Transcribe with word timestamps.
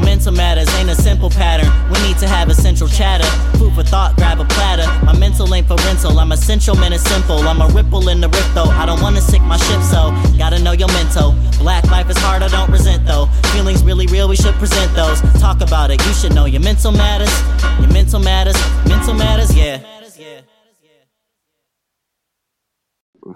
Your 0.00 0.06
mental 0.06 0.32
matters 0.32 0.66
ain't 0.76 0.88
a 0.88 0.94
simple 0.94 1.28
pattern. 1.28 1.68
We 1.92 2.00
need 2.08 2.16
to 2.20 2.26
have 2.26 2.48
a 2.48 2.54
central 2.54 2.88
chatter. 2.88 3.26
Food 3.58 3.74
for 3.74 3.82
thought, 3.82 4.16
grab 4.16 4.40
a 4.40 4.46
platter. 4.46 4.86
My 5.04 5.12
mental 5.18 5.54
ain't 5.54 5.68
for 5.68 5.76
rental. 5.76 6.18
I'm 6.18 6.32
essential, 6.32 6.74
man, 6.74 6.94
it's 6.94 7.04
simple. 7.04 7.36
I'm 7.46 7.60
a 7.60 7.66
ripple 7.66 8.08
in 8.08 8.18
the 8.22 8.30
rift, 8.30 8.54
though. 8.54 8.64
I 8.64 8.86
don't 8.86 9.02
wanna 9.02 9.20
sink 9.20 9.44
my 9.44 9.58
ship, 9.58 9.82
so 9.82 10.10
gotta 10.38 10.58
know 10.58 10.72
your 10.72 10.88
mental. 10.88 11.32
Black 11.58 11.84
life 11.90 12.08
is 12.08 12.16
hard, 12.16 12.42
I 12.42 12.48
don't 12.48 12.70
resent, 12.70 13.04
though. 13.04 13.26
Feelings 13.52 13.84
really 13.84 14.06
real, 14.06 14.26
we 14.26 14.36
should 14.36 14.54
present 14.54 14.90
those. 14.94 15.20
Talk 15.38 15.60
about 15.60 15.90
it, 15.90 16.02
you 16.06 16.14
should 16.14 16.34
know 16.34 16.46
your 16.46 16.62
mental 16.62 16.92
matters. 16.92 17.30
Your 17.78 17.92
mental 17.92 18.20
matters, 18.20 18.56
mental 18.88 19.12
matters, 19.12 19.54
yeah. 19.54 19.84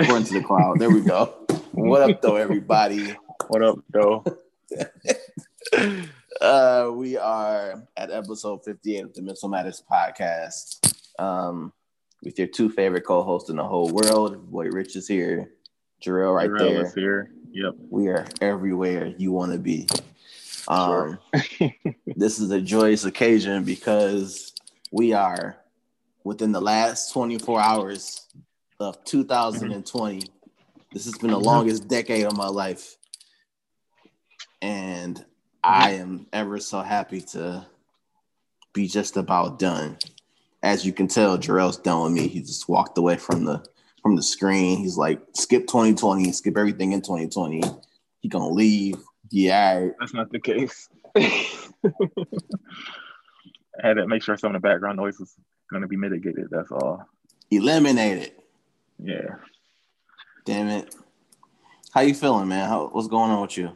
According 0.01 0.25
to 0.29 0.33
the 0.33 0.41
crowd. 0.43 0.79
There 0.79 0.89
we 0.89 1.03
go. 1.03 1.27
What 1.73 2.11
up, 2.11 2.23
though, 2.23 2.37
everybody? 2.37 3.15
What 3.49 3.63
up, 3.63 3.81
though? 3.91 4.25
uh, 6.41 6.91
we 6.93 7.17
are 7.17 7.87
at 7.97 8.11
episode 8.11 8.65
58 8.65 9.05
of 9.05 9.15
the 9.15 9.23
Mental 9.23 9.49
Matters 9.49 9.83
podcast. 9.91 10.93
Um, 11.19 11.73
with 12.23 12.39
your 12.39 12.49
two 12.49 12.71
favorite 12.71 13.03
co-hosts 13.03 13.51
in 13.51 13.57
the 13.57 13.65
whole 13.65 13.91
world. 13.91 14.51
Boy 14.51 14.67
Rich 14.69 14.97
is 14.97 15.07
here. 15.07 15.51
Jarrell 16.03 16.35
right 16.35 16.49
Jarrell 16.49 16.59
there. 16.59 16.87
is 16.87 16.95
here. 16.95 17.31
Yep. 17.53 17.75
We 17.91 18.09
are 18.09 18.27
everywhere 18.41 19.15
you 19.19 19.31
want 19.31 19.53
to 19.53 19.59
be. 19.59 19.87
Um, 20.67 21.19
Sure. 21.35 21.71
this 22.17 22.39
is 22.39 22.51
a 22.51 22.61
joyous 22.61 23.05
occasion 23.05 23.63
because 23.65 24.55
we 24.91 25.13
are 25.13 25.59
within 26.25 26.51
the 26.53 26.61
last 26.63 27.13
24 27.13 27.61
hours 27.61 28.27
of 28.81 29.05
2020. 29.05 30.23
This 30.93 31.05
has 31.05 31.19
been 31.19 31.31
the 31.31 31.39
longest 31.39 31.87
decade 31.89 32.25
of 32.25 32.37
my 32.37 32.49
life. 32.49 32.97
And 34.63 35.23
I 35.65 35.93
am 35.93 36.27
ever 36.33 36.61
so 36.61 36.83
happy 36.83 37.23
to 37.33 37.67
be 38.75 38.87
just 38.87 39.17
about 39.17 39.59
done. 39.59 39.97
As 40.63 40.85
you 40.85 40.93
can 40.93 41.09
tell, 41.09 41.39
Jarrell's 41.39 41.79
done 41.79 42.03
with 42.03 42.13
me. 42.13 42.29
He 42.29 42.41
just 42.41 42.69
walked 42.69 42.99
away 42.99 43.17
from 43.17 43.45
the 43.45 43.65
from 44.03 44.17
the 44.17 44.23
screen. 44.23 44.79
He's 44.79 44.99
like, 44.99 45.23
skip 45.35 45.63
2020, 45.63 46.31
skip 46.33 46.59
everything 46.59 46.93
in 46.93 47.01
2020. 47.01 47.63
He 48.21 48.29
gonna 48.29 48.49
leave. 48.49 48.97
Yeah, 49.31 49.79
right. 49.79 49.93
That's 49.99 50.13
not 50.13 50.31
the 50.31 50.39
case. 50.39 50.89
I 51.17 51.63
had 53.83 53.95
to 53.95 54.07
make 54.07 54.23
sure 54.23 54.37
some 54.37 54.55
of 54.55 54.61
the 54.61 54.69
background 54.69 54.99
noise 54.99 55.19
was 55.19 55.35
going 55.71 55.83
to 55.83 55.89
be 55.89 55.97
mitigated. 55.97 56.49
That's 56.51 56.71
all. 56.71 57.09
eliminated. 57.51 58.33
Yeah. 59.03 59.37
Damn 60.45 60.69
it. 60.69 60.95
How 61.93 62.03
you 62.03 62.15
feeling, 62.15 62.49
man? 62.49 62.69
How, 62.69 62.89
what's 62.93 63.09
going 63.09 63.31
on 63.31 63.43
with 63.43 63.57
you? 63.57 63.73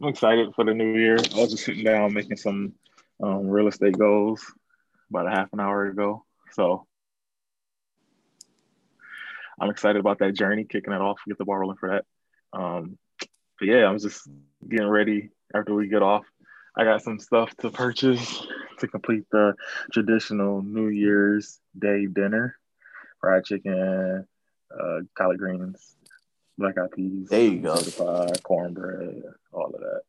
I'm 0.00 0.08
excited 0.08 0.54
for 0.54 0.64
the 0.64 0.74
new 0.74 0.96
year. 0.96 1.16
I 1.16 1.40
was 1.40 1.50
just 1.50 1.64
sitting 1.64 1.84
down 1.84 2.12
making 2.12 2.36
some 2.36 2.74
um, 3.22 3.48
real 3.48 3.68
estate 3.68 3.98
goals 3.98 4.44
about 5.10 5.26
a 5.26 5.30
half 5.30 5.52
an 5.52 5.60
hour 5.60 5.86
ago. 5.86 6.24
So 6.52 6.86
I'm 9.60 9.70
excited 9.70 10.00
about 10.00 10.18
that 10.18 10.34
journey, 10.34 10.64
kicking 10.64 10.92
it 10.92 11.00
off, 11.00 11.18
get 11.26 11.38
the 11.38 11.44
ball 11.44 11.58
rolling 11.58 11.76
for 11.76 11.90
that. 11.90 12.04
Um, 12.58 12.98
but 13.58 13.68
yeah, 13.68 13.86
I'm 13.86 13.98
just 13.98 14.28
getting 14.68 14.88
ready 14.88 15.30
after 15.54 15.74
we 15.74 15.88
get 15.88 16.02
off. 16.02 16.24
I 16.76 16.84
got 16.84 17.02
some 17.02 17.20
stuff 17.20 17.54
to 17.58 17.70
purchase 17.70 18.44
to 18.78 18.88
complete 18.88 19.24
the 19.30 19.54
traditional 19.92 20.62
New 20.62 20.88
Year's 20.88 21.60
Day 21.78 22.06
dinner 22.06 22.56
fried 23.24 23.44
chicken, 23.44 24.26
uh, 24.78 25.00
collard 25.16 25.38
greens, 25.38 25.96
black 26.58 26.78
eyed 26.78 26.90
peas. 26.92 27.28
There 27.28 27.40
you 27.42 27.58
go. 27.60 27.74
potato 27.76 28.26
pie, 28.28 28.32
cornbread, 28.42 29.22
all 29.52 29.66
of 29.66 29.80
that. 29.80 30.02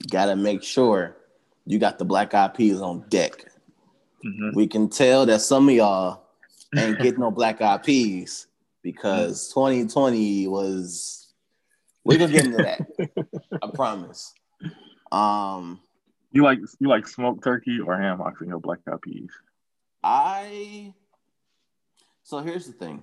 You 0.00 0.08
gotta 0.10 0.36
make 0.36 0.62
sure 0.62 1.16
you 1.66 1.78
got 1.78 1.98
the 1.98 2.04
black 2.04 2.34
eyed 2.34 2.54
peas 2.54 2.80
on 2.80 3.04
deck. 3.08 3.32
Mhm. 4.24 4.54
We 4.54 4.66
can 4.66 4.88
tell 4.88 5.26
that 5.26 5.40
some 5.40 5.68
of 5.68 5.74
y'all 5.74 6.22
ain't 6.76 7.00
getting 7.00 7.20
no 7.20 7.30
black 7.30 7.60
eyed 7.60 7.82
peas 7.84 8.46
because 8.82 9.48
2020 9.54 10.46
was. 10.48 11.32
We're 12.04 12.18
gonna 12.18 12.32
get 12.32 12.44
into 12.44 12.58
that. 12.58 12.86
I 13.60 13.70
promise. 13.74 14.32
Um, 15.10 15.80
You 16.32 16.44
like 16.44 16.58
you 16.78 16.88
like 16.88 17.08
smoked 17.08 17.42
turkey 17.42 17.80
or 17.80 17.96
ham 18.00 18.18
hocks 18.18 18.40
in 18.42 18.48
your 18.48 18.60
black 18.60 18.78
eyed 18.90 19.00
peas? 19.02 19.30
I. 20.04 20.94
So 22.22 22.38
here's 22.40 22.66
the 22.66 22.72
thing. 22.72 23.02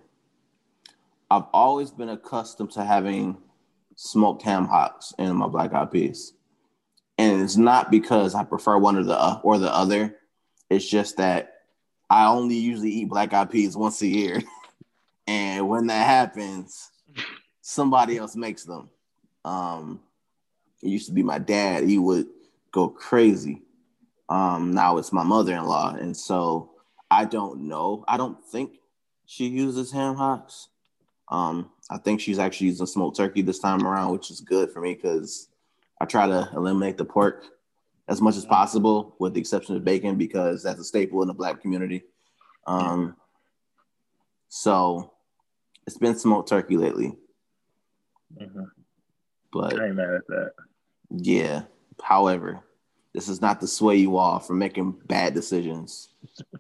I've 1.30 1.46
always 1.54 1.92
been 1.92 2.10
accustomed 2.10 2.72
to 2.72 2.84
having 2.84 3.38
smoked 3.96 4.44
ham 4.44 4.66
hocks 4.66 5.14
in 5.18 5.36
my 5.36 5.48
black 5.48 5.74
eyed 5.74 5.92
peas, 5.92 6.34
and 7.18 7.42
it's 7.42 7.58
not 7.58 7.92
because 7.92 8.36
I 8.36 8.44
prefer 8.44 8.78
one 8.78 8.98
or 8.98 9.04
the 9.04 9.20
uh, 9.20 9.40
or 9.44 9.58
the 9.58 9.74
other. 9.74 10.16
It's 10.70 10.88
just 10.88 11.18
that 11.18 11.54
I 12.10 12.28
only 12.28 12.56
usually 12.56 12.92
eat 12.92 13.10
black 13.10 13.34
eyed 13.34 13.52
peas 13.52 13.76
once 13.76 14.02
a 14.02 14.08
year, 14.08 14.42
and 15.28 15.68
when 15.68 15.88
that 15.88 16.06
happens, 16.06 16.92
somebody 17.62 18.18
else 18.18 18.36
makes 18.36 18.64
them. 18.64 18.90
Um, 19.46 20.02
it 20.82 20.90
used 20.90 21.08
to 21.08 21.14
be 21.14 21.24
my 21.24 21.40
dad; 21.40 21.84
he 21.84 21.98
would 21.98 22.28
go 22.72 22.90
crazy. 22.90 23.64
Um, 24.30 24.74
now 24.74 24.98
it's 24.98 25.14
my 25.14 25.24
mother-in-law, 25.24 25.96
and 25.96 26.16
so 26.16 26.72
I 27.10 27.26
don't 27.26 27.68
know. 27.68 28.04
I 28.08 28.18
don't 28.18 28.44
think 28.44 28.80
she 29.26 29.48
uses 29.48 29.92
ham 29.92 30.16
hocks. 30.16 30.70
Um, 31.34 31.72
I 31.90 31.98
think 31.98 32.22
she's 32.22 32.38
actually 32.38 32.68
using 32.68 32.86
smoked 32.86 33.18
turkey 33.18 33.42
this 33.42 33.58
time 33.58 33.86
around, 33.86 34.12
which 34.12 34.30
is 34.30 34.40
good 34.40 34.70
for 34.70 34.82
me 34.82 34.94
because 34.94 35.50
I 36.00 36.06
try 36.06 36.28
to 36.28 36.48
eliminate 36.56 36.96
the 36.96 37.06
pork 37.06 37.46
as 38.08 38.22
much 38.22 38.36
as 38.38 38.46
possible, 38.46 39.16
with 39.18 39.34
the 39.34 39.40
exception 39.40 39.76
of 39.76 39.84
bacon, 39.84 40.16
because 40.16 40.62
that's 40.62 40.80
a 40.80 40.84
staple 40.84 41.24
in 41.24 41.28
the 41.28 41.34
black 41.34 41.60
community. 41.60 42.04
Um, 42.68 43.16
so 44.48 45.12
it's 45.88 45.98
been 45.98 46.16
smoked 46.16 46.50
turkey 46.50 46.78
lately, 46.78 47.18
Mhm. 48.40 48.68
but 49.52 49.80
I 49.80 49.88
ain't 49.88 49.96
mad 49.96 50.10
at 50.12 50.28
that. 50.28 50.54
yeah. 51.10 51.64
However, 52.02 52.64
this 53.14 53.28
is 53.28 53.42
not 53.42 53.60
to 53.62 53.68
sway 53.68 53.96
you 53.96 54.18
off 54.18 54.46
from 54.46 54.60
making 54.60 54.92
bad 55.08 55.34
decisions. 55.34 56.10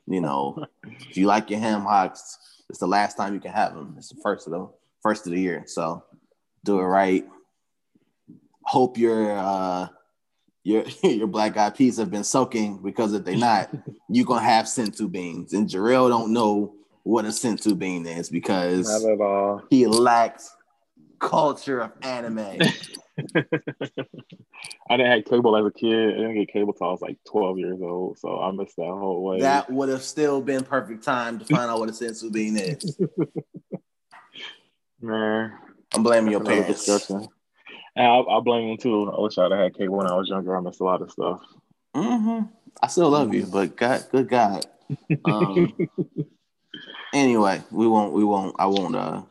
You 0.07 0.21
know, 0.21 0.65
if 0.83 1.15
you 1.15 1.27
like 1.27 1.51
your 1.51 1.59
ham 1.59 1.81
hocks, 1.81 2.39
it's 2.73 2.79
the 2.79 2.87
last 2.87 3.17
time 3.17 3.35
you 3.35 3.39
can 3.39 3.51
have 3.51 3.75
them. 3.75 3.93
It's 3.99 4.09
the 4.09 4.19
first 4.23 4.47
of 4.47 4.51
the 4.51 4.67
first 5.03 5.27
of 5.27 5.31
the 5.31 5.39
year, 5.39 5.61
so 5.67 6.03
do 6.65 6.79
it 6.79 6.83
right. 6.83 7.23
Hope 8.63 8.97
your 8.97 9.37
uh, 9.37 9.89
your 10.63 10.83
your 11.03 11.27
black 11.27 11.55
eyed 11.55 11.75
peas 11.75 11.97
have 11.97 12.09
been 12.09 12.23
soaking 12.23 12.79
because 12.81 13.13
if 13.13 13.25
they're 13.25 13.37
not, 13.37 13.69
you 14.09 14.25
gonna 14.25 14.43
have 14.43 14.65
senzu 14.65 15.11
beans. 15.11 15.53
And 15.53 15.69
Jarrell 15.69 16.09
don't 16.09 16.33
know 16.33 16.73
what 17.03 17.25
a 17.25 17.27
senzu 17.27 17.77
bean 17.77 18.07
is 18.07 18.31
because 18.31 18.89
Not 18.89 19.11
at 19.11 19.21
all. 19.21 19.61
he 19.69 19.85
lacks 19.85 20.49
culture 21.19 21.79
of 21.79 21.91
anime. 22.01 22.57
I 24.89 24.97
didn't 24.97 25.11
have 25.11 25.25
cable 25.25 25.55
as 25.55 25.65
a 25.65 25.71
kid. 25.71 26.09
I 26.09 26.17
didn't 26.17 26.35
get 26.35 26.53
cable 26.53 26.73
till 26.73 26.87
I 26.87 26.91
was 26.91 27.01
like 27.01 27.17
12 27.27 27.57
years 27.59 27.79
old, 27.81 28.17
so 28.19 28.39
I 28.39 28.51
missed 28.51 28.75
that 28.77 28.85
whole 28.85 29.23
way. 29.23 29.39
That 29.41 29.69
would 29.71 29.89
have 29.89 30.03
still 30.03 30.41
been 30.41 30.63
perfect 30.63 31.03
time 31.03 31.39
to 31.39 31.45
find 31.45 31.69
out 31.69 31.79
what 31.79 31.89
a 31.89 31.91
senzu 31.91 32.31
bean 32.31 32.57
is. 32.57 32.99
Man, 35.01 35.53
I'm 35.93 36.03
blaming 36.03 36.31
your 36.31 36.43
parents. 36.43 36.85
discussion. 36.85 37.27
And 37.95 38.07
I, 38.07 38.19
I 38.19 38.39
blame 38.39 38.69
them 38.69 38.77
too. 38.77 39.11
I 39.11 39.19
wish 39.21 39.37
I'd 39.37 39.51
had 39.51 39.75
cable 39.75 39.97
when 39.97 40.07
I 40.07 40.15
was 40.15 40.29
younger. 40.29 40.57
I 40.57 40.61
missed 40.61 40.81
a 40.81 40.85
lot 40.85 41.01
of 41.01 41.11
stuff. 41.11 41.41
hmm 41.93 42.41
I 42.81 42.87
still 42.87 43.09
love 43.09 43.33
you, 43.33 43.45
but 43.45 43.75
God, 43.75 44.05
good 44.11 44.27
God. 44.27 44.65
Um, 45.23 45.73
anyway, 47.13 47.61
we 47.71 47.87
won't. 47.87 48.13
We 48.13 48.23
won't. 48.23 48.55
I 48.57 48.65
won't 48.65 48.95
uh, 48.95 49.21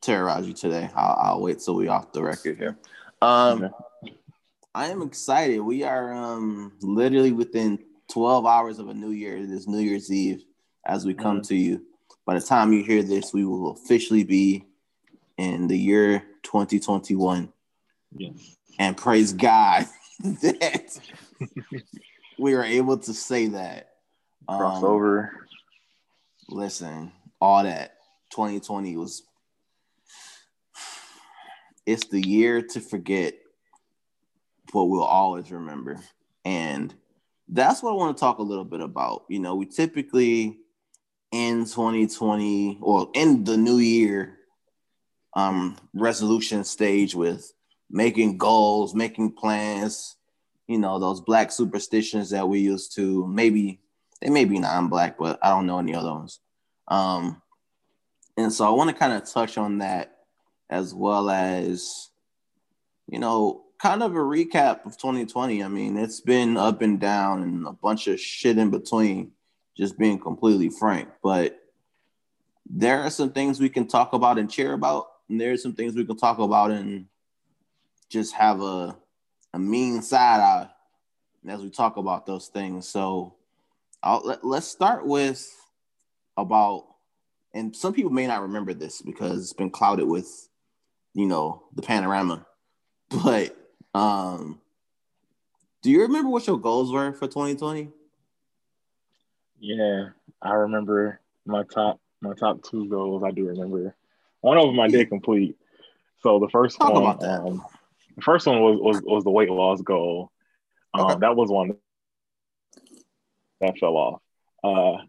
terrorize 0.00 0.46
you 0.46 0.52
today. 0.54 0.90
I'll, 0.94 1.18
I'll 1.20 1.40
wait 1.40 1.60
till 1.60 1.76
we 1.76 1.88
off 1.88 2.12
the 2.12 2.22
record 2.22 2.58
here. 2.58 2.76
Um, 3.22 3.64
Okay. 3.64 3.74
I 4.74 4.86
am 4.86 5.02
excited. 5.02 5.60
We 5.60 5.82
are 5.82 6.12
um 6.12 6.72
literally 6.80 7.32
within 7.32 7.78
12 8.08 8.46
hours 8.46 8.78
of 8.78 8.88
a 8.88 8.94
new 8.94 9.10
year. 9.10 9.44
This 9.44 9.66
New 9.66 9.80
Year's 9.80 10.12
Eve 10.12 10.44
as 10.86 11.04
we 11.04 11.12
come 11.14 11.40
Mhm. 11.40 11.48
to 11.48 11.56
you. 11.56 11.86
By 12.24 12.34
the 12.38 12.40
time 12.46 12.72
you 12.72 12.82
hear 12.84 13.02
this, 13.02 13.32
we 13.32 13.44
will 13.44 13.72
officially 13.72 14.22
be 14.24 14.64
in 15.36 15.66
the 15.66 15.76
year 15.76 16.24
2021. 16.42 17.52
Yes. 18.16 18.56
And 18.78 18.96
praise 18.96 19.32
God 19.32 19.86
that 20.20 21.00
we 22.38 22.54
were 22.54 22.64
able 22.64 22.98
to 22.98 23.12
say 23.12 23.48
that. 23.48 23.88
Um, 24.48 24.58
Crossover. 24.60 25.30
listen, 26.48 27.12
all 27.40 27.64
that 27.64 27.96
2020 28.30 28.96
was 28.96 29.22
it's 31.86 32.06
the 32.06 32.20
year 32.20 32.62
to 32.62 32.80
forget 32.80 33.34
what 34.72 34.88
we'll 34.88 35.02
always 35.02 35.50
remember. 35.50 36.00
And 36.44 36.94
that's 37.48 37.82
what 37.82 37.90
I 37.90 37.94
want 37.94 38.16
to 38.16 38.20
talk 38.20 38.38
a 38.38 38.42
little 38.42 38.64
bit 38.64 38.80
about. 38.80 39.24
You 39.28 39.40
know, 39.40 39.56
we 39.56 39.66
typically 39.66 40.58
in 41.32 41.64
2020 41.64 42.78
or 42.80 43.10
in 43.14 43.44
the 43.44 43.56
new 43.56 43.78
year 43.78 44.36
um 45.34 45.76
resolution 45.94 46.64
stage 46.64 47.14
with 47.14 47.52
making 47.88 48.36
goals, 48.36 48.94
making 48.94 49.32
plans, 49.32 50.16
you 50.66 50.78
know, 50.78 50.98
those 50.98 51.20
black 51.20 51.52
superstitions 51.52 52.30
that 52.30 52.48
we 52.48 52.60
used 52.60 52.94
to 52.96 53.26
maybe 53.28 53.80
they 54.20 54.28
may 54.28 54.44
be 54.44 54.58
non-black, 54.58 55.18
but 55.18 55.38
I 55.42 55.50
don't 55.50 55.66
know 55.66 55.78
any 55.78 55.94
other 55.94 56.12
ones. 56.12 56.40
Um 56.88 57.40
and 58.36 58.52
so 58.52 58.66
I 58.66 58.70
want 58.70 58.90
to 58.90 58.96
kind 58.96 59.12
of 59.12 59.30
touch 59.30 59.58
on 59.58 59.78
that 59.78 60.19
as 60.70 60.94
well 60.94 61.28
as 61.28 62.10
you 63.10 63.18
know, 63.18 63.64
kind 63.82 64.02
of 64.02 64.12
a 64.12 64.18
recap 64.18 64.86
of 64.86 64.96
2020. 64.96 65.64
I 65.64 65.68
mean, 65.68 65.98
it's 65.98 66.20
been 66.20 66.56
up 66.56 66.80
and 66.80 67.00
down 67.00 67.42
and 67.42 67.66
a 67.66 67.72
bunch 67.72 68.06
of 68.06 68.20
shit 68.20 68.56
in 68.56 68.70
between, 68.70 69.32
just 69.76 69.98
being 69.98 70.18
completely 70.18 70.70
frank. 70.70 71.08
But 71.22 71.58
there 72.68 73.00
are 73.00 73.10
some 73.10 73.32
things 73.32 73.58
we 73.58 73.68
can 73.68 73.88
talk 73.88 74.12
about 74.12 74.38
and 74.38 74.50
cheer 74.50 74.72
about, 74.72 75.08
and 75.28 75.40
there 75.40 75.50
are 75.52 75.56
some 75.56 75.74
things 75.74 75.96
we 75.96 76.04
can 76.04 76.16
talk 76.16 76.38
about 76.38 76.70
and 76.70 77.06
just 78.08 78.34
have 78.34 78.62
a 78.62 78.96
a 79.52 79.58
mean 79.58 80.02
side 80.02 80.40
eye 80.40 80.68
as 81.48 81.60
we 81.60 81.70
talk 81.70 81.96
about 81.96 82.26
those 82.26 82.48
things. 82.48 82.88
So 82.88 83.34
I'll, 84.02 84.22
let, 84.24 84.44
let's 84.44 84.66
start 84.66 85.06
with 85.06 85.48
about, 86.36 86.86
and 87.52 87.74
some 87.74 87.92
people 87.92 88.12
may 88.12 88.26
not 88.26 88.42
remember 88.42 88.74
this 88.74 89.02
because 89.02 89.42
it's 89.42 89.52
been 89.52 89.70
clouded 89.70 90.06
with, 90.06 90.48
you 91.14 91.26
know, 91.26 91.64
the 91.74 91.82
panorama. 91.82 92.46
But 93.24 93.56
um, 93.92 94.60
do 95.82 95.90
you 95.90 96.02
remember 96.02 96.30
what 96.30 96.46
your 96.46 96.58
goals 96.60 96.92
were 96.92 97.12
for 97.12 97.26
2020? 97.26 97.90
Yeah, 99.58 100.10
I 100.40 100.52
remember 100.52 101.20
my 101.44 101.64
top 101.64 102.00
my 102.20 102.34
top 102.34 102.62
two 102.62 102.88
goals. 102.88 103.24
I 103.24 103.32
do 103.32 103.46
remember. 103.46 103.96
One 104.42 104.58
of 104.58 104.66
them 104.66 104.78
I 104.78 104.86
did 104.86 105.08
complete. 105.08 105.56
So 106.20 106.38
the 106.38 106.48
first 106.48 106.78
Talk 106.78 106.92
one, 106.92 107.24
um, 107.24 107.64
the 108.14 108.22
first 108.22 108.46
one 108.46 108.60
was 108.60 108.78
was, 108.80 109.02
was 109.02 109.24
the 109.24 109.30
weight 109.30 109.50
loss 109.50 109.80
goal. 109.80 110.30
Um, 110.94 111.06
Okay. 111.06 111.20
That 111.20 111.34
was 111.34 111.50
one 111.50 111.76
that 113.60 113.78
fell 113.78 113.96
off. 113.96 114.20
Uh, 114.62 115.02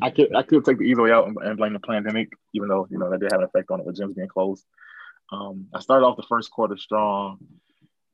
I 0.00 0.10
could 0.10 0.34
I 0.34 0.42
could 0.42 0.64
take 0.64 0.78
the 0.78 0.84
easy 0.84 1.00
way 1.00 1.10
out 1.10 1.26
and, 1.26 1.36
and 1.38 1.56
blame 1.56 1.72
the 1.72 1.80
pandemic, 1.80 2.32
even 2.54 2.68
though 2.68 2.86
you 2.90 2.98
know 2.98 3.10
that 3.10 3.20
did 3.20 3.32
have 3.32 3.40
an 3.40 3.46
effect 3.46 3.70
on 3.70 3.80
it 3.80 3.86
with 3.86 3.98
gyms 3.98 4.14
being 4.14 4.28
closed. 4.28 4.64
Um, 5.32 5.66
I 5.74 5.80
started 5.80 6.04
off 6.06 6.16
the 6.16 6.26
first 6.28 6.50
quarter 6.50 6.76
strong. 6.76 7.38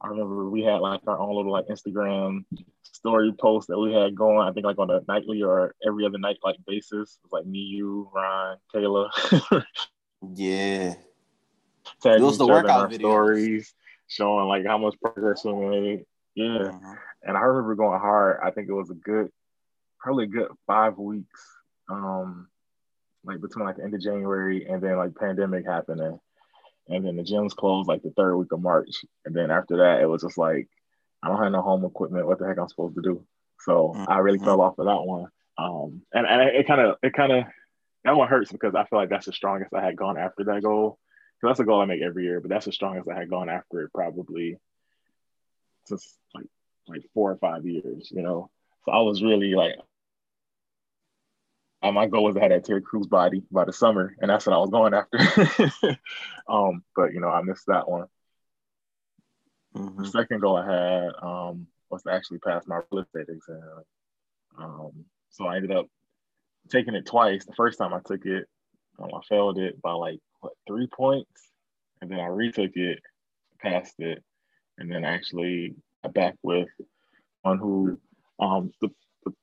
I 0.00 0.06
remember 0.09 0.49
we 0.49 0.62
had 0.62 0.76
like 0.81 1.00
our 1.09 1.19
own 1.19 1.35
little 1.35 1.50
like 1.50 1.67
Instagram 1.67 2.44
story 2.82 3.32
post 3.32 3.67
that 3.69 3.79
we 3.79 3.93
had 3.93 4.15
going. 4.15 4.38
I 4.49 4.53
think 4.53 4.65
like 4.65 4.79
on 4.79 4.91
a 4.91 5.00
nightly 5.09 5.43
or 5.43 5.75
every 5.85 6.06
other 6.06 6.19
night 6.19 6.37
like 6.44 6.56
basis. 6.67 7.19
It 7.19 7.25
was 7.25 7.32
like 7.32 7.47
me, 7.47 7.59
you, 7.59 8.09
Ryan, 8.15 8.59
Kayla. 8.73 9.11
Yeah. 10.35 10.94
tagging 12.03 12.23
Those 12.23 12.38
the 12.38 12.44
each 12.44 12.50
other 12.50 12.59
in 12.61 12.65
workout 12.65 12.91
videos. 12.91 12.99
stories, 12.99 13.75
showing 14.06 14.47
like 14.47 14.64
how 14.67 14.79
much 14.79 14.94
progress 15.03 15.44
we 15.44 15.53
made. 15.55 16.05
Yeah, 16.37 16.44
Mhm. 16.71 16.97
and 17.25 17.37
I 17.37 17.41
remember 17.41 17.75
going 17.75 17.99
hard. 17.99 18.38
I 18.44 18.53
think 18.53 18.69
it 18.69 18.73
was 18.75 18.91
a 18.91 18.94
good, 18.94 19.32
probably 19.99 20.25
a 20.25 20.29
good 20.29 20.49
five 20.69 20.97
weeks, 20.99 21.44
um, 21.88 22.49
like 23.25 23.41
between 23.41 23.67
like 23.67 23.76
the 23.76 23.82
end 23.85 23.94
of 23.94 24.00
January 24.00 24.69
and 24.69 24.81
then 24.81 24.97
like 24.97 25.17
pandemic 25.17 25.67
happening, 25.67 26.21
and 26.88 27.05
then 27.05 27.17
the 27.17 27.23
gyms 27.23 27.55
closed 27.55 27.88
like 27.88 28.02
the 28.02 28.11
third 28.11 28.37
week 28.37 28.52
of 28.52 28.61
March, 28.62 29.05
and 29.25 29.35
then 29.35 29.50
after 29.50 29.79
that 29.79 30.00
it 30.00 30.06
was 30.06 30.23
just 30.23 30.38
like 30.38 30.69
I 31.23 31.29
don't 31.29 31.43
have 31.43 31.52
no 31.52 31.62
home 31.62 31.85
equipment. 31.85 32.26
What 32.26 32.38
the 32.38 32.46
heck 32.46 32.58
I'm 32.58 32.69
supposed 32.69 32.94
to 32.96 33.02
do? 33.02 33.25
So 33.61 33.94
I 34.06 34.19
really 34.19 34.38
Mhm. 34.38 34.44
fell 34.44 34.61
off 34.61 34.79
of 34.79 34.87
that 34.87 35.02
one. 35.02 35.31
Um, 35.56 36.02
and 36.12 36.26
and 36.26 36.43
it 36.43 36.67
kind 36.67 36.81
of 36.81 36.96
it 37.02 37.12
kind 37.12 37.32
of 37.32 37.44
that 38.05 38.17
one 38.17 38.29
hurts 38.29 38.52
because 38.52 38.75
I 38.75 38.85
feel 38.85 39.00
like 39.00 39.08
that's 39.08 39.26
the 39.26 39.32
strongest 39.32 39.75
I 39.75 39.85
had 39.85 39.96
gone 39.96 40.17
after 40.17 40.44
that 40.44 40.62
goal. 40.62 40.99
Because 41.40 41.50
that's 41.50 41.61
a 41.61 41.64
goal 41.64 41.81
I 41.81 41.85
make 41.85 42.02
every 42.02 42.25
year, 42.25 42.40
but 42.40 42.49
that's 42.49 42.67
the 42.67 42.73
strongest 42.73 43.08
I 43.08 43.19
had 43.19 43.31
gone 43.31 43.49
after 43.49 43.82
it 43.82 43.93
probably 43.93 44.58
since 45.87 46.17
like 46.35 46.46
like 46.87 47.02
four 47.14 47.32
or 47.32 47.37
five 47.37 47.67
years, 47.67 48.11
you 48.14 48.23
know. 48.23 48.50
So 48.85 48.93
I 48.93 49.00
was 49.00 49.23
really 49.23 49.55
like, 49.55 49.76
uh, 51.82 51.92
my 51.92 52.06
goal 52.06 52.25
was 52.25 52.34
to 52.34 52.40
have 52.40 52.50
that 52.50 52.64
Terry 52.64 52.82
Crews 52.82 53.06
body 53.06 53.42
by 53.50 53.64
the 53.64 53.72
summer, 53.72 54.16
and 54.20 54.30
that's 54.30 54.46
what 54.46 54.54
I 54.54 54.58
was 54.58 54.70
going 54.70 54.94
after. 54.94 55.19
um, 56.48 56.82
but 56.96 57.12
you 57.12 57.20
know, 57.20 57.28
I 57.28 57.42
missed 57.42 57.66
that 57.66 57.88
one. 57.88 58.06
The 59.75 59.80
Mhm. 59.80 60.10
second 60.10 60.40
goal 60.40 60.56
I 60.56 60.66
had 60.66 61.12
um, 61.22 61.66
was 61.90 62.02
to 62.02 62.12
actually 62.12 62.38
pass 62.38 62.66
my 62.66 62.80
real 62.90 63.02
estate 63.04 63.28
exam. 63.28 63.82
Um, 64.58 65.04
so 65.30 65.46
I 65.46 65.56
ended 65.56 65.72
up 65.72 65.86
taking 66.69 66.94
it 66.94 67.06
twice. 67.06 67.44
The 67.44 67.54
first 67.54 67.78
time 67.78 67.94
I 67.94 68.00
took 68.04 68.26
it, 68.26 68.46
um, 68.98 69.10
I 69.14 69.20
failed 69.28 69.58
it 69.58 69.80
by 69.80 69.92
like 69.92 70.19
what 70.40 70.52
three 70.66 70.86
points, 70.88 71.50
and 72.00 72.10
then 72.10 72.19
I 72.19 72.26
retook 72.26 72.76
it, 72.76 73.00
passed 73.60 73.94
it, 74.00 74.22
and 74.78 74.90
then 74.90 75.04
actually 75.04 75.76
got 76.02 76.14
back 76.14 76.34
with 76.42 76.69
one 77.42 77.58
who 77.58 78.00
um, 78.40 78.72
the, 78.80 78.88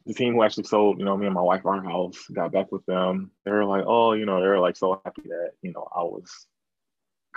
the 0.05 0.13
team 0.13 0.33
who 0.33 0.43
actually 0.43 0.63
sold, 0.63 0.99
you 0.99 1.05
know, 1.05 1.17
me 1.17 1.25
and 1.25 1.35
my 1.35 1.41
wife 1.41 1.65
our 1.65 1.83
house. 1.83 2.25
Got 2.33 2.51
back 2.51 2.71
with 2.71 2.85
them. 2.85 3.31
They 3.43 3.51
were 3.51 3.65
like, 3.65 3.83
oh, 3.85 4.13
you 4.13 4.25
know, 4.25 4.41
they 4.41 4.47
were 4.47 4.59
like 4.59 4.77
so 4.77 5.01
happy 5.03 5.23
that 5.25 5.51
you 5.61 5.71
know 5.73 5.87
I 5.95 6.03
was 6.03 6.29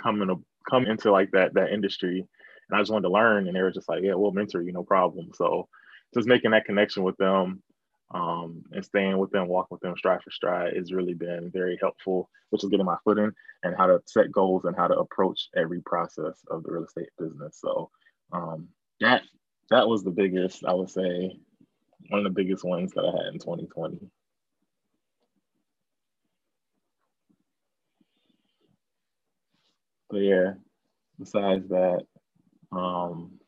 coming 0.01 0.27
to 0.27 0.43
come 0.69 0.85
into 0.85 1.11
like 1.11 1.31
that 1.31 1.53
that 1.53 1.71
industry 1.71 2.27
and 2.69 2.77
I 2.77 2.81
just 2.81 2.91
wanted 2.91 3.07
to 3.07 3.13
learn. 3.13 3.47
And 3.47 3.55
they 3.55 3.61
were 3.61 3.71
just 3.71 3.89
like, 3.89 4.03
yeah, 4.03 4.13
we'll 4.13 4.31
mentor 4.31 4.61
you, 4.61 4.71
no 4.71 4.83
problem. 4.83 5.31
So 5.33 5.67
just 6.13 6.27
making 6.27 6.51
that 6.51 6.65
connection 6.65 7.03
with 7.03 7.17
them 7.17 7.61
um, 8.13 8.63
and 8.71 8.83
staying 8.83 9.17
with 9.17 9.31
them, 9.31 9.47
walking 9.47 9.75
with 9.75 9.81
them 9.81 9.95
stride 9.97 10.21
for 10.23 10.31
stride 10.31 10.75
has 10.75 10.93
really 10.93 11.13
been 11.13 11.51
very 11.51 11.77
helpful, 11.81 12.29
which 12.49 12.63
is 12.63 12.69
getting 12.69 12.85
my 12.85 12.97
footing 13.03 13.31
and 13.63 13.75
how 13.75 13.87
to 13.87 14.01
set 14.05 14.31
goals 14.31 14.65
and 14.65 14.75
how 14.75 14.87
to 14.87 14.97
approach 14.97 15.49
every 15.55 15.81
process 15.81 16.39
of 16.49 16.63
the 16.63 16.71
real 16.71 16.85
estate 16.85 17.09
business. 17.17 17.59
So 17.59 17.89
um, 18.31 18.67
that 18.99 19.23
that 19.69 19.87
was 19.87 20.03
the 20.03 20.11
biggest, 20.11 20.63
I 20.65 20.73
would 20.73 20.89
say, 20.89 21.39
one 22.09 22.19
of 22.19 22.23
the 22.23 22.41
biggest 22.43 22.63
ones 22.63 22.91
that 22.93 23.05
I 23.05 23.11
had 23.23 23.33
in 23.33 23.39
2020. 23.39 23.99
But 30.09 30.17
yeah, 30.17 30.53
besides 31.19 31.69
that, 31.69 32.01
um, 32.71 33.39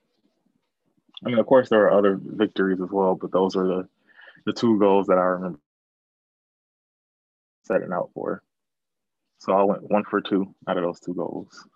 I 1.25 1.29
mean, 1.29 1.39
of 1.39 1.45
course, 1.45 1.69
there 1.69 1.85
are 1.85 1.97
other 1.97 2.19
victories 2.21 2.81
as 2.81 2.89
well, 2.91 3.15
but 3.15 3.31
those 3.31 3.55
are 3.55 3.67
the, 3.67 3.89
the 4.45 4.53
two 4.53 4.79
goals 4.79 5.07
that 5.07 5.17
I 5.17 5.23
remember 5.23 5.59
setting 7.63 7.91
out 7.91 8.11
for. 8.13 8.43
So 9.39 9.53
I 9.53 9.63
went 9.63 9.89
one 9.89 10.03
for 10.03 10.21
two 10.21 10.53
out 10.67 10.77
of 10.77 10.83
those 10.83 10.99
two 10.99 11.15
goals. 11.15 11.67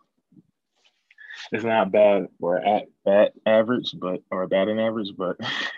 It's 1.51 1.63
not 1.63 1.91
bad 1.91 2.27
or 2.39 2.57
at 2.59 2.85
bad 3.03 3.31
average, 3.45 3.95
but 3.99 4.21
or 4.31 4.47
bad 4.47 4.67
in 4.67 4.79
average, 4.79 5.09
but 5.17 5.37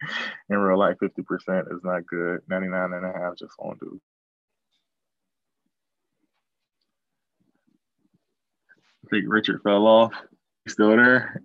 in 0.50 0.56
real 0.58 0.78
life, 0.78 0.96
50% 1.02 1.72
is 1.74 1.84
not 1.84 2.06
good. 2.06 2.40
99 2.48 2.92
and 2.92 3.04
a 3.04 3.12
half 3.12 3.36
just 3.36 3.54
won't 3.58 3.80
do. 3.80 4.00
I 9.04 9.08
think 9.10 9.24
Richard 9.28 9.62
fell 9.62 9.86
off. 9.86 10.12
You 10.64 10.72
still 10.72 10.96
there? 10.96 11.40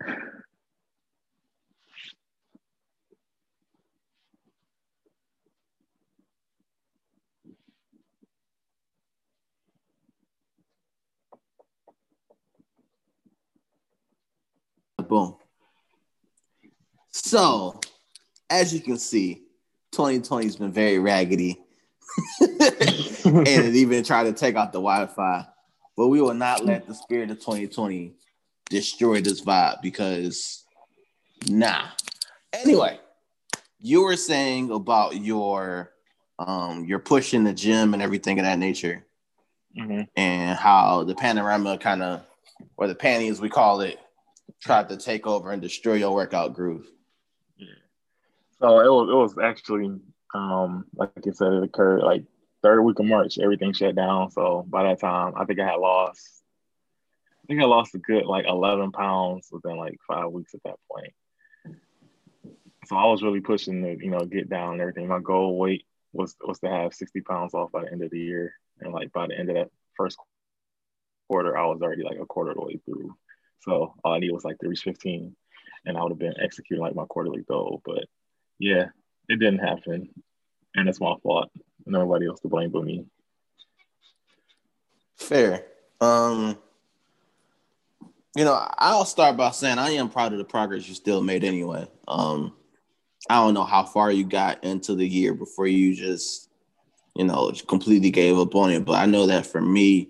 Boom. 15.08 15.36
So, 17.12 17.80
as 18.52 18.74
you 18.74 18.82
can 18.82 18.98
see, 18.98 19.44
2020 19.94 20.46
has 20.46 20.56
been 20.58 20.72
very 20.72 21.00
raggedy. 21.00 21.60
and 22.42 22.52
it 23.48 23.76
even 23.76 24.04
tried 24.04 24.26
to 24.26 24.34
take 24.34 24.56
out 24.56 24.74
the 24.74 24.80
Wi-Fi. 24.80 25.48
But 25.96 26.08
we 26.08 26.22
will 26.22 26.34
not 26.34 26.66
let 26.66 26.86
the 26.86 26.94
spirit 26.94 27.32
of 27.32 27.40
2020 27.40 28.14
destroy 28.70 29.22
this 29.22 29.42
vibe 29.42 29.82
because 29.82 30.66
nah. 31.48 31.86
Anyway, 32.54 33.00
you 33.80 34.04
were 34.04 34.18
saying 34.18 34.72
about 34.72 35.16
your 35.18 35.92
um 36.40 36.86
your 36.86 37.00
push 37.00 37.34
in 37.34 37.44
the 37.44 37.54
gym 37.54 37.94
and 37.94 38.02
everything 38.02 38.40
of 38.40 38.46
that 38.46 38.60
nature, 38.60 39.06
Mhm. 39.78 40.08
and 40.16 40.58
how 40.58 41.04
the 41.04 41.16
panorama 41.16 41.78
kind 41.78 42.02
of 42.02 42.24
or 42.78 42.88
the 42.88 42.96
panties 42.96 43.40
we 43.40 43.50
call 43.50 43.82
it 43.82 44.00
tried 44.62 44.90
to 44.90 44.98
take 44.98 45.28
over 45.28 45.52
and 45.52 45.62
destroy 45.62 45.96
your 45.96 46.14
workout 46.14 46.54
groove. 46.54 46.88
So 48.62 48.80
it 48.80 48.90
was 48.90 49.10
it 49.10 49.16
was 49.16 49.38
actually 49.44 50.00
um 50.36 50.86
like 50.96 51.26
you 51.26 51.34
said, 51.34 51.52
it 51.54 51.64
occurred 51.64 52.04
like 52.04 52.26
third 52.62 52.82
week 52.84 53.00
of 53.00 53.06
March, 53.06 53.40
everything 53.40 53.74
shut 53.74 53.96
down. 53.96 54.30
So 54.32 54.66
by 54.70 54.84
that 54.84 55.00
time, 55.00 55.34
I 55.36 55.46
think 55.46 55.60
I 55.60 55.66
had 55.66 55.78
lost 55.78 56.44
I 57.44 57.48
think 57.48 57.62
I 57.62 57.66
lost 57.66 57.96
a 57.96 57.98
good 57.98 58.26
like 58.26 58.46
eleven 58.46 58.92
pounds 58.92 59.50
within 59.52 59.78
like 59.78 59.98
five 60.08 60.32
weeks 60.32 60.54
at 60.54 60.62
that 60.64 60.76
point. 60.92 61.14
so 62.86 62.96
I 62.96 63.06
was 63.06 63.24
really 63.24 63.42
pushing 63.42 63.82
to, 63.84 63.98
you 64.04 64.12
know, 64.12 64.26
get 64.26 64.48
down 64.48 64.74
and 64.74 64.82
everything. 64.82 65.08
My 65.08 65.20
goal 65.20 65.58
weight 65.58 65.86
was 66.14 66.36
was 66.46 66.60
to 66.60 66.70
have 66.70 66.94
60 66.94 67.22
pounds 67.22 67.56
off 67.56 67.72
by 67.72 67.82
the 67.82 67.92
end 67.92 68.04
of 68.04 68.12
the 68.12 68.20
year. 68.20 68.54
And 68.80 68.94
like 68.94 69.12
by 69.12 69.26
the 69.26 69.38
end 69.38 69.50
of 69.50 69.56
that 69.56 69.72
first 69.96 70.18
quarter, 71.28 71.58
I 71.58 71.66
was 71.66 71.82
already 71.82 72.04
like 72.04 72.20
a 72.20 72.26
quarter 72.28 72.52
of 72.52 72.58
the 72.58 72.66
way 72.66 72.80
through. 72.86 73.16
So 73.62 73.96
all 74.04 74.14
I 74.14 74.20
needed 74.20 74.34
was 74.34 74.46
like 74.46 74.60
to 74.60 74.68
reach 74.68 74.82
15 74.82 75.36
and 75.86 75.98
I 75.98 76.04
would 76.04 76.12
have 76.12 76.20
been 76.20 76.40
executing 76.40 76.84
like 76.84 76.96
my 76.96 77.06
quarterly 77.06 77.42
goal. 77.42 77.82
But 77.86 78.06
yeah, 78.62 78.86
it 79.28 79.40
didn't 79.40 79.60
happen. 79.60 80.10
And 80.76 80.88
it's 80.88 81.02
my 81.02 81.16
fault. 81.24 81.50
Nobody 81.86 82.28
else 82.28 82.40
to 82.42 82.48
blame 82.48 82.70
but 82.70 82.84
me. 82.84 83.06
Fair. 85.18 85.66
Um, 86.00 86.58
you 88.36 88.46
know, 88.46 88.54
I'll 88.78 89.06
start 89.06 89.36
by 89.36 89.52
saying 89.52 89.80
I 89.80 89.92
am 89.92 90.10
proud 90.10 90.32
of 90.32 90.38
the 90.38 90.46
progress 90.46 90.88
you 90.88 90.94
still 90.94 91.22
made 91.22 91.44
anyway. 91.44 91.88
Um, 92.08 92.54
I 93.30 93.36
don't 93.36 93.54
know 93.54 93.64
how 93.64 93.84
far 93.84 94.12
you 94.12 94.24
got 94.24 94.64
into 94.64 94.96
the 94.96 95.08
year 95.08 95.34
before 95.34 95.68
you 95.68 95.96
just, 95.96 96.50
you 97.16 97.26
know, 97.26 97.52
completely 97.68 98.12
gave 98.12 98.38
up 98.38 98.56
on 98.56 98.72
it. 98.72 98.86
But 98.86 98.94
I 98.94 99.06
know 99.08 99.26
that 99.26 99.48
for 99.48 99.62
me, 99.62 100.10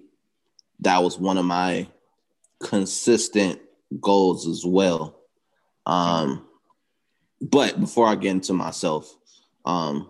that 0.81 1.01
was 1.01 1.17
one 1.17 1.37
of 1.37 1.45
my 1.45 1.87
consistent 2.61 3.59
goals 3.99 4.47
as 4.47 4.65
well. 4.65 5.19
Um, 5.85 6.45
but 7.41 7.79
before 7.79 8.07
I 8.07 8.15
get 8.15 8.31
into 8.31 8.53
myself, 8.53 9.15
um, 9.65 10.09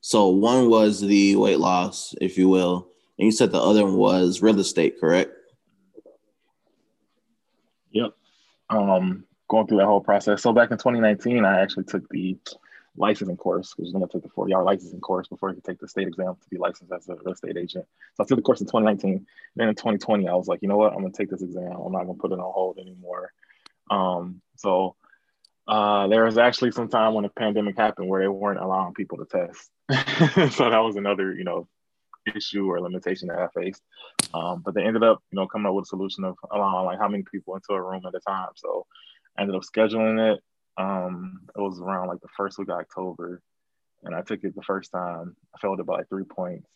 so 0.00 0.28
one 0.28 0.70
was 0.70 1.00
the 1.00 1.36
weight 1.36 1.58
loss, 1.58 2.14
if 2.20 2.38
you 2.38 2.48
will, 2.48 2.88
and 3.18 3.26
you 3.26 3.32
said 3.32 3.52
the 3.52 3.60
other 3.60 3.84
one 3.84 3.96
was 3.96 4.42
real 4.42 4.58
estate, 4.58 5.00
correct? 5.00 5.32
Yep. 7.90 8.12
Um, 8.70 9.24
going 9.48 9.66
through 9.66 9.78
that 9.78 9.86
whole 9.86 10.00
process. 10.00 10.42
So 10.42 10.52
back 10.52 10.70
in 10.70 10.78
2019, 10.78 11.44
I 11.44 11.60
actually 11.60 11.84
took 11.84 12.08
the 12.10 12.36
licensing 12.96 13.36
course 13.36 13.74
because 13.74 13.90
you're 13.90 13.98
going 13.98 14.08
to 14.08 14.12
take 14.12 14.22
the 14.22 14.28
40 14.28 14.54
hour 14.54 14.64
licensing 14.64 15.00
course 15.00 15.28
before 15.28 15.50
you 15.50 15.54
can 15.54 15.62
take 15.62 15.80
the 15.80 15.88
state 15.88 16.08
exam 16.08 16.34
to 16.40 16.48
be 16.50 16.58
licensed 16.58 16.92
as 16.92 17.08
a 17.08 17.14
real 17.14 17.32
estate 17.32 17.56
agent. 17.56 17.86
So 18.14 18.24
I 18.24 18.26
took 18.26 18.38
the 18.38 18.42
course 18.42 18.60
in 18.60 18.66
2019. 18.66 19.26
Then 19.56 19.68
in 19.68 19.74
2020, 19.74 20.28
I 20.28 20.34
was 20.34 20.48
like, 20.48 20.62
you 20.62 20.68
know 20.68 20.76
what? 20.76 20.92
I'm 20.92 21.00
going 21.00 21.12
to 21.12 21.16
take 21.16 21.30
this 21.30 21.42
exam. 21.42 21.72
I'm 21.72 21.92
not 21.92 22.04
going 22.04 22.16
to 22.16 22.20
put 22.20 22.32
it 22.32 22.38
on 22.38 22.52
hold 22.52 22.78
anymore. 22.78 23.32
Um, 23.90 24.42
so 24.56 24.96
uh, 25.68 26.08
there 26.08 26.24
was 26.24 26.38
actually 26.38 26.72
some 26.72 26.88
time 26.88 27.12
when 27.12 27.24
the 27.24 27.30
pandemic 27.30 27.76
happened 27.76 28.08
where 28.08 28.22
they 28.22 28.28
weren't 28.28 28.58
allowing 28.58 28.94
people 28.94 29.18
to 29.18 29.26
test. 29.26 29.70
so 30.56 30.70
that 30.70 30.78
was 30.78 30.96
another, 30.96 31.34
you 31.34 31.44
know, 31.44 31.68
issue 32.34 32.70
or 32.70 32.80
limitation 32.80 33.28
that 33.28 33.38
I 33.38 33.48
faced. 33.48 33.82
Um, 34.32 34.62
but 34.64 34.74
they 34.74 34.82
ended 34.82 35.02
up, 35.02 35.22
you 35.30 35.36
know, 35.36 35.46
coming 35.46 35.66
up 35.66 35.74
with 35.74 35.84
a 35.84 35.86
solution 35.86 36.24
of 36.24 36.36
allowing 36.50 36.86
like 36.86 36.98
how 36.98 37.08
many 37.08 37.22
people 37.30 37.54
into 37.54 37.72
a 37.72 37.82
room 37.82 38.02
at 38.06 38.14
a 38.14 38.20
time. 38.20 38.48
So 38.56 38.86
I 39.36 39.42
ended 39.42 39.56
up 39.56 39.62
scheduling 39.62 40.34
it. 40.34 40.42
Um, 40.78 41.40
it 41.54 41.60
was 41.60 41.80
around 41.80 42.08
like 42.08 42.20
the 42.20 42.28
first 42.36 42.58
week 42.58 42.68
of 42.68 42.78
October, 42.78 43.42
and 44.04 44.14
I 44.14 44.22
took 44.22 44.44
it 44.44 44.54
the 44.54 44.62
first 44.62 44.90
time. 44.90 45.36
I 45.54 45.58
failed 45.58 45.80
it 45.80 45.86
by 45.86 45.98
like 45.98 46.08
three 46.08 46.24
points, 46.24 46.68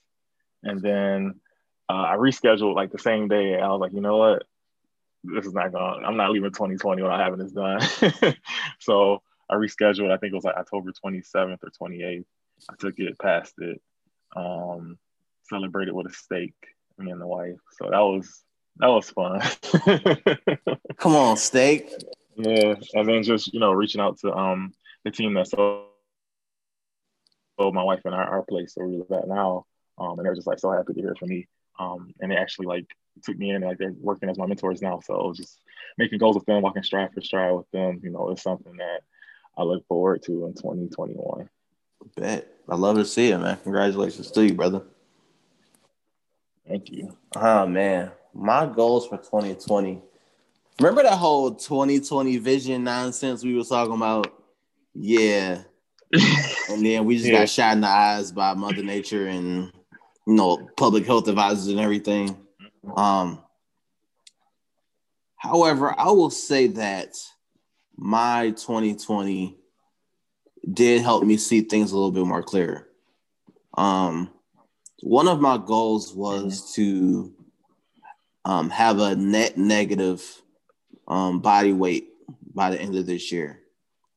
and 0.64 0.82
then 0.82 1.40
uh, 1.88 2.02
I 2.02 2.16
rescheduled 2.16 2.75
like 2.75 2.90
the 2.90 2.99
same 2.99 3.28
day. 3.28 3.58
I 3.58 3.68
was 3.68 3.80
like, 3.80 3.92
you 3.92 4.00
know 4.00 4.16
what, 4.16 4.42
this 5.24 5.46
is 5.46 5.54
not 5.54 5.72
going. 5.72 6.04
I'm 6.04 6.16
not 6.16 6.30
leaving 6.30 6.50
2020 6.50 7.02
without 7.02 7.20
having 7.20 7.38
this 7.38 7.52
done. 7.52 7.80
so 8.80 9.22
I 9.48 9.54
rescheduled. 9.54 10.10
I 10.10 10.16
think 10.16 10.32
it 10.32 10.36
was 10.36 10.44
like 10.44 10.56
October 10.56 10.92
27th 10.92 11.58
or 11.62 11.88
28th. 11.88 12.24
I 12.70 12.74
took 12.78 12.98
it, 12.98 13.18
passed 13.18 13.54
it, 13.58 13.80
um, 14.36 14.98
celebrated 15.48 15.94
with 15.94 16.06
a 16.06 16.12
steak. 16.12 16.54
Me 16.98 17.10
and 17.10 17.20
the 17.20 17.26
wife. 17.26 17.58
So 17.72 17.88
that 17.90 17.98
was 17.98 18.44
that 18.76 18.88
was 18.88 19.10
fun. 19.10 19.40
Come 20.98 21.16
on, 21.16 21.36
steak. 21.36 21.90
Yeah, 22.36 22.74
and 22.94 23.08
then 23.08 23.22
just 23.22 23.52
you 23.52 23.60
know 23.60 23.72
reaching 23.72 24.00
out 24.00 24.18
to 24.20 24.32
um 24.32 24.72
the 25.04 25.10
team 25.10 25.34
that 25.34 25.48
sold, 25.48 25.86
sold 27.58 27.74
my 27.74 27.82
wife 27.82 28.00
and 28.04 28.14
our, 28.14 28.24
our 28.24 28.42
place 28.42 28.72
where 28.76 28.86
we 28.86 28.98
live 28.98 29.10
at 29.10 29.28
now, 29.28 29.66
um, 29.98 30.18
and 30.18 30.26
they're 30.26 30.34
just 30.34 30.46
like 30.46 30.58
so 30.58 30.70
happy 30.70 30.92
to 30.92 31.00
hear 31.00 31.14
from 31.18 31.30
me. 31.30 31.48
Um, 31.78 32.12
and 32.20 32.30
they 32.30 32.36
actually 32.36 32.66
like 32.66 32.86
took 33.25 33.37
me 33.37 33.50
in 33.50 33.57
and 33.57 33.64
like 33.64 33.78
they're 33.78 33.95
working 34.00 34.28
as 34.28 34.38
my 34.38 34.47
mentors 34.47 34.83
now. 34.83 35.00
So 35.00 35.33
just 35.35 35.61
making 35.99 36.19
goals 36.19 36.37
with 36.37 36.47
them, 36.47 36.62
walking 36.62 36.83
stride 36.83 37.12
for 37.12 37.21
stride 37.21 37.54
with 37.54 37.71
them, 37.71 38.00
you 38.02 38.11
know, 38.11 38.31
is 38.31 38.42
something 38.42 38.76
that 38.76 39.00
I 39.57 39.62
look 39.62 39.87
forward 39.87 40.23
to 40.25 40.47
in 40.47 40.54
2021. 40.54 41.49
Bet. 42.16 42.49
I 42.69 42.75
love 42.75 42.97
to 42.97 43.04
see 43.04 43.31
it, 43.31 43.38
man. 43.38 43.59
Congratulations 43.62 44.31
to 44.31 44.47
you, 44.47 44.54
brother. 44.54 44.83
Thank 46.66 46.90
you. 46.90 47.16
Oh 47.37 47.66
man. 47.66 48.12
My 48.35 48.66
goals 48.66 49.07
for 49.07 49.19
2020 49.19 50.00
Remember 50.81 51.02
that 51.02 51.19
whole 51.19 51.52
2020 51.54 52.38
vision 52.38 52.85
nonsense 52.85 53.45
we 53.45 53.54
was 53.54 53.69
talking 53.69 53.95
about? 53.95 54.33
Yeah. 54.95 55.62
and 56.71 56.85
then 56.85 57.04
we 57.04 57.16
just 57.16 57.28
yeah. 57.28 57.40
got 57.40 57.49
shot 57.49 57.75
in 57.75 57.83
the 57.83 57.88
eyes 57.88 58.33
by 58.33 58.54
Mother 58.54 58.83
Nature 58.83 59.28
and 59.28 59.73
you 60.26 60.35
know 60.35 60.69
public 60.76 61.07
health 61.07 61.28
advisors 61.28 61.69
and 61.69 61.81
everything. 61.81 62.37
Um 62.96 63.42
however, 65.36 65.94
I 65.98 66.10
will 66.10 66.30
say 66.30 66.68
that 66.68 67.16
my 67.96 68.50
2020 68.50 69.58
did 70.72 71.02
help 71.02 71.24
me 71.24 71.36
see 71.36 71.60
things 71.62 71.92
a 71.92 71.94
little 71.94 72.12
bit 72.12 72.26
more 72.26 72.42
clear. 72.42 72.88
Um 73.76 74.30
one 75.02 75.26
of 75.26 75.40
my 75.40 75.58
goals 75.58 76.14
was 76.14 76.72
to 76.74 77.34
um, 78.44 78.70
have 78.70 78.98
a 78.98 79.14
net 79.14 79.56
negative 79.56 80.22
um, 81.08 81.40
body 81.40 81.72
weight 81.72 82.08
by 82.54 82.70
the 82.70 82.80
end 82.80 82.96
of 82.96 83.06
this 83.06 83.32
year. 83.32 83.60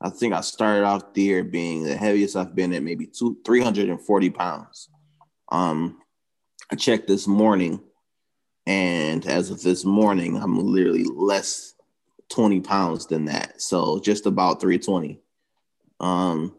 I 0.01 0.09
think 0.09 0.33
I 0.33 0.41
started 0.41 0.83
off 0.83 1.13
the 1.13 1.23
year 1.23 1.43
being 1.43 1.83
the 1.83 1.95
heaviest 1.95 2.35
I've 2.35 2.55
been 2.55 2.73
at 2.73 2.83
maybe 2.83 3.07
two, 3.07 3.37
340 3.45 4.29
pounds. 4.29 4.89
Um, 5.51 5.99
I 6.71 6.75
checked 6.75 7.07
this 7.07 7.27
morning, 7.27 7.79
and 8.65 9.25
as 9.25 9.51
of 9.51 9.61
this 9.61 9.85
morning, 9.85 10.37
I'm 10.37 10.57
literally 10.57 11.03
less 11.03 11.73
20 12.29 12.61
pounds 12.61 13.05
than 13.07 13.25
that. 13.25 13.61
So 13.61 13.99
just 13.99 14.25
about 14.25 14.61
320. 14.61 15.19
Um, 15.99 16.55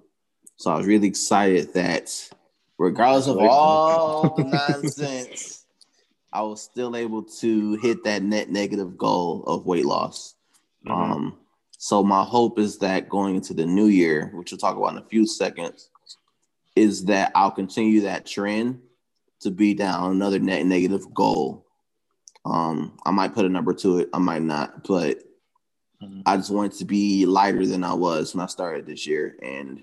so 0.57 0.71
I 0.71 0.77
was 0.77 0.87
really 0.87 1.09
excited 1.09 1.75
that 1.75 2.31
regardless 2.79 3.27
of 3.27 3.39
all 3.39 4.35
the 4.35 4.45
nonsense 4.71 5.67
I 6.37 6.43
was 6.43 6.63
still 6.63 6.97
able 6.97 7.23
to 7.41 7.77
hit 7.77 8.05
that 8.05 8.23
net 8.23 8.51
negative 8.51 8.99
goal 8.99 9.43
of 9.47 9.65
weight 9.65 9.87
loss. 9.87 10.35
Mm-hmm. 10.87 11.13
Um, 11.13 11.39
so 11.79 12.03
my 12.03 12.25
hope 12.25 12.59
is 12.59 12.79
that 12.79 13.09
going 13.09 13.37
into 13.37 13.55
the 13.55 13.65
new 13.65 13.87
year, 13.87 14.31
which 14.35 14.53
we'll 14.53 14.59
talk 14.59 14.77
about 14.77 14.93
in 14.93 14.99
a 14.99 15.09
few 15.09 15.27
seconds, 15.27 15.89
is 16.75 17.07
that 17.07 17.33
I'll 17.35 17.51
continue 17.51 18.03
that 18.03 18.27
trend 18.27 18.81
to 19.41 19.51
be 19.51 19.73
down 19.73 20.11
another 20.11 20.39
net 20.39 20.67
negative 20.67 21.13
goal. 21.15 21.66
Um, 22.47 22.97
I 23.05 23.11
might 23.11 23.35
put 23.35 23.45
a 23.45 23.49
number 23.49 23.75
to 23.75 23.99
it, 23.99 24.09
I 24.13 24.19
might 24.19 24.43
not, 24.43 24.85
but 24.87 25.19
mm-hmm. 26.01 26.21
I 26.25 26.37
just 26.37 26.51
want 26.51 26.75
to 26.75 26.85
be 26.85 27.27
lighter 27.27 27.67
than 27.67 27.83
I 27.83 27.95
was 27.95 28.35
when 28.35 28.43
I 28.43 28.47
started 28.47 28.87
this 28.87 29.07
year. 29.07 29.37
And 29.43 29.83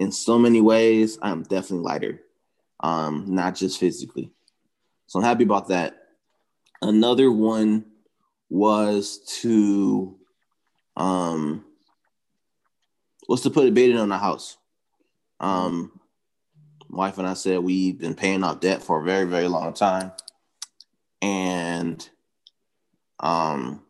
in 0.00 0.10
so 0.10 0.38
many 0.38 0.60
ways, 0.60 1.16
I'm 1.22 1.44
definitely 1.44 1.84
lighter, 1.84 2.20
um, 2.80 3.26
not 3.28 3.54
just 3.54 3.78
physically. 3.78 4.32
So 5.06 5.20
I'm 5.20 5.24
happy 5.24 5.44
about 5.44 5.68
that. 5.68 5.96
Another 6.82 7.30
one 7.30 7.84
was 8.48 9.18
to 9.40 10.16
um 10.96 11.64
was 13.28 13.42
to 13.42 13.50
put 13.50 13.68
a 13.68 13.70
bid 13.70 13.90
in 13.90 13.96
on 13.96 14.08
the 14.08 14.18
house. 14.18 14.56
Um 15.40 16.00
wife 16.88 17.18
and 17.18 17.26
I 17.26 17.34
said 17.34 17.58
we've 17.60 17.98
been 17.98 18.14
paying 18.14 18.44
off 18.44 18.60
debt 18.60 18.82
for 18.82 19.00
a 19.00 19.04
very, 19.04 19.26
very 19.26 19.48
long 19.48 19.72
time. 19.72 20.12
And 21.22 22.08
um 23.20 23.82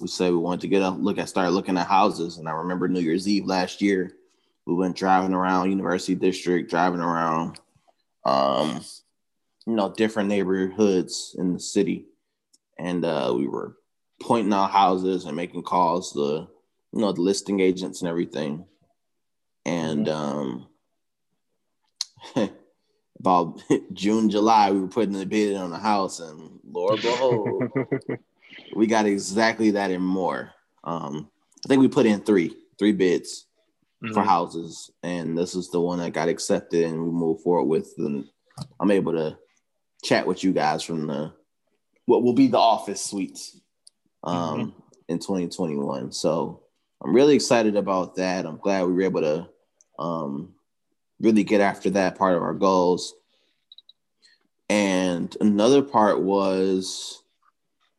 we 0.00 0.08
said 0.08 0.30
we 0.30 0.38
wanted 0.38 0.62
to 0.62 0.68
get 0.68 0.82
a 0.82 0.90
look 0.90 1.18
at 1.18 1.28
start 1.28 1.52
looking 1.52 1.76
at 1.76 1.86
houses. 1.86 2.38
And 2.38 2.48
I 2.48 2.52
remember 2.52 2.88
New 2.88 3.00
Year's 3.00 3.28
Eve 3.28 3.46
last 3.46 3.82
year, 3.82 4.12
we 4.66 4.74
went 4.74 4.96
driving 4.96 5.34
around 5.34 5.70
University 5.70 6.14
District, 6.14 6.70
driving 6.70 7.00
around 7.00 7.60
um, 8.24 8.80
you 9.66 9.74
know, 9.74 9.92
different 9.92 10.28
neighborhoods 10.28 11.34
in 11.38 11.52
the 11.52 11.60
city, 11.60 12.06
and 12.78 13.04
uh, 13.04 13.32
we 13.36 13.46
were 13.46 13.76
pointing 14.20 14.52
out 14.52 14.70
houses 14.70 15.24
and 15.24 15.36
making 15.36 15.62
calls 15.62 16.12
to, 16.12 16.48
you 16.92 17.00
know, 17.00 17.12
the 17.12 17.20
listing 17.20 17.60
agents 17.60 18.00
and 18.00 18.08
everything, 18.08 18.64
and 19.64 20.08
um, 20.08 20.66
about 23.20 23.62
June, 23.92 24.30
July, 24.30 24.70
we 24.70 24.80
were 24.80 24.88
putting 24.88 25.12
the 25.12 25.26
bid 25.26 25.56
on 25.56 25.70
the 25.70 25.78
house, 25.78 26.20
and 26.20 26.58
Lord 26.70 27.00
behold, 27.02 27.70
we 28.74 28.86
got 28.86 29.06
exactly 29.06 29.72
that 29.72 29.90
and 29.90 30.04
more. 30.04 30.52
Um, 30.82 31.30
I 31.64 31.68
think 31.68 31.80
we 31.80 31.88
put 31.88 32.06
in 32.06 32.20
three, 32.20 32.56
three 32.78 32.92
bids 32.92 33.46
mm-hmm. 34.02 34.14
for 34.14 34.22
houses, 34.22 34.90
and 35.02 35.36
this 35.36 35.54
is 35.54 35.70
the 35.70 35.80
one 35.80 35.98
that 35.98 36.12
got 36.12 36.28
accepted, 36.28 36.84
and 36.84 37.02
we 37.02 37.10
moved 37.10 37.42
forward 37.42 37.64
with. 37.64 37.92
And 37.98 38.24
I'm 38.80 38.90
able 38.90 39.12
to 39.12 39.38
chat 40.02 40.26
with 40.26 40.42
you 40.42 40.52
guys 40.52 40.82
from 40.82 41.06
the 41.06 41.32
what 42.06 42.22
will 42.22 42.32
be 42.32 42.48
the 42.48 42.58
office 42.58 43.04
suites 43.04 43.60
um, 44.24 44.58
mm-hmm. 44.58 44.70
in 45.08 45.18
2021. 45.18 46.10
So 46.12 46.62
I'm 47.04 47.14
really 47.14 47.34
excited 47.34 47.76
about 47.76 48.16
that. 48.16 48.46
I'm 48.46 48.56
glad 48.56 48.86
we 48.86 48.94
were 48.94 49.02
able 49.02 49.20
to 49.20 49.48
um, 49.98 50.54
really 51.20 51.44
get 51.44 51.60
after 51.60 51.90
that 51.90 52.16
part 52.16 52.34
of 52.36 52.42
our 52.42 52.54
goals. 52.54 53.14
And 54.68 55.36
another 55.40 55.82
part 55.82 56.22
was, 56.22 57.22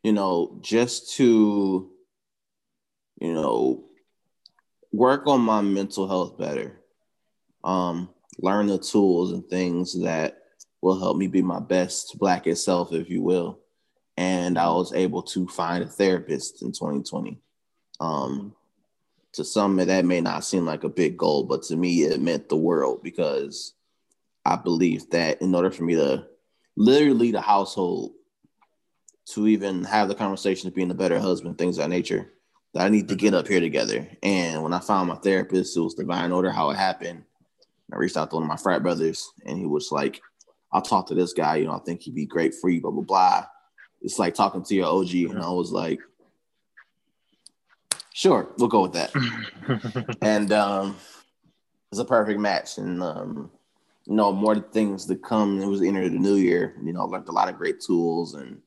you 0.03 0.13
know, 0.13 0.57
just 0.61 1.15
to, 1.15 1.91
you 3.19 3.33
know, 3.33 3.85
work 4.91 5.27
on 5.27 5.41
my 5.41 5.61
mental 5.61 6.07
health 6.07 6.37
better. 6.37 6.79
Um, 7.63 8.09
learn 8.39 8.67
the 8.67 8.79
tools 8.79 9.33
and 9.33 9.45
things 9.47 10.01
that 10.01 10.37
will 10.81 10.99
help 10.99 11.17
me 11.17 11.27
be 11.27 11.41
my 11.41 11.59
best 11.59 12.17
blackest 12.17 12.65
self, 12.65 12.91
if 12.91 13.09
you 13.09 13.21
will. 13.21 13.59
And 14.17 14.57
I 14.57 14.69
was 14.69 14.93
able 14.93 15.23
to 15.23 15.47
find 15.47 15.83
a 15.83 15.87
therapist 15.87 16.61
in 16.61 16.71
2020. 16.71 17.39
Um, 17.99 18.55
to 19.33 19.45
some, 19.45 19.77
that 19.77 20.05
may 20.05 20.21
not 20.21 20.43
seem 20.43 20.65
like 20.65 20.83
a 20.83 20.89
big 20.89 21.17
goal, 21.17 21.43
but 21.43 21.63
to 21.63 21.75
me, 21.75 22.03
it 22.03 22.21
meant 22.21 22.49
the 22.49 22.57
world 22.57 23.01
because 23.03 23.73
I 24.45 24.55
believe 24.55 25.09
that 25.11 25.41
in 25.41 25.55
order 25.55 25.71
for 25.71 25.83
me 25.83 25.95
to 25.95 26.25
literally 26.75 27.31
the 27.31 27.41
household, 27.41 28.13
to 29.27 29.47
even 29.47 29.83
have 29.83 30.07
the 30.07 30.15
conversation 30.15 30.67
of 30.67 30.75
being 30.75 30.91
a 30.91 30.95
better 30.95 31.19
husband, 31.19 31.57
things 31.57 31.77
of 31.77 31.83
that 31.83 31.89
nature, 31.89 32.33
that 32.73 32.85
I 32.85 32.89
need 32.89 33.07
to 33.09 33.15
get 33.15 33.27
mm-hmm. 33.27 33.37
up 33.37 33.47
here 33.47 33.59
together. 33.59 34.07
And 34.23 34.63
when 34.63 34.73
I 34.73 34.79
found 34.79 35.09
my 35.09 35.15
therapist, 35.15 35.77
it 35.77 35.79
was 35.79 35.93
divine 35.93 36.31
order 36.31 36.51
how 36.51 36.71
it 36.71 36.77
happened. 36.77 37.23
I 37.93 37.97
reached 37.97 38.17
out 38.17 38.29
to 38.29 38.35
one 38.37 38.43
of 38.43 38.49
my 38.49 38.57
frat 38.57 38.83
brothers, 38.83 39.31
and 39.45 39.57
he 39.57 39.65
was 39.65 39.91
like, 39.91 40.21
I'll 40.71 40.81
talk 40.81 41.07
to 41.07 41.15
this 41.15 41.33
guy. 41.33 41.57
You 41.57 41.65
know, 41.65 41.75
I 41.75 41.79
think 41.79 42.01
he'd 42.01 42.15
be 42.15 42.25
great 42.25 42.53
for 42.55 42.69
you, 42.69 42.81
blah, 42.81 42.91
blah, 42.91 43.03
blah. 43.03 43.45
It's 44.01 44.17
like 44.17 44.33
talking 44.33 44.63
to 44.63 44.75
your 44.75 44.87
OG. 44.87 45.13
And 45.31 45.41
I 45.41 45.49
was 45.49 45.71
like, 45.71 45.99
sure, 48.13 48.49
we'll 48.57 48.67
go 48.67 48.83
with 48.83 48.93
that. 48.93 50.17
and 50.21 50.51
um, 50.51 50.95
it's 51.91 51.99
a 51.99 52.05
perfect 52.05 52.39
match. 52.39 52.77
And, 52.77 53.01
um, 53.01 53.51
you 54.05 54.15
know, 54.15 54.31
more 54.31 54.59
things 54.59 55.05
to 55.05 55.15
come. 55.15 55.61
It 55.61 55.67
was 55.67 55.79
the 55.79 55.87
end 55.87 55.97
of 55.97 56.11
the 56.11 56.17
new 56.17 56.35
year. 56.35 56.75
You 56.83 56.93
know, 56.93 57.01
I 57.01 57.03
learned 57.05 57.29
a 57.29 57.33
lot 57.33 57.49
of 57.49 57.57
great 57.57 57.81
tools, 57.81 58.33
and 58.33 58.61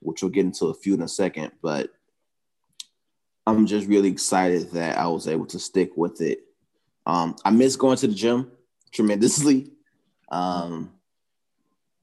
which 0.00 0.22
we'll 0.22 0.30
get 0.30 0.44
into 0.44 0.66
a 0.66 0.74
few 0.74 0.94
in 0.94 1.02
a 1.02 1.08
second. 1.08 1.52
But 1.62 1.90
I'm 3.46 3.66
just 3.66 3.88
really 3.88 4.08
excited 4.08 4.70
that 4.72 4.98
I 4.98 5.06
was 5.06 5.28
able 5.28 5.46
to 5.46 5.58
stick 5.58 5.96
with 5.96 6.20
it. 6.20 6.40
Um, 7.04 7.36
I 7.44 7.50
miss 7.50 7.76
going 7.76 7.96
to 7.98 8.06
the 8.06 8.14
gym 8.14 8.50
tremendously. 8.92 9.70
Um, 10.30 10.92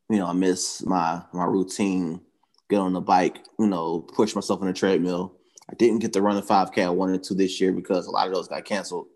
you 0.10 0.18
know, 0.18 0.28
I 0.28 0.34
miss 0.34 0.86
my 0.86 1.22
my 1.34 1.46
routine, 1.46 2.22
get 2.70 2.80
on 2.80 2.94
the 2.94 3.02
bike, 3.02 3.40
you 3.60 3.68
know, 3.68 4.00
push 4.00 4.36
myself 4.36 4.62
on 4.62 4.68
the 4.68 4.74
treadmill. 4.74 5.36
I 5.74 5.76
didn't 5.76 6.00
get 6.00 6.14
to 6.14 6.22
run 6.22 6.36
the 6.36 6.44
5K 6.44 6.86
I 6.86 6.90
wanted 6.92 7.24
to 7.24 7.34
this 7.34 7.60
year 7.60 7.72
because 7.72 8.06
a 8.06 8.12
lot 8.12 8.28
of 8.28 8.34
those 8.36 8.48
got 8.48 8.64
canceled 8.64 9.08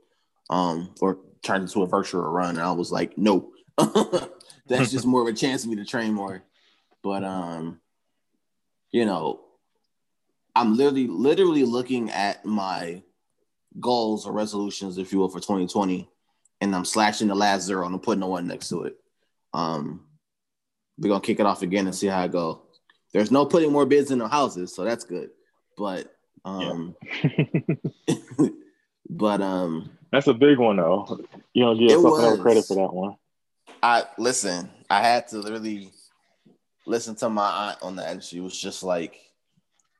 um, 0.49 0.95
or 1.01 1.19
turned 1.43 1.65
into 1.65 1.83
a 1.83 1.87
virtual 1.87 2.23
run. 2.23 2.57
And 2.57 2.61
I 2.61 2.71
was 2.71 2.91
like, 2.91 3.15
no, 3.15 3.51
that's 4.67 4.89
just 4.89 5.05
more 5.05 5.21
of 5.21 5.27
a 5.27 5.37
chance 5.37 5.63
for 5.63 5.69
me 5.69 5.75
to 5.75 5.85
train 5.85 6.15
more. 6.15 6.41
But 7.03 7.23
um, 7.23 7.79
you 8.89 9.05
know, 9.05 9.41
I'm 10.55 10.75
literally 10.75 11.05
literally 11.05 11.63
looking 11.63 12.09
at 12.09 12.43
my 12.43 13.03
goals 13.79 14.25
or 14.25 14.33
resolutions, 14.33 14.97
if 14.97 15.13
you 15.13 15.19
will, 15.19 15.29
for 15.29 15.39
2020, 15.39 16.09
and 16.61 16.75
I'm 16.75 16.85
slashing 16.85 17.27
the 17.27 17.35
last 17.35 17.65
zero 17.65 17.85
and 17.85 17.93
I'm 17.93 18.01
putting 18.01 18.23
a 18.23 18.27
one 18.27 18.47
next 18.47 18.69
to 18.69 18.85
it. 18.85 18.95
Um, 19.53 20.07
we're 20.97 21.09
gonna 21.09 21.21
kick 21.21 21.39
it 21.39 21.45
off 21.45 21.61
again 21.61 21.85
and 21.85 21.95
see 21.95 22.07
how 22.07 22.23
it 22.23 22.31
go. 22.31 22.63
There's 23.13 23.29
no 23.29 23.45
putting 23.45 23.71
more 23.71 23.85
bids 23.85 24.09
in 24.09 24.17
the 24.17 24.27
houses, 24.27 24.73
so 24.73 24.83
that's 24.83 25.03
good. 25.03 25.29
But 25.77 26.16
um, 26.46 26.96
yeah. 27.27 28.15
but 29.10 29.41
um, 29.41 29.91
that's 30.12 30.28
a 30.28 30.34
big 30.34 30.58
one 30.58 30.78
though. 30.78 31.19
You 31.54 31.65
don't 31.65 31.78
give 31.78 31.89
yourself 31.89 32.19
no 32.19 32.38
credit 32.38 32.65
for 32.65 32.76
that 32.76 32.93
one. 32.93 33.15
I 33.82 34.06
listen. 34.17 34.69
I 34.89 35.02
had 35.02 35.28
to 35.30 35.39
literally 35.39 35.91
listen 36.86 37.15
to 37.15 37.30
my 37.30 37.69
aunt 37.69 37.80
on 37.82 37.95
that, 37.97 38.12
and 38.12 38.23
she 38.23 38.39
was 38.39 38.60
just 38.60 38.84
like, 38.84 39.19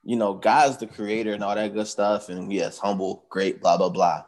you 0.04 0.16
know, 0.16 0.34
God's 0.34 0.78
the 0.78 0.88
creator 0.88 1.34
and 1.34 1.44
all 1.44 1.56
that 1.56 1.74
good 1.74 1.88
stuff, 1.88 2.30
and 2.30 2.52
yes, 2.52 2.78
humble, 2.78 3.26
great, 3.30 3.62
blah 3.62 3.78
blah 3.78 3.90
blah. 3.90 4.24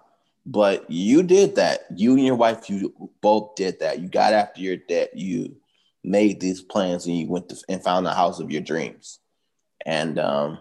But 0.46 0.90
you 0.90 1.24
did 1.24 1.56
that. 1.56 1.86
You 1.96 2.14
and 2.14 2.26
your 2.26 2.36
wife, 2.36 2.70
you 2.70 3.12
both 3.22 3.56
did 3.56 3.80
that. 3.80 4.00
You 4.00 4.08
got 4.08 4.34
after 4.34 4.62
your 4.62 4.78
debt. 4.78 5.16
You 5.16 5.56
made 6.04 6.40
these 6.40 6.62
plans 6.62 7.06
and 7.06 7.18
you 7.18 7.28
went 7.28 7.50
to, 7.50 7.58
and 7.68 7.84
found 7.84 8.06
the 8.06 8.14
house 8.14 8.40
of 8.40 8.52
your 8.52 8.62
dreams. 8.62 9.20
And 9.86 10.18
um, 10.18 10.60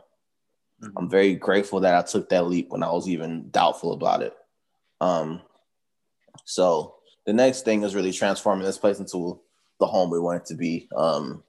mm-hmm. 0.83 0.97
I'm 0.97 1.11
very 1.11 1.35
grateful 1.35 1.81
that 1.81 1.95
I 1.95 2.03
took 2.03 2.29
that 2.29 2.47
leap 2.47 2.71
when 2.71 2.83
I 2.83 2.91
was 2.91 3.09
even 3.09 3.51
doubtful 3.51 3.93
about 3.93 4.23
it. 4.23 4.35
Um, 5.01 5.43
so 6.45 6.97
the 7.27 7.33
next 7.33 7.65
thing 7.65 7.83
is 7.83 7.95
really 7.95 8.13
transforming 8.13 8.65
this 8.65 8.79
place 8.79 8.99
into 8.99 9.41
the 9.81 9.87
home 9.87 10.11
we 10.11 10.19
want 10.19 10.43
it 10.43 10.47
to 10.47 10.55
be. 10.55 10.89
Um, 10.97 11.43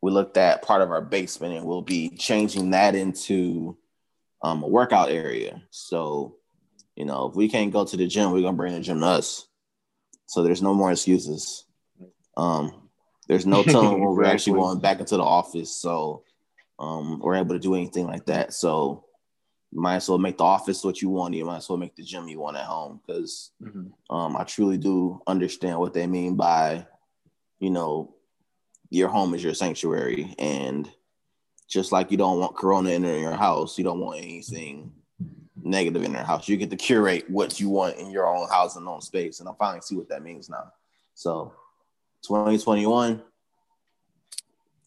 we 0.00 0.10
looked 0.10 0.36
at 0.36 0.62
part 0.62 0.82
of 0.82 0.90
our 0.90 1.00
basement 1.00 1.54
and 1.54 1.66
we'll 1.66 1.82
be 1.82 2.10
changing 2.10 2.70
that 2.70 2.94
into 2.94 3.76
um, 4.42 4.62
a 4.62 4.68
workout 4.68 5.10
area. 5.10 5.62
So, 5.70 6.36
you 6.94 7.04
know, 7.06 7.28
if 7.30 7.34
we 7.34 7.48
can't 7.48 7.72
go 7.72 7.84
to 7.84 7.96
the 7.96 8.06
gym, 8.06 8.30
we're 8.30 8.42
gonna 8.42 8.56
bring 8.56 8.74
the 8.74 8.80
gym 8.80 9.00
to 9.00 9.06
us. 9.06 9.46
So 10.26 10.42
there's 10.42 10.62
no 10.62 10.74
more 10.74 10.92
excuses. 10.92 11.64
Um, 12.36 12.90
there's 13.28 13.46
no 13.46 13.62
telling 13.62 13.92
when 14.04 14.14
we're 14.14 14.24
actually 14.24 14.60
going 14.60 14.80
back 14.80 15.00
into 15.00 15.16
the 15.16 15.22
office. 15.22 15.74
So 15.74 16.24
um, 16.78 17.20
we're 17.20 17.36
able 17.36 17.54
to 17.54 17.60
do 17.60 17.74
anything 17.74 18.06
like 18.06 18.26
that. 18.26 18.52
So 18.52 19.04
you 19.70 19.80
might 19.80 19.96
as 19.96 20.08
well 20.08 20.18
make 20.18 20.38
the 20.38 20.44
office 20.44 20.84
what 20.84 21.02
you 21.02 21.08
want. 21.08 21.34
You 21.34 21.44
might 21.44 21.58
as 21.58 21.68
well 21.68 21.78
make 21.78 21.96
the 21.96 22.02
gym 22.02 22.28
you 22.28 22.38
want 22.38 22.56
at 22.56 22.64
home 22.64 23.00
because 23.06 23.50
mm-hmm. 23.62 24.14
um, 24.14 24.36
I 24.36 24.44
truly 24.44 24.78
do 24.78 25.20
understand 25.26 25.78
what 25.78 25.94
they 25.94 26.06
mean 26.06 26.36
by, 26.36 26.86
you 27.58 27.70
know, 27.70 28.14
your 28.90 29.08
home 29.08 29.34
is 29.34 29.42
your 29.42 29.54
sanctuary. 29.54 30.34
And 30.38 30.88
just 31.68 31.92
like 31.92 32.10
you 32.10 32.16
don't 32.16 32.38
want 32.38 32.56
Corona 32.56 32.90
in 32.90 33.04
your 33.04 33.34
house, 33.34 33.76
you 33.76 33.84
don't 33.84 34.00
want 34.00 34.20
anything 34.20 34.92
negative 35.60 36.04
in 36.04 36.12
your 36.12 36.22
house. 36.22 36.48
You 36.48 36.56
get 36.56 36.70
to 36.70 36.76
curate 36.76 37.28
what 37.28 37.58
you 37.58 37.68
want 37.68 37.96
in 37.96 38.10
your 38.10 38.28
own 38.28 38.48
house 38.48 38.76
and 38.76 38.86
own 38.86 39.00
space. 39.00 39.40
And 39.40 39.48
I 39.48 39.52
finally 39.58 39.80
see 39.80 39.96
what 39.96 40.08
that 40.10 40.22
means 40.22 40.48
now. 40.48 40.72
So 41.14 41.52
2021, 42.22 43.22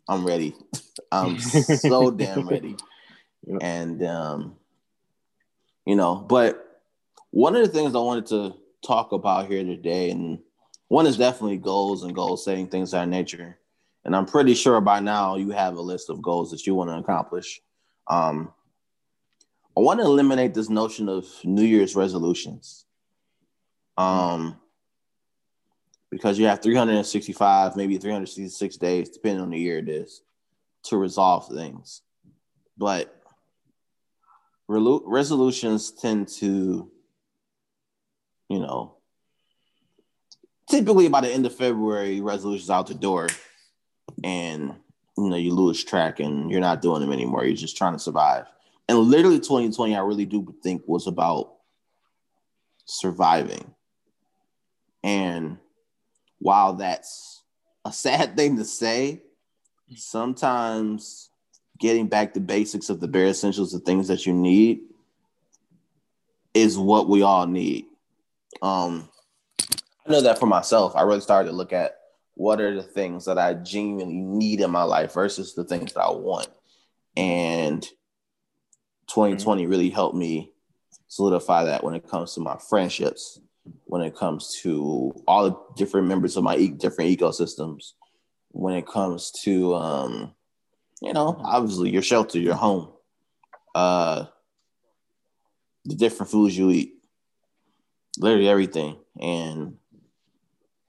I'm 0.08 0.26
ready. 0.26 0.56
I'm 1.12 1.40
so 1.40 2.12
damn 2.12 2.48
ready. 2.48 2.76
Yep. 3.46 3.60
And 3.62 4.04
um, 4.06 4.56
you 5.86 5.96
know, 5.96 6.16
but 6.16 6.82
one 7.32 7.56
of 7.56 7.62
the 7.62 7.70
things 7.70 7.96
I 7.96 8.00
wanted 8.00 8.28
to 8.28 8.56
talk 8.86 9.12
about 9.12 9.48
here 9.48 9.64
today, 9.64 10.10
and 10.10 10.40
one 10.88 11.08
is 11.08 11.18
definitely 11.18 11.58
goals 11.58 12.04
and 12.04 12.16
goal 12.16 12.38
setting, 12.38 12.68
things 12.68 12.94
of 12.94 13.02
that 13.02 13.10
nature. 13.10 13.58
And 14.06 14.16
I'm 14.16 14.26
pretty 14.26 14.54
sure 14.54 14.80
by 14.80 15.00
now 15.00 15.36
you 15.36 15.52
have 15.52 15.76
a 15.76 15.82
list 15.82 16.10
of 16.10 16.22
goals 16.22 16.52
that 16.52 16.66
you 16.66 16.76
want 16.76 16.90
to 16.90 16.98
accomplish. 16.98 17.62
Um, 18.08 18.54
I 19.78 19.82
want 19.82 20.00
to 20.00 20.06
eliminate 20.06 20.54
this 20.54 20.70
notion 20.70 21.10
of 21.10 21.28
New 21.44 21.64
Year's 21.64 21.96
resolutions. 21.96 22.86
Um, 23.98 24.58
because 26.10 26.40
you 26.40 26.48
have 26.48 26.62
365, 26.62 27.76
maybe 27.76 27.98
366 27.98 28.78
days, 28.78 29.10
depending 29.10 29.42
on 29.42 29.50
the 29.50 29.60
year 29.60 29.78
it 29.80 29.90
is, 29.90 30.22
to 30.90 30.98
resolve 30.98 31.48
things. 31.48 32.02
But 32.78 33.14
resolutions 34.68 35.92
tend 35.92 36.28
to, 36.28 36.92
you 38.50 38.60
know, 38.60 38.98
typically 40.70 41.08
by 41.08 41.22
the 41.22 41.32
end 41.32 41.46
of 41.46 41.56
February, 41.56 42.22
resolutions 42.22 42.70
out 42.70 42.88
the 42.88 42.94
door, 42.94 43.30
and 44.24 44.76
you 45.18 45.30
know 45.30 45.36
you 45.36 45.54
lose 45.54 45.84
track 45.84 46.20
and 46.20 46.52
you're 46.52 46.62
not 46.62 46.82
doing 46.82 47.02
them 47.02 47.12
anymore. 47.14 47.46
You're 47.46 47.56
just 47.56 47.78
trying 47.78 47.94
to 47.94 48.00
survive. 48.00 48.46
And 48.90 48.98
literally, 49.00 49.40
2020, 49.40 49.96
I 49.96 50.00
really 50.00 50.26
do 50.26 50.56
think 50.64 50.84
was 50.88 51.08
about 51.08 51.56
surviving. 52.86 53.74
And 55.04 55.58
while 56.40 56.74
that's 56.74 57.44
a 57.84 57.92
sad 57.92 58.38
thing 58.38 58.58
to 58.58 58.66
say, 58.66 59.24
sometimes 59.96 61.30
getting 61.80 62.08
back 62.08 62.34
to 62.34 62.40
basics 62.40 62.90
of 62.90 63.00
the 63.00 63.08
bare 63.08 63.28
essentials, 63.28 63.72
the 63.72 63.80
things 63.80 64.08
that 64.08 64.26
you 64.26 64.34
need, 64.34 64.82
is 66.54 66.78
what 66.78 67.08
we 67.08 67.22
all 67.22 67.46
need. 67.46 67.86
Um, 68.62 69.10
I 70.06 70.12
know 70.12 70.22
that 70.22 70.40
for 70.40 70.48
myself. 70.48 70.96
I 70.96 71.02
really 71.02 71.22
started 71.22 71.50
to 71.50 71.56
look 71.56 71.74
at 71.74 71.98
what 72.34 72.62
are 72.62 72.76
the 72.76 72.84
things 72.84 73.26
that 73.26 73.38
I 73.38 73.54
genuinely 73.54 74.22
need 74.22 74.62
in 74.62 74.72
my 74.72 74.84
life 74.84 75.14
versus 75.14 75.54
the 75.54 75.64
things 75.64 75.94
that 75.94 76.02
I 76.02 76.12
want. 76.12 76.48
And 77.16 77.82
2020 79.08 79.62
mm-hmm. 79.62 79.70
really 79.70 79.90
helped 79.90 80.16
me 80.16 80.52
solidify 81.08 81.66
that 81.66 81.84
when 81.84 81.94
it 81.94 82.08
comes 82.08 82.34
to 82.34 82.42
my 82.42 82.58
friendships 82.58 83.40
when 83.86 84.02
it 84.02 84.16
comes 84.16 84.60
to 84.62 85.14
all 85.28 85.44
the 85.50 85.58
different 85.76 86.08
members 86.08 86.38
of 86.38 86.44
my 86.44 86.56
e- 86.56 86.70
different 86.70 87.18
ecosystems, 87.18 87.94
when 88.58 88.74
it 88.74 88.88
comes 88.88 89.30
to, 89.30 89.76
um, 89.76 90.34
you 91.00 91.14
know, 91.14 91.40
obviously 91.44 91.92
your 91.92 92.02
shelter, 92.02 92.40
your 92.40 92.56
home, 92.56 92.90
uh, 93.76 94.26
the 95.86 95.94
different 95.94 96.32
foods 96.32 96.58
you 96.58 96.72
eat, 96.72 96.96
literally 98.18 98.50
everything. 98.50 98.98
And 99.22 99.78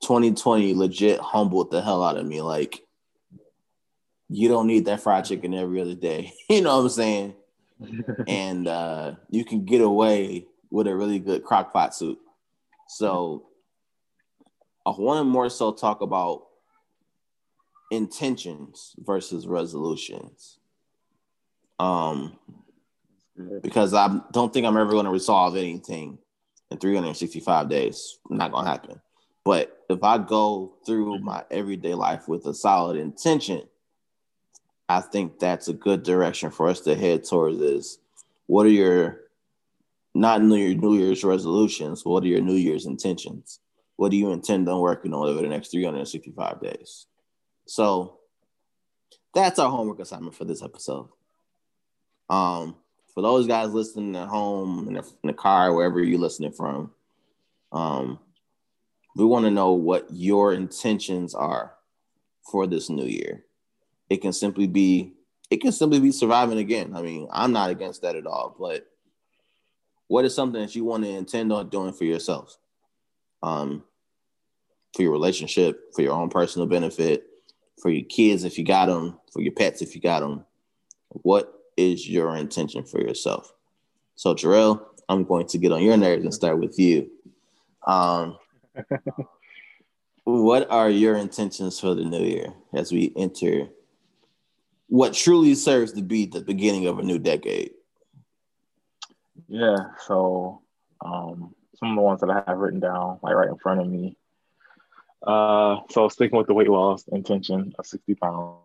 2020 0.03 0.73
legit 0.73 1.21
humbled 1.21 1.71
the 1.71 1.83
hell 1.83 2.03
out 2.03 2.17
of 2.17 2.25
me. 2.25 2.41
Like, 2.41 2.81
you 4.31 4.49
don't 4.49 4.67
need 4.67 4.87
that 4.87 5.03
fried 5.03 5.27
chicken 5.27 5.53
every 5.53 5.83
other 5.83 5.95
day. 5.95 6.33
you 6.49 6.63
know 6.63 6.75
what 6.79 6.85
I'm 6.85 6.89
saying? 6.89 7.35
and 8.27 8.67
uh, 8.67 9.15
you 9.29 9.45
can 9.45 9.67
get 9.67 9.83
away 9.83 10.47
with 10.71 10.87
a 10.87 10.97
really 10.97 11.19
good 11.19 11.45
crock 11.45 11.75
pot 11.75 11.95
soup. 11.95 12.19
So 12.89 13.49
I 14.87 14.91
want 14.97 15.21
to 15.21 15.25
more 15.25 15.51
so 15.51 15.73
talk 15.73 16.01
about 16.01 16.48
intentions 17.90 18.94
versus 18.98 19.46
resolutions. 19.46 20.59
Um, 21.79 22.38
because 23.62 23.94
I 23.94 24.20
don't 24.33 24.53
think 24.53 24.66
I'm 24.66 24.77
ever 24.77 24.90
going 24.90 25.05
to 25.05 25.11
resolve 25.11 25.57
anything 25.57 26.18
in 26.70 26.79
365 26.79 27.68
days. 27.68 28.18
Not 28.29 28.53
going 28.53 28.64
to 28.64 28.70
happen. 28.70 29.01
But 29.44 29.85
if 29.88 30.03
I 30.03 30.18
go 30.18 30.74
through 30.85 31.20
my 31.20 31.44
everyday 31.51 31.94
life 31.94 32.29
with 32.29 32.44
a 32.46 32.55
solid 32.55 32.96
intention, 32.96 33.62
I 34.88 35.01
think 35.01 35.38
that's 35.38 35.68
a 35.68 35.72
good 35.72 36.03
direction 36.03 36.51
for 36.51 36.68
us 36.68 36.81
to 36.81 36.94
head 36.94 37.24
towards 37.24 37.59
is 37.59 37.98
what 38.46 38.66
are 38.66 38.70
your 38.70 39.20
not 40.14 40.42
New 40.42 40.57
Year 40.57 40.74
New 40.74 40.98
Year's 40.98 41.24
resolutions, 41.24 42.05
what 42.05 42.24
are 42.24 42.29
your 42.29 42.40
New 42.40 42.55
Year's 42.55 42.87
intentions? 42.87 43.61
What 43.96 44.11
do 44.11 44.16
you 44.16 44.33
intend 44.33 44.68
on 44.68 44.81
working 44.81 45.12
on 45.12 45.29
over 45.29 45.42
the 45.42 45.48
next 45.48 45.70
365 45.70 46.61
days? 46.61 47.07
So 47.69 48.17
that's 49.35 49.59
our 49.59 49.71
homework 49.71 50.01
assignment 50.01 50.35
for 50.35 50.47
this 50.47 50.63
episode. 50.63 51.11
Um, 52.31 52.77
for 53.13 53.23
those 53.23 53.47
guys 53.47 53.73
listening 53.73 54.17
at 54.17 54.29
home 54.29 54.89
in 54.89 54.95
the, 54.95 55.01
in 55.01 55.27
the 55.27 55.35
car, 55.35 55.73
wherever 55.75 56.03
you're 56.03 56.19
listening 56.19 56.53
from, 56.53 56.93
um, 57.71 58.19
we 59.17 59.25
want 59.25 59.45
to 59.45 59.51
know 59.51 59.73
what 59.73 60.07
your 60.11 60.55
intentions 60.55 61.35
are 61.35 61.75
for 62.51 62.67
this 62.67 62.89
new 62.89 63.05
year. 63.05 63.45
It 64.09 64.23
can 64.23 64.33
simply 64.33 64.67
be 64.67 65.13
it 65.51 65.61
can 65.61 65.73
simply 65.73 65.99
be 65.99 66.13
surviving 66.13 66.59
again. 66.59 66.95
I 66.95 67.01
mean, 67.01 67.27
I'm 67.33 67.53
not 67.53 67.71
against 67.71 68.03
that 68.03 68.17
at 68.17 68.27
all, 68.27 68.55
but 68.59 68.87
what 70.07 70.25
is 70.27 70.35
something 70.35 70.61
that 70.61 70.75
you 70.75 70.85
want 70.85 71.05
to 71.05 71.11
intend 71.11 71.53
on 71.53 71.71
doing 71.71 71.93
for 71.93 72.05
yourself? 72.05 72.59
Um, 73.43 73.85
for 74.95 75.03
your 75.03 75.13
relationship, 75.13 75.95
for 75.95 76.03
your 76.03 76.13
own 76.13 76.29
personal 76.29 76.67
benefit, 76.67 77.25
for 77.81 77.91
your 77.91 78.05
kids 78.05 78.45
if 78.45 78.59
you 78.59 78.64
got 78.64 78.87
them, 78.87 79.19
for 79.33 79.41
your 79.41 79.53
pets 79.53 79.83
if 79.83 79.95
you 79.95 80.01
got 80.01 80.21
them. 80.21 80.45
What 81.09 81.53
is 81.77 82.09
your 82.09 82.37
intention 82.37 82.85
for 82.85 83.01
yourself? 83.01 83.53
So, 84.17 84.35
Jarrell, 84.35 84.85
I'm 85.09 85.25
going 85.25 85.47
to 85.49 85.59
get 85.59 85.73
on 85.73 85.83
your 85.83 85.97
nerves 85.97 86.25
and 86.25 86.35
start 86.35 86.59
with 86.59 86.79
you. 86.79 87.11
Um, 87.87 88.37
what 90.25 90.71
are 90.71 90.91
your 90.91 91.17
intentions 91.17 91.81
for 91.81 91.95
the 91.95 92.05
new 92.05 92.23
year 92.23 92.53
as 92.75 92.93
we 92.93 93.12
enter 93.17 93.69
what 94.88 95.12
truly 95.12 95.55
serves 95.55 95.93
to 95.93 96.03
be 96.03 96.27
the 96.27 96.41
beginning 96.41 96.87
of 96.87 96.99
a 96.99 97.03
new 97.03 97.19
decade? 97.19 97.73
Yeah, 99.49 99.77
so 100.07 100.62
um, 101.05 101.55
some 101.77 101.91
of 101.91 101.97
the 101.97 102.03
ones 102.03 102.21
that 102.21 102.31
I 102.31 102.43
have 102.47 102.59
written 102.59 102.81
down, 102.81 103.19
like 103.23 103.35
right 103.35 103.49
in 103.49 103.57
front 103.59 103.81
of 103.81 103.88
me. 103.88 104.17
Uh, 105.23 105.81
so 105.91 106.09
sticking 106.09 106.39
with 106.39 106.47
the 106.47 106.55
weight 106.55 106.69
loss 106.69 107.07
intention 107.09 107.73
of 107.79 107.87
60 107.87 108.15
pounds. 108.15 108.59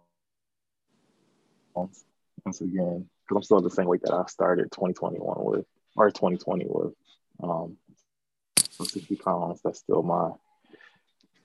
Once 1.75 2.61
again, 2.61 3.09
because 3.23 3.37
I'm 3.37 3.43
still 3.43 3.61
the 3.61 3.69
same 3.69 3.87
weight 3.87 4.01
that 4.03 4.13
I 4.13 4.25
started 4.27 4.71
2021 4.71 5.43
with, 5.43 5.65
or 5.95 6.11
2020 6.11 6.65
with. 6.67 6.93
Um, 7.41 7.77
so 8.69 8.83
60 8.83 9.15
pounds, 9.15 9.61
that's 9.63 9.79
still 9.79 10.03
my 10.03 10.31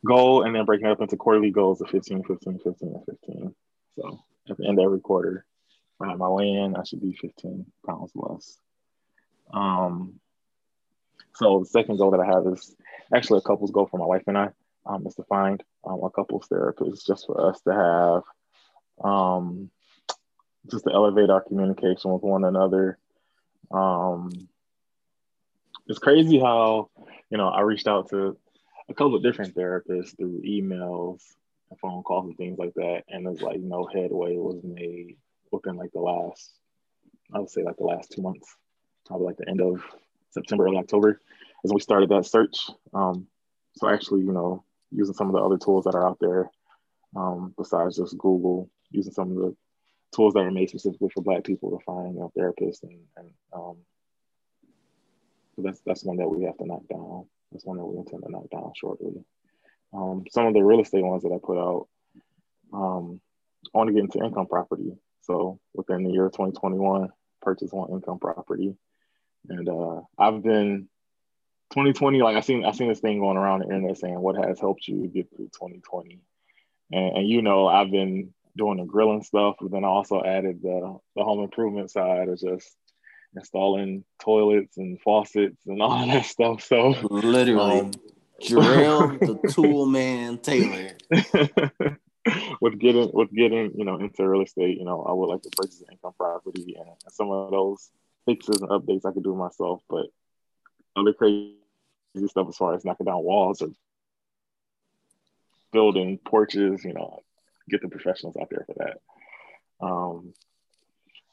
goal. 0.05 0.43
And 0.43 0.55
then 0.55 0.65
breaking 0.65 0.89
up 0.89 1.01
into 1.01 1.17
quarterly 1.17 1.51
goals 1.51 1.81
of 1.81 1.89
15, 1.91 2.25
15, 2.25 2.59
15, 2.59 2.89
and 2.95 3.05
15. 3.07 3.55
So 3.97 4.19
at 4.51 4.57
the 4.59 4.69
end 4.69 4.79
of 4.79 4.85
every 4.85 5.01
quarter, 5.01 5.45
I 6.01 6.09
have 6.09 6.19
my 6.19 6.29
weigh-in, 6.29 6.77
I 6.77 6.85
should 6.85 7.01
be 7.01 7.17
15 7.21 7.67
pounds 7.87 8.13
less. 8.15 8.59
Um, 9.53 10.21
so 11.35 11.61
the 11.61 11.67
second 11.67 11.97
goal 11.97 12.11
that 12.13 12.21
I 12.21 12.27
have 12.27 12.47
is 12.47 12.77
actually 13.15 13.39
a 13.39 13.43
couples 13.43 13.71
goal 13.71 13.87
for 13.87 13.99
my 13.99 14.07
wife 14.07 14.25
and 14.27 14.37
I 14.37 14.51
um, 14.89 15.07
is 15.07 15.15
to 15.17 15.23
find 15.25 15.63
um, 15.85 16.03
a 16.03 16.11
couples 16.11 16.47
therapist 16.49 17.07
just 17.07 17.27
for 17.27 17.49
us 17.49 17.61
to 17.63 17.73
have 17.73 19.09
um, 19.09 19.71
just 20.71 20.85
to 20.85 20.93
elevate 20.93 21.31
our 21.31 21.41
communication 21.41 22.13
with 22.13 22.23
one 22.23 22.45
another. 22.45 22.99
Um, 23.71 24.31
it's 25.87 25.99
crazy 25.99 26.39
how 26.39 26.91
you 27.31 27.39
know 27.39 27.49
I 27.49 27.61
reached 27.61 27.87
out 27.87 28.11
to 28.11 28.37
a 28.89 28.95
couple 28.95 29.15
of 29.15 29.23
different 29.23 29.55
therapists 29.55 30.17
through 30.17 30.43
emails 30.43 31.21
and 31.71 31.79
phone 31.79 32.03
calls 32.03 32.27
and 32.27 32.37
things 32.37 32.59
like 32.59 32.75
that, 32.75 33.03
and 33.09 33.27
it's 33.29 33.43
like 33.43 33.61
no 33.61 33.89
headway 33.93 34.37
was 34.37 34.63
made 34.65 35.17
within 35.53 35.77
like 35.77 35.93
the 35.93 36.01
last 36.01 36.53
I 37.33 37.39
would 37.41 37.51
say 37.51 37.63
like 37.63 37.77
the 37.77 37.85
last 37.85 38.11
two 38.11 38.23
months, 38.23 38.57
probably 39.07 39.27
like 39.27 39.37
the 39.37 39.49
end 39.49 39.61
of 39.61 39.83
September, 40.31 40.65
early 40.65 40.79
October, 40.79 41.21
as 41.65 41.73
we 41.73 41.81
started 41.81 42.09
that 42.11 42.27
search. 42.27 42.71
Um, 42.95 43.27
so 43.77 43.89
actually, 43.89 44.23
you 44.23 44.33
know, 44.33 44.65
using 44.91 45.15
some 45.15 45.29
of 45.29 45.35
the 45.35 45.41
other 45.41 45.59
tools 45.59 45.85
that 45.85 45.95
are 45.95 46.07
out 46.07 46.19
there 46.21 46.51
um, 47.17 47.55
besides 47.57 47.97
just 47.97 48.19
Google, 48.19 48.71
using 48.91 49.13
some 49.13 49.31
of 49.31 49.37
the 49.37 49.57
tools 50.15 50.35
that 50.35 50.41
are 50.41 50.51
made 50.51 50.69
specifically 50.69 51.09
for 51.13 51.23
Black 51.23 51.45
people 51.45 51.71
to 51.71 51.85
find 51.85 52.15
you 52.15 52.21
know, 52.21 52.33
therapists, 52.37 52.83
and, 52.83 52.99
and 53.17 53.31
um, 53.53 53.77
so 55.57 55.63
that's 55.63 55.81
that's 55.87 56.05
one 56.05 56.17
that 56.17 56.29
we 56.29 56.45
have 56.45 56.57
to 56.59 56.67
knock 56.67 56.83
down. 56.89 57.27
That's 57.53 57.65
one 57.65 57.79
that 57.79 57.85
we 57.85 57.99
intend 57.99 58.23
to 58.25 58.31
knock 58.31 58.51
down 58.51 58.73
shortly. 58.77 59.25
Um, 59.93 60.25
some 60.31 60.47
of 60.47 60.55
the 60.55 60.63
real 60.63 60.81
estate 60.81 61.05
ones 61.05 61.23
that 61.23 61.33
I 61.33 61.39
put 61.43 61.59
out, 61.59 61.89
um, 62.75 63.21
I 63.75 63.79
want 63.79 63.89
to 63.89 63.95
get 63.95 64.05
into 64.05 64.23
income 64.23 64.47
property. 64.47 64.93
So 65.23 65.59
within 65.75 66.05
the 66.05 66.11
year 66.11 66.27
2021, 66.27 67.09
purchase 67.41 67.73
one 67.73 67.91
income 67.91 68.19
property, 68.19 68.77
and 69.49 69.69
uh, 69.69 70.01
I've 70.19 70.43
been 70.43 70.89
2020. 71.71 72.23
Like 72.23 72.37
I 72.37 72.41
seen 72.41 72.65
I 72.65 72.73
seen 72.73 72.89
this 72.89 73.01
thing 73.01 73.21
going 73.21 73.37
around 73.37 73.61
the 73.61 73.67
internet 73.67 73.97
saying 73.99 74.19
what 74.19 74.37
has 74.37 74.61
helped 74.61 74.89
you 74.89 75.07
get 75.09 75.29
through 75.31 75.47
2020, 75.47 76.21
and, 76.93 77.17
and 77.17 77.29
you 77.29 77.43
know 77.43 77.67
I've 77.67 77.91
been 77.91 78.33
doing 78.57 78.79
the 78.79 78.85
grilling 78.85 79.23
stuff, 79.23 79.57
but 79.61 79.71
then 79.71 79.85
I 79.85 79.89
also 79.89 80.23
added 80.23 80.61
the, 80.63 80.99
the 81.15 81.23
home 81.23 81.43
improvement 81.45 81.91
side 81.91 82.29
of 82.29 82.41
just 82.41 82.77
installing 83.35 84.05
toilets 84.21 84.77
and 84.77 85.01
faucets 85.01 85.67
and 85.67 85.81
all 85.81 86.07
that 86.07 86.27
stuff. 86.27 86.63
So 86.63 86.95
literally, 87.11 87.81
um, 87.81 87.93
Jarrell 88.43 89.19
the 89.43 89.49
tool 89.53 89.87
man 89.87 90.39
Taylor. 90.39 90.91
with 92.61 92.79
getting 92.79 93.11
with 93.13 93.33
getting 93.33 93.73
you 93.75 93.85
know 93.85 93.99
into 93.99 94.29
real 94.29 94.43
estate, 94.43 94.79
you 94.79 94.85
know, 94.85 95.03
I 95.03 95.13
would 95.13 95.29
like 95.29 95.43
to 95.43 95.51
purchase 95.57 95.81
an 95.81 95.93
income 95.93 96.13
property 96.19 96.77
and, 96.79 96.89
and 96.89 97.13
some 97.13 97.31
of 97.31 97.51
those 97.51 97.91
fixes 98.27 98.61
and 98.61 98.71
updates 98.71 99.07
I 99.07 99.13
could 99.13 99.25
do 99.25 99.35
myself, 99.35 99.83
but 99.89 100.07
other 100.97 101.13
crazy 101.13 101.58
stuff 102.27 102.49
as 102.49 102.57
far 102.57 102.75
as 102.75 102.85
knocking 102.85 103.07
down 103.07 103.23
walls 103.23 103.63
or 103.63 103.69
building 105.73 106.19
porches, 106.19 106.85
you 106.85 106.95
know, 106.95 107.21
get 107.69 107.83
the 107.83 107.89
professionals 107.89 108.37
out 108.41 108.49
there 108.51 108.65
for 108.67 108.75
that. 108.79 109.87
Um, 109.87 110.33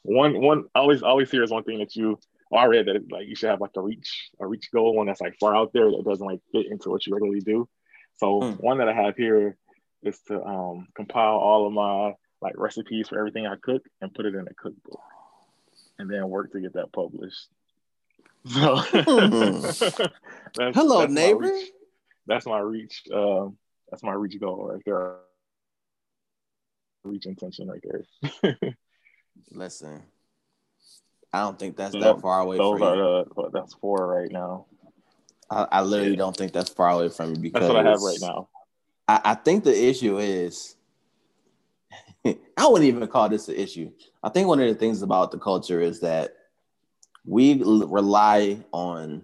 one 0.02 0.40
one 0.40 0.64
always 0.74 1.02
always 1.02 1.30
hear 1.30 1.42
is 1.42 1.50
one 1.50 1.64
thing 1.64 1.80
that 1.80 1.96
you 1.96 2.18
oh, 2.52 2.56
I 2.56 2.66
read 2.66 2.86
that 2.86 3.10
like 3.10 3.26
you 3.26 3.34
should 3.34 3.50
have 3.50 3.60
like 3.60 3.72
a 3.76 3.80
reach 3.80 4.30
a 4.38 4.46
reach 4.46 4.70
goal 4.72 4.94
one 4.94 5.06
that's 5.06 5.20
like 5.20 5.36
far 5.40 5.56
out 5.56 5.72
there 5.72 5.90
that 5.90 6.04
doesn't 6.04 6.26
like 6.26 6.40
fit 6.52 6.66
into 6.70 6.90
what 6.90 7.06
you 7.06 7.14
regularly 7.14 7.40
do. 7.40 7.68
So 8.18 8.40
mm. 8.40 8.60
one 8.60 8.78
that 8.78 8.88
I 8.88 8.94
have 8.94 9.16
here 9.16 9.56
is 10.02 10.18
to 10.28 10.42
um, 10.42 10.88
compile 10.94 11.36
all 11.36 11.66
of 11.66 11.72
my 11.72 12.14
like 12.40 12.54
recipes 12.56 13.08
for 13.08 13.18
everything 13.18 13.46
I 13.46 13.56
cook 13.56 13.82
and 14.00 14.14
put 14.14 14.26
it 14.26 14.34
in 14.34 14.46
a 14.46 14.54
cookbook, 14.54 15.00
and 15.98 16.08
then 16.10 16.28
work 16.28 16.52
to 16.52 16.60
get 16.60 16.74
that 16.74 16.92
published. 16.92 17.48
That's, 18.46 19.80
hello 20.76 21.00
that's 21.00 21.12
neighbor. 21.12 21.40
My 21.40 21.68
that's 22.26 22.46
my 22.46 22.58
reach. 22.58 23.02
Um, 23.12 23.56
that's 23.90 24.02
my 24.02 24.12
reach 24.12 24.38
goal 24.40 24.68
right 24.72 24.82
there 24.84 25.16
reach 27.06 27.26
intention 27.26 27.68
right 27.68 27.82
there. 27.82 28.74
Listen, 29.50 30.02
I 31.32 31.40
don't 31.40 31.58
think 31.58 31.76
that's 31.76 31.92
so 31.92 32.00
that, 32.00 32.20
far 32.20 32.40
away 32.40 32.58
those 32.58 32.78
from 32.78 32.88
are, 32.88 32.96
you. 32.96 33.32
Uh, 33.36 33.48
that's 33.52 33.74
four 33.74 34.06
right 34.06 34.30
now. 34.30 34.66
I, 35.50 35.66
I 35.70 35.82
literally 35.82 36.12
yeah. 36.12 36.16
don't 36.16 36.36
think 36.36 36.52
that's 36.52 36.70
far 36.70 36.90
away 36.90 37.08
from 37.08 37.34
you 37.34 37.42
because 37.42 37.60
that's 37.60 37.72
what 37.72 37.86
I 37.86 37.90
have 37.90 38.00
right 38.00 38.18
now. 38.20 38.48
I, 39.08 39.20
I 39.24 39.34
think 39.34 39.64
the 39.64 39.88
issue 39.88 40.18
is 40.18 40.76
I 42.24 42.66
wouldn't 42.66 42.88
even 42.88 43.06
call 43.08 43.28
this 43.28 43.48
an 43.48 43.54
issue. 43.54 43.90
I 44.22 44.28
think 44.30 44.48
one 44.48 44.60
of 44.60 44.68
the 44.68 44.74
things 44.74 45.02
about 45.02 45.30
the 45.30 45.38
culture 45.38 45.80
is 45.80 46.00
that 46.00 46.35
we 47.26 47.60
rely 47.62 48.64
on 48.72 49.22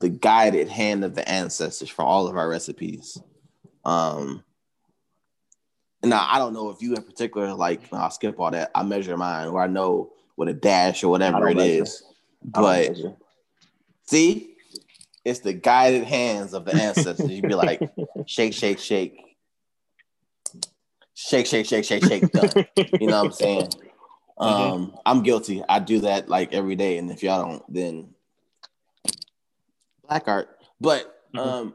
the 0.00 0.08
guided 0.08 0.68
hand 0.68 1.04
of 1.04 1.14
the 1.14 1.28
ancestors 1.28 1.88
for 1.88 2.04
all 2.04 2.28
of 2.28 2.36
our 2.36 2.48
recipes. 2.48 3.18
Um, 3.84 4.44
now 6.02 6.26
I 6.28 6.38
don't 6.38 6.52
know 6.52 6.70
if 6.70 6.82
you 6.82 6.94
in 6.94 7.02
particular 7.02 7.54
like 7.54 7.80
I'll 7.92 8.10
skip 8.10 8.38
all 8.38 8.50
that. 8.50 8.70
I 8.74 8.82
measure 8.82 9.16
mine 9.16 9.48
or 9.48 9.62
I 9.62 9.66
know 9.66 10.12
what 10.36 10.48
a 10.48 10.54
dash 10.54 11.02
or 11.02 11.08
whatever 11.08 11.48
it 11.48 11.56
measure. 11.56 11.82
is. 11.82 12.02
But 12.44 12.96
see, 14.06 14.54
it's 15.24 15.40
the 15.40 15.52
guided 15.52 16.04
hands 16.04 16.54
of 16.54 16.64
the 16.64 16.74
ancestors. 16.74 17.30
You'd 17.30 17.48
be 17.48 17.54
like, 17.54 17.80
shake, 18.26 18.54
shake, 18.54 18.78
shake. 18.78 19.16
Shake, 21.14 21.46
shake, 21.46 21.66
shake, 21.66 21.84
shake, 21.84 22.04
shake, 22.04 22.30
done. 22.30 22.50
You 23.00 23.08
know 23.08 23.24
what 23.24 23.26
I'm 23.26 23.32
saying? 23.32 23.68
Um, 24.38 24.96
I'm 25.04 25.22
guilty. 25.22 25.62
I 25.68 25.80
do 25.80 26.00
that 26.00 26.28
like 26.28 26.52
every 26.52 26.76
day. 26.76 26.98
And 26.98 27.10
if 27.10 27.22
y'all 27.22 27.44
don't, 27.44 27.72
then 27.72 28.14
black 30.06 30.28
art. 30.28 30.48
But 30.80 31.14
um 31.34 31.74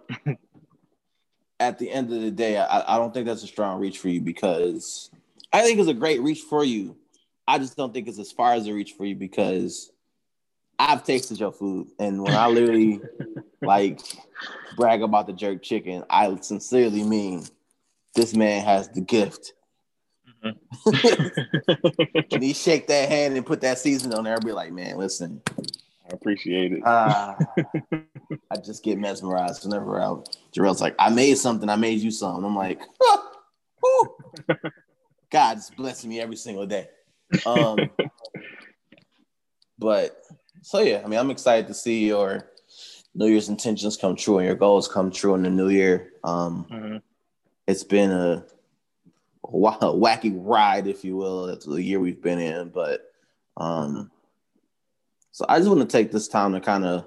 at 1.60 1.80
the 1.80 1.90
end 1.90 2.12
of 2.12 2.22
the 2.22 2.32
day, 2.32 2.58
I, 2.58 2.96
I 2.96 2.98
don't 2.98 3.14
think 3.14 3.26
that's 3.26 3.44
a 3.44 3.48
strong 3.48 3.80
reach 3.80 4.00
for 4.00 4.10
you 4.10 4.22
because 4.22 5.10
I 5.52 5.62
think 5.62 5.80
it's 5.80 5.90
a 5.90 5.94
great 5.94 6.22
reach 6.22 6.42
for 6.42 6.64
you. 6.64 6.98
I 7.48 7.58
just 7.60 7.78
don't 7.78 7.94
think 7.94 8.08
it's 8.08 8.20
as 8.20 8.32
far 8.32 8.54
as 8.54 8.68
a 8.68 8.74
reach 8.74 8.94
for 8.94 9.06
you 9.06 9.16
because 9.16 9.92
I've 10.80 11.04
tasted 11.04 11.40
your 11.40 11.52
food, 11.52 11.90
and 12.00 12.24
when 12.24 12.34
I 12.34 12.48
literally 12.48 13.02
like 13.62 14.02
brag 14.76 15.04
about 15.04 15.28
the 15.28 15.34
jerk 15.34 15.62
chicken, 15.62 16.04
I 16.10 16.36
sincerely 16.42 17.04
mean 17.04 17.46
this 18.16 18.36
man 18.36 18.64
has 18.66 18.90
the 18.90 19.02
gift. 19.02 19.54
Mm-hmm. 20.44 22.42
he 22.42 22.54
shake 22.54 22.88
that 22.88 23.10
hand 23.10 23.38
and 23.38 23.46
put 23.46 23.62
that 23.62 23.80
season 23.80 24.14
on 24.14 24.24
there, 24.24 24.34
I'd 24.36 24.46
be 24.46 24.52
like, 24.52 24.72
man, 24.72 24.98
listen. 24.98 25.42
I 26.06 26.14
appreciate 26.14 26.74
it. 26.74 26.86
Uh, 26.86 27.36
I 28.52 28.58
just 28.64 28.84
get 28.84 28.98
mesmerized 28.98 29.66
whenever 29.66 30.02
I, 30.02 30.16
Jarrell's 30.56 30.82
like, 30.82 30.96
I 31.00 31.10
made 31.10 31.38
something, 31.38 31.70
I 31.70 31.76
made 31.76 32.02
you 32.02 32.12
something. 32.12 32.44
I'm 32.44 32.56
like, 32.56 32.82
oh, 33.84 34.16
God's 35.30 35.70
blessing 35.72 36.10
me 36.10 36.20
every 36.20 36.36
single 36.36 36.66
day. 36.66 36.88
Um, 37.46 37.78
but 39.80 40.22
so 40.62 40.80
yeah, 40.82 41.02
I 41.04 41.08
mean, 41.08 41.20
I'm 41.20 41.32
excited 41.32 41.68
to 41.68 41.74
see 41.74 42.06
your 42.06 42.50
New 43.16 43.28
Year's 43.28 43.50
intentions 43.50 43.98
come 43.98 44.16
true 44.16 44.40
and 44.40 44.48
your 44.48 44.56
goals 44.56 44.88
come 44.88 45.12
true 45.12 45.36
in 45.36 45.44
the 45.44 45.50
new 45.50 45.70
year. 45.70 46.14
Um, 46.24 46.66
mm-hmm. 46.70 46.98
It's 47.68 47.84
been 47.84 48.12
a, 48.12 48.46
wacky 49.44 50.34
ride, 50.36 50.88
if 50.88 51.04
you 51.04 51.16
will. 51.16 51.48
That's 51.48 51.66
the 51.66 51.82
year 51.82 52.00
we've 52.00 52.22
been 52.22 52.40
in, 52.40 52.70
but 52.70 53.12
um, 53.58 54.12
so 55.32 55.46
I 55.50 55.58
just 55.58 55.70
want 55.70 55.82
to 55.82 55.98
take 55.98 56.12
this 56.12 56.28
time 56.28 56.54
to 56.54 56.62
kind 56.62 56.86
of 56.86 57.06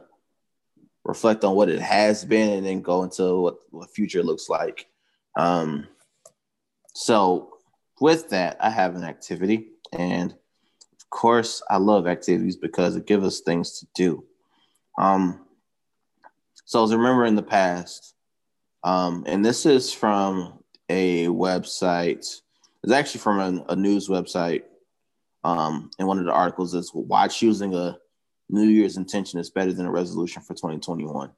reflect 1.05 1.45
on 1.45 1.55
what 1.55 1.69
it 1.69 1.81
has 1.81 2.25
been 2.25 2.51
and 2.51 2.67
then 2.67 2.83
go 2.83 3.03
into 3.03 3.41
what 3.41 3.59
what 3.71 3.91
future 3.91 4.23
looks 4.23 4.49
like. 4.49 4.87
Um, 5.37 5.87
so 6.95 7.59
with 8.01 8.31
that, 8.31 8.57
I 8.61 8.71
have 8.71 8.97
an 8.97 9.05
activity 9.05 9.69
and 9.93 10.33
of 10.33 11.11
course, 11.11 11.63
I 11.71 11.77
love 11.77 12.07
activities 12.07 12.57
because 12.57 12.97
it 12.97 13.07
gives 13.07 13.25
us 13.25 13.41
things 13.41 13.79
to 13.79 13.87
do. 13.95 14.25
Um, 14.99 15.47
so 16.65 16.85
I 16.85 16.93
remember 16.93 17.25
in 17.25 17.37
the 17.37 17.43
past, 17.43 18.15
um, 18.83 19.23
and 19.27 19.45
this 19.45 19.67
is 19.67 19.93
from 19.93 20.56
a 20.89 21.27
website. 21.27 22.41
It's 22.83 22.93
actually 22.93 23.21
from 23.21 23.65
a, 23.69 23.77
news 23.77 24.09
website. 24.09 24.63
Um, 25.45 25.91
and 25.99 26.09
one 26.09 26.19
of 26.19 26.25
the 26.25 26.33
articles 26.33 26.75
is 26.75 26.91
why 26.93 27.29
choosing 27.29 27.75
a 27.75 27.99
New 28.49 28.69
Year's 28.69 28.97
intention 28.97 29.41
is 29.41 29.51
better 29.51 29.73
than 29.73 29.87
a 29.87 29.91
resolution 29.91 30.43
for 30.43 30.55
2021. 30.55 31.31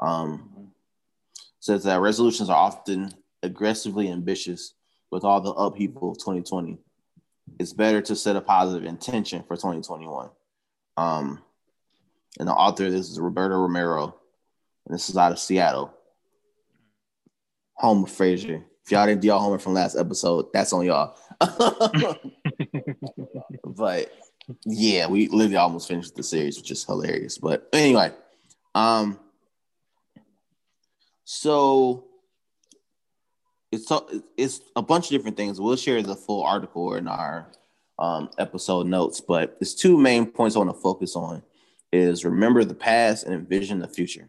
Um, 0.00 0.72
says 1.60 1.84
that 1.84 2.00
resolutions 2.00 2.50
are 2.50 2.56
often 2.56 3.12
aggressively 3.42 4.08
ambitious 4.08 4.74
with 5.10 5.24
all 5.24 5.40
the 5.40 5.52
upheaval 5.52 6.10
of 6.10 6.18
2020 6.18 6.78
it's 7.58 7.72
better 7.72 8.00
to 8.02 8.16
set 8.16 8.36
a 8.36 8.40
positive 8.40 8.84
intention 8.84 9.42
for 9.42 9.56
2021. 9.56 10.30
Um, 10.96 11.42
and 12.38 12.48
the 12.48 12.52
author 12.52 12.90
this 12.90 13.10
is 13.10 13.20
Roberto 13.20 13.56
Romero, 13.56 14.14
and 14.86 14.94
this 14.94 15.10
is 15.10 15.16
out 15.16 15.32
of 15.32 15.38
Seattle, 15.38 15.92
home 17.74 18.04
of 18.04 18.10
Frasier. 18.10 18.64
If 18.84 18.90
y'all 18.90 19.06
didn't 19.06 19.20
do 19.20 19.28
y'all 19.28 19.38
homework 19.38 19.60
from 19.60 19.74
last 19.74 19.96
episode, 19.96 20.52
that's 20.52 20.72
on 20.72 20.84
y'all. 20.84 21.16
but 23.64 24.12
yeah, 24.64 25.06
we 25.06 25.28
literally 25.28 25.56
almost 25.56 25.88
finished 25.88 26.16
the 26.16 26.22
series, 26.22 26.58
which 26.58 26.70
is 26.70 26.84
hilarious. 26.84 27.38
But 27.38 27.68
anyway, 27.72 28.12
um, 28.74 29.20
so 31.24 32.06
it's 33.70 33.90
it's 34.36 34.60
a 34.76 34.82
bunch 34.82 35.06
of 35.06 35.10
different 35.10 35.36
things. 35.36 35.60
We'll 35.60 35.76
share 35.76 36.02
the 36.02 36.16
full 36.16 36.42
article 36.42 36.94
in 36.94 37.08
our 37.08 37.46
um, 37.98 38.30
episode 38.38 38.86
notes, 38.86 39.20
but 39.20 39.58
there's 39.60 39.74
two 39.74 39.96
main 39.96 40.26
points 40.26 40.56
I 40.56 40.58
want 40.58 40.70
to 40.70 40.80
focus 40.80 41.16
on: 41.16 41.42
is 41.92 42.24
remember 42.24 42.64
the 42.64 42.74
past 42.74 43.24
and 43.24 43.34
envision 43.34 43.78
the 43.78 43.88
future. 43.88 44.28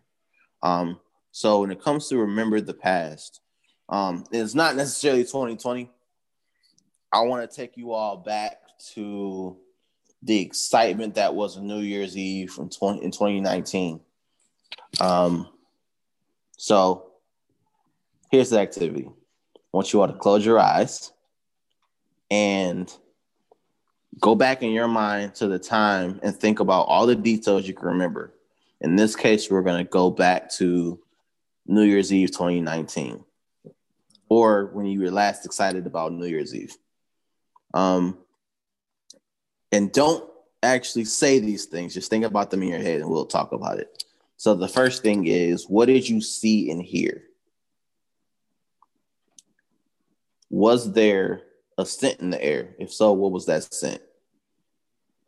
Um, 0.62 1.00
so 1.32 1.62
when 1.62 1.72
it 1.72 1.82
comes 1.82 2.08
to 2.10 2.18
remember 2.18 2.62
the 2.62 2.74
past, 2.74 3.42
um, 3.90 4.26
it's 4.32 4.56
not 4.56 4.76
necessarily 4.76 5.24
2020. 5.24 5.90
I 7.12 7.22
want 7.22 7.50
to 7.50 7.56
take 7.56 7.78
you 7.78 7.92
all 7.92 8.18
back 8.18 8.60
to 8.94 9.58
the 10.24 10.40
excitement 10.40 11.16
that 11.16 11.36
was 11.36 11.58
New 11.58 11.80
Year's 11.80 12.18
Eve 12.18 12.52
from 12.52 12.70
20 12.70 13.04
in 13.04 13.12
2019. 13.12 14.00
Um, 15.00 15.50
so 16.58 17.12
here's 18.32 18.50
the 18.50 18.60
activity 18.60 19.10
want 19.72 19.92
you 19.92 20.02
all 20.02 20.08
to 20.08 20.14
close 20.14 20.46
your 20.46 20.60
eyes 20.60 21.12
and 22.30 22.96
go 24.20 24.36
back 24.36 24.62
in 24.62 24.72
your 24.72 24.88
mind 24.88 25.34
to 25.36 25.48
the 25.48 25.58
time 25.60 26.20
and 26.24 26.36
think 26.36 26.60
about 26.60 26.84
all 26.84 27.08
the 27.08 27.16
details 27.16 27.68
you 27.68 27.74
can 27.74 27.88
remember. 27.88 28.34
In 28.82 28.96
this 28.96 29.16
case, 29.16 29.50
we're 29.50 29.64
going 29.64 29.84
to 29.84 29.90
go 29.90 30.12
back 30.12 30.52
to 30.54 31.00
New 31.66 31.84
Year's 31.84 32.14
Eve 32.14 32.30
2019 32.32 33.24
or 34.34 34.68
when 34.74 34.86
you 34.86 35.00
were 35.02 35.12
last 35.12 35.46
excited 35.46 35.86
about 35.86 36.14
New 36.14 36.26
Year's 36.26 36.56
Eve. 36.56 36.76
Um, 37.74 38.18
and 39.72 39.92
don't 39.92 40.30
actually 40.62 41.06
say 41.06 41.40
these 41.40 41.66
things, 41.66 41.94
just 41.94 42.10
think 42.10 42.26
about 42.26 42.52
them 42.52 42.64
in 42.64 42.70
your 42.70 42.80
head 42.80 43.02
and 43.02 43.10
we'll 43.10 43.26
talk 43.26 43.52
about 43.52 43.80
it. 43.80 44.04
So, 44.38 44.56
the 44.56 44.68
first 44.68 45.04
thing 45.04 45.28
is 45.28 45.66
what 45.66 45.86
did 45.86 46.08
you 46.08 46.22
see 46.22 46.70
and 46.72 46.82
hear? 46.82 47.24
was 50.54 50.94
there 50.94 51.42
a 51.80 51.86
scent 51.86 52.20
in 52.20 52.30
the 52.30 52.42
air? 52.42 52.76
If 52.78 52.94
so, 52.94 53.12
what 53.12 53.32
was 53.32 53.48
that 53.48 53.74
scent? 53.74 54.00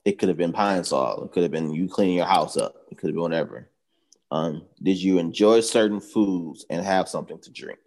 It 0.06 0.20
could 0.20 0.30
have 0.30 0.38
been 0.38 0.54
Pine-Sol. 0.54 1.24
It 1.24 1.32
could 1.32 1.42
have 1.42 1.52
been 1.52 1.74
you 1.74 1.90
cleaning 1.90 2.18
your 2.18 2.28
house 2.28 2.58
up. 2.58 2.76
It 2.92 3.00
could 3.00 3.08
have 3.08 3.16
been 3.16 3.24
whatever. 3.24 3.68
Um, 4.30 4.68
did 4.84 5.02
you 5.02 5.18
enjoy 5.18 5.62
certain 5.62 6.00
foods 6.00 6.68
and 6.70 6.86
have 6.86 7.10
something 7.10 7.40
to 7.40 7.52
drink? 7.52 7.80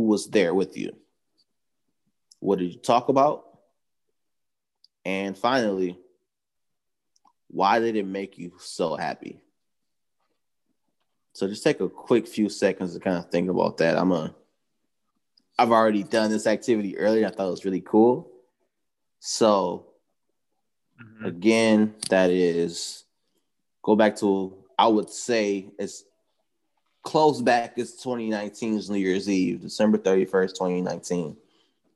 Who 0.00 0.06
was 0.06 0.30
there 0.30 0.54
with 0.54 0.78
you? 0.78 0.96
What 2.38 2.58
did 2.58 2.72
you 2.72 2.78
talk 2.78 3.10
about? 3.10 3.44
And 5.04 5.36
finally, 5.36 5.98
why 7.48 7.80
did 7.80 7.96
it 7.96 8.06
make 8.06 8.38
you 8.38 8.52
so 8.58 8.96
happy? 8.96 9.42
So 11.34 11.48
just 11.48 11.62
take 11.62 11.80
a 11.80 11.88
quick 11.90 12.26
few 12.26 12.48
seconds 12.48 12.94
to 12.94 13.00
kind 13.00 13.18
of 13.18 13.30
think 13.30 13.50
about 13.50 13.76
that. 13.76 13.98
I'm 13.98 14.08
gonna 14.08 14.34
I've 15.58 15.70
already 15.70 16.02
done 16.02 16.30
this 16.30 16.46
activity 16.46 16.96
earlier. 16.96 17.26
I 17.26 17.30
thought 17.30 17.48
it 17.48 17.50
was 17.50 17.66
really 17.66 17.82
cool. 17.82 18.32
So 19.18 19.84
mm-hmm. 20.98 21.26
again, 21.26 21.94
that 22.08 22.30
is 22.30 23.04
go 23.82 23.96
back 23.96 24.16
to 24.20 24.64
I 24.78 24.86
would 24.86 25.10
say 25.10 25.74
it's 25.78 26.04
close 27.02 27.40
back 27.42 27.78
is 27.78 28.00
2019's 28.02 28.90
New 28.90 28.98
Year's 28.98 29.28
Eve, 29.28 29.60
December 29.60 29.98
31st, 29.98 30.50
2019. 30.50 31.36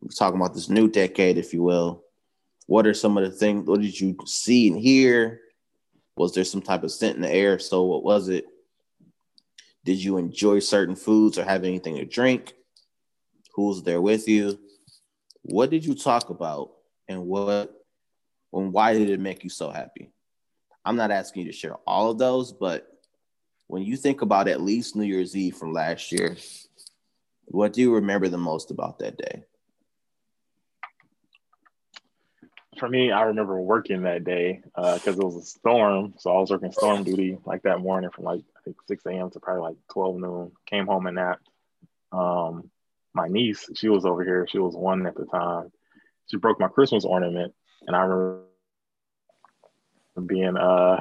We're 0.01 0.09
talking 0.09 0.41
about 0.41 0.55
this 0.55 0.69
new 0.69 0.89
decade, 0.89 1.39
if 1.39 1.53
you 1.53 1.63
will. 1.63 2.03
What 2.67 2.87
are 2.87 2.95
some 2.95 3.17
of 3.17 3.25
the 3.25 3.31
things? 3.31 3.67
What 3.67 3.81
did 3.81 3.99
you 3.99 4.17
see 4.27 4.69
and 4.69 4.79
hear? 4.79 5.41
Was 6.17 6.35
there 6.35 6.45
some 6.45 6.63
type 6.63 6.83
of 6.83 6.93
scent 6.93 7.17
in 7.17 7.23
the 7.23 7.31
air? 7.31 7.59
So, 7.59 7.83
what 7.83 8.05
was 8.05 8.29
it? 8.29 8.47
Did 9.85 10.03
you 10.03 10.17
enjoy 10.17 10.61
certain 10.61 10.97
foods 10.97 11.39
or 11.39 11.45
have 11.45 11.65
anything 11.65 11.97
to 11.97 12.05
drink? 12.05 12.55
who's 13.55 13.83
there 13.83 14.01
with 14.01 14.29
you. 14.29 14.59
What 15.43 15.71
did 15.71 15.85
you 15.85 15.95
talk 15.95 16.31
about 16.31 16.73
and 17.09 17.27
what 17.27 17.73
and 18.53 18.73
why 18.73 18.95
did 18.95 19.11
it 19.11 19.21
make 19.21 19.45
you 19.45 19.51
so 19.51 19.71
happy? 19.71 20.13
I'm 20.85 20.97
not 20.97 21.11
asking 21.11 21.47
you 21.47 21.53
to 21.53 21.57
share 21.57 21.77
all 21.87 22.11
of 22.11 22.19
those, 22.19 22.53
but 22.53 22.87
when 23.67 23.83
you 23.83 23.97
think 23.97 24.23
about 24.23 24.49
at 24.49 24.61
least 24.61 24.97
New 24.97 25.05
Year's 25.05 25.37
Eve 25.37 25.57
from 25.57 25.73
last 25.73 26.13
year, 26.13 26.37
what 27.47 27.73
do 27.73 27.81
you 27.81 27.95
remember 27.95 28.29
the 28.29 28.39
most 28.39 28.71
about 28.71 28.99
that 28.99 29.17
day? 29.17 29.45
For 32.79 32.89
me, 32.89 33.13
I 33.13 33.23
remember 33.23 33.61
working 33.61 34.03
that 34.03 34.25
day 34.25 34.61
because 34.75 35.07
uh, 35.07 35.13
it 35.13 35.25
was 35.25 35.37
a 35.37 35.43
storm. 35.43 36.15
So 36.19 36.35
I 36.35 36.41
was 36.41 36.51
working 36.51 36.73
storm 36.73 37.05
duty 37.05 37.39
like 37.45 37.63
that 37.63 37.81
morning 37.81 38.11
from 38.11 38.25
like 38.25 38.43
I 38.57 38.61
think 38.65 38.77
6 38.89 39.07
a.m. 39.07 39.31
to 39.31 39.41
probably 39.41 39.63
like 39.63 39.77
12 39.93 40.17
noon. 40.17 40.53
Came 40.67 40.87
home 40.87 41.07
and 41.07 41.15
napped. 41.15 41.49
Um, 42.11 42.71
my 43.15 43.29
niece, 43.29 43.71
she 43.77 43.89
was 43.89 44.05
over 44.05 44.25
here. 44.25 44.47
She 44.51 44.59
was 44.59 44.75
one 44.75 45.07
at 45.07 45.15
the 45.15 45.25
time. 45.27 45.71
She 46.27 46.37
broke 46.37 46.59
my 46.59 46.69
Christmas 46.69 47.05
ornament, 47.05 47.55
and 47.87 47.95
I 47.95 48.01
remember 48.01 48.41
being 50.27 50.57
uh 50.57 51.01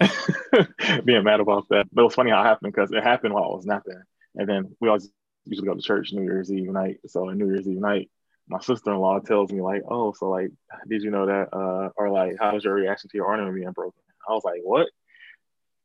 being 1.04 1.24
mad 1.24 1.40
about 1.40 1.68
that. 1.70 1.86
But 1.92 2.02
it 2.02 2.04
was 2.04 2.14
funny 2.14 2.30
how 2.30 2.40
it 2.40 2.44
happened 2.44 2.72
because 2.72 2.92
it 2.92 3.02
happened 3.02 3.34
while 3.34 3.44
I 3.44 3.56
was 3.56 3.66
napping. 3.66 4.02
And 4.36 4.48
then 4.48 4.74
we 4.80 4.88
always 4.88 5.10
usually 5.44 5.68
go 5.68 5.74
to 5.74 5.82
church 5.82 6.12
New 6.12 6.22
Year's 6.22 6.52
Eve 6.52 6.70
night. 6.70 6.98
So 7.06 7.28
on 7.28 7.38
New 7.38 7.46
Year's 7.46 7.68
Eve 7.68 7.78
night, 7.78 8.10
my 8.48 8.60
sister-in-law 8.60 9.20
tells 9.20 9.52
me 9.52 9.60
like, 9.62 9.82
"Oh, 9.88 10.12
so 10.12 10.28
like, 10.28 10.50
did 10.88 11.02
you 11.02 11.10
know 11.10 11.26
that?" 11.26 11.54
Uh, 11.54 11.90
or 11.96 12.10
like, 12.10 12.36
"How 12.38 12.54
was 12.54 12.64
your 12.64 12.74
reaction 12.74 13.08
to 13.10 13.16
your 13.16 13.26
ornament 13.26 13.54
being 13.54 13.70
broken?" 13.72 14.02
I 14.28 14.32
was 14.32 14.44
like, 14.44 14.60
"What?" 14.64 14.88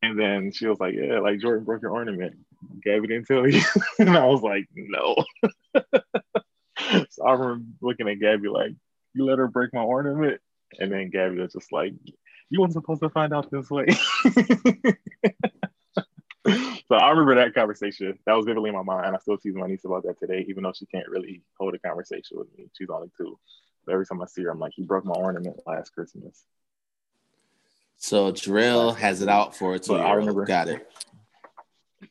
And 0.02 0.20
then 0.20 0.52
she 0.52 0.68
was 0.68 0.80
like, 0.80 0.96
"Yeah, 0.96 1.20
like 1.20 1.40
Jordan 1.40 1.66
broke 1.66 1.82
your 1.82 1.92
ornament." 1.92 2.36
Gabby 2.84 3.08
didn't 3.08 3.28
tell 3.28 3.48
you, 3.48 3.62
and 4.00 4.10
I 4.18 4.26
was 4.26 4.42
like, 4.42 4.66
"No." 4.74 5.16
so 7.10 7.26
I 7.26 7.34
remember 7.34 7.66
looking 7.82 8.10
at 8.10 8.20
Gabby 8.20 8.48
like, 8.50 8.72
"You 9.14 9.26
let 9.26 9.40
her 9.40 9.48
break 9.48 9.74
my 9.74 9.82
ornament," 9.82 10.42
and 10.80 10.92
then 10.92 11.10
Gabby 11.12 11.40
was 11.40 11.54
just 11.54 11.72
like, 11.72 11.94
"You 12.50 12.62
weren't 12.62 12.74
supposed 12.74 13.02
to 13.02 13.10
find 13.10 13.34
out 13.34 13.52
this 13.52 13.70
way." 13.70 13.88
so 16.88 16.96
I 16.96 17.10
remember 17.10 17.36
that 17.36 17.54
conversation. 17.54 18.18
That 18.26 18.34
was 18.36 18.46
vividly 18.46 18.70
in 18.70 18.76
my 18.76 18.84
mind. 18.84 19.08
And 19.08 19.16
I 19.16 19.20
still 19.20 19.38
tease 19.38 19.56
my 19.56 19.68
niece 19.68 19.86
about 19.86 20.04
that 20.04 20.20
today, 20.20 20.46
even 20.48 20.64
though 20.64 20.74
she 20.74 20.86
can't 20.86 21.08
really 21.08 21.42
hold 21.60 21.74
a 21.76 21.80
conversation 21.80 22.38
with 22.38 22.48
me. 22.58 22.70
She's 22.78 22.90
only 22.90 23.12
two. 23.18 23.40
But 23.86 23.94
every 23.94 24.06
time 24.06 24.22
I 24.22 24.26
see 24.26 24.44
her, 24.44 24.52
I'm 24.52 24.60
like, 24.60 24.74
"He 24.76 24.84
broke 24.84 25.06
my 25.06 25.14
ornament 25.14 25.60
last 25.66 25.92
Christmas." 25.92 26.46
So 27.98 28.32
Jarrell 28.32 28.96
has 28.96 29.22
it 29.22 29.30
out 29.30 29.56
for 29.56 29.76
a 29.76 29.80
two 29.80 29.96
I 29.96 30.14
remember. 30.14 30.46
Got 30.46 30.70
it. 30.70 30.88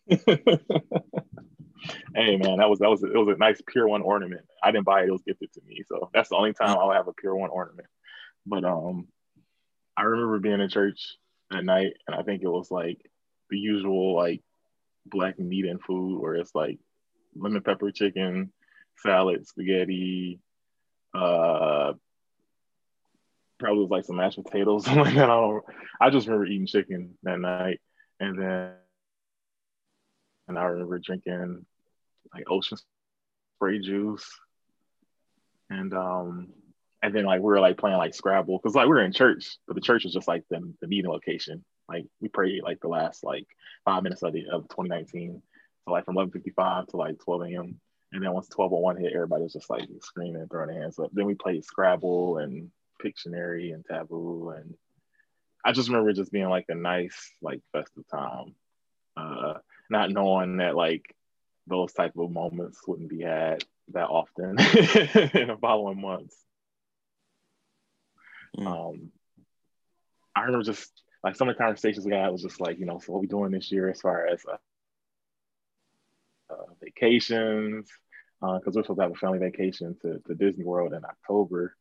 hey 2.15 2.37
man, 2.37 2.59
that 2.59 2.69
was 2.69 2.79
that 2.81 2.91
was 2.91 3.03
it 3.03 3.17
was 3.17 3.35
a 3.35 3.39
nice 3.39 3.61
Pier 3.67 3.87
One 3.87 4.03
ornament. 4.03 4.45
I 4.63 4.71
didn't 4.71 4.87
buy 4.87 5.03
it; 5.03 5.09
it 5.09 5.13
was 5.13 5.23
gifted 5.23 5.53
to 5.53 5.61
me. 5.67 5.83
So 5.87 6.11
that's 6.13 6.31
the 6.31 6.37
only 6.37 6.53
time 6.53 6.77
I'll 6.79 6.93
have 6.93 7.09
a 7.09 7.13
Pier 7.13 7.35
One 7.35 7.51
ornament. 7.51 7.89
But 8.47 8.65
um, 8.65 9.09
I 9.97 10.03
remember 10.03 10.39
being 10.39 10.61
in 10.61 10.69
church 10.69 11.17
at 11.53 11.65
night, 11.65 11.95
and 12.07 12.17
I 12.17 12.23
think 12.23 12.43
it 12.43 12.49
was 12.49 12.71
like 12.71 12.99
the 13.51 13.59
usual 13.59 14.15
like 14.15 14.43
black 15.07 15.39
meat 15.39 15.67
and 15.67 15.83
food, 15.83 16.21
where 16.21 16.35
it's 16.35 16.55
like 16.55 16.79
lemon 17.37 17.63
pepper 17.63 17.91
chicken, 17.91 18.53
salad, 18.99 19.47
spaghetti, 19.47 20.41
uh, 21.15 21.93
probably 23.59 23.83
was 23.83 23.91
like 23.91 24.05
some 24.05 24.17
mashed 24.17 24.43
potatoes. 24.43 24.87
I 24.89 25.13
don't. 25.13 25.65
I 26.01 26.11
just 26.11 26.27
remember 26.27 26.47
eating 26.47 26.67
chicken 26.67 27.17
that 27.23 27.39
night, 27.39 27.81
and 28.21 28.39
then 28.39 28.73
and 30.49 30.59
I 30.59 30.65
remember 30.65 30.99
drinking 30.99 31.65
like 32.35 32.45
ocean 32.51 32.79
spray 33.57 33.79
juice, 33.79 34.29
and 35.71 35.95
um, 35.95 36.49
and 37.05 37.15
then 37.15 37.25
like 37.25 37.41
we 37.41 37.47
were 37.47 37.61
like 37.61 37.77
playing 37.77 37.99
like 37.99 38.15
Scrabble 38.15 38.59
because 38.59 38.75
like 38.75 38.87
we 38.87 38.95
were 38.95 39.05
in 39.05 39.13
church, 39.13 39.59
but 39.67 39.75
the 39.75 39.83
church 39.83 40.05
was 40.05 40.15
just 40.15 40.27
like 40.27 40.43
the 40.49 40.73
the 40.81 40.89
meeting 40.89 41.11
location. 41.11 41.63
Like 41.87 42.07
we 42.19 42.29
prayed 42.29 42.63
like 42.63 42.81
the 42.81 42.89
last 42.89 43.23
like 43.23 43.47
five 43.85 44.03
minutes 44.03 44.23
of 44.23 44.33
the 44.33 44.47
of 44.51 44.63
2019, 44.71 45.43
so 45.85 45.93
like 45.93 46.07
from 46.07 46.17
11:55 46.17 46.89
to 46.89 46.97
like 46.97 47.19
12 47.19 47.43
a.m. 47.43 47.79
And 48.13 48.23
then 48.23 48.33
once 48.33 48.49
1201 48.55 48.97
hit, 48.97 49.13
everybody 49.13 49.43
was 49.43 49.53
just 49.53 49.69
like 49.69 49.87
screaming, 50.01 50.37
and 50.37 50.51
throwing 50.51 50.71
their 50.71 50.81
hands 50.81 50.99
up. 50.99 51.11
Then 51.13 51.27
we 51.27 51.35
played 51.35 51.63
Scrabble 51.67 52.39
and 52.39 52.71
Pictionary 53.05 53.75
and 53.75 53.85
Taboo, 53.85 54.55
and 54.57 54.75
I 55.63 55.73
just 55.73 55.89
remember 55.91 56.15
just 56.15 56.33
being 56.33 56.49
like 56.49 56.67
a 56.71 56.75
nice 56.75 57.33
like 57.43 57.61
festive 57.73 58.09
time, 58.09 58.55
uh, 59.15 59.55
not 59.91 60.11
knowing 60.11 60.57
that 60.57 60.75
like 60.75 61.15
those 61.67 61.93
type 61.93 62.17
of 62.17 62.31
moments 62.31 62.81
wouldn't 62.87 63.11
be 63.11 63.21
had 63.21 63.63
that 63.93 64.09
often 64.09 64.51
in 65.35 65.49
the 65.49 65.59
following 65.61 66.01
months. 66.01 66.35
Mm. 68.57 68.67
Um, 68.67 69.13
I 70.35 70.43
remember 70.43 70.65
just 70.65 70.91
like 71.23 71.37
some 71.37 71.49
of 71.49 71.57
the 71.57 71.63
conversations 71.63 72.05
we 72.05 72.13
had 72.13 72.29
was 72.29 72.43
just 72.43 72.61
like, 72.61 72.79
you 72.79 72.87
know, 72.87 72.99
so 72.99 73.13
what 73.13 73.21
we 73.21 73.27
doing 73.27 73.53
this 73.53 73.71
year 73.73 73.89
as 73.89 74.01
far 74.01 74.27
as 74.27 74.45
uh, 74.51 74.57
uh, 76.51 76.67
vacations, 76.83 77.89
because 78.41 78.61
uh, 78.61 78.61
we're 78.67 78.83
supposed 78.83 78.99
to 78.99 79.03
have 79.03 79.13
a 79.13 79.15
family 79.15 79.39
vacation 79.39 79.97
to, 80.03 80.19
to 80.27 80.35
Disney 80.35 80.65
World 80.65 80.93
in 80.93 81.05
October. 81.05 81.77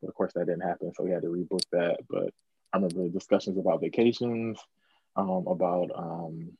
But 0.00 0.08
of 0.08 0.14
course, 0.14 0.32
that 0.34 0.46
didn't 0.46 0.68
happen, 0.68 0.92
so 0.94 1.04
we 1.04 1.10
had 1.10 1.22
to 1.22 1.28
rebook 1.28 1.62
that. 1.72 2.00
But 2.10 2.34
I 2.72 2.76
remember 2.76 3.04
the 3.04 3.08
discussions 3.08 3.56
about 3.58 3.80
vacations, 3.80 4.58
um, 5.16 5.46
about 5.46 5.90
um, 5.94 6.52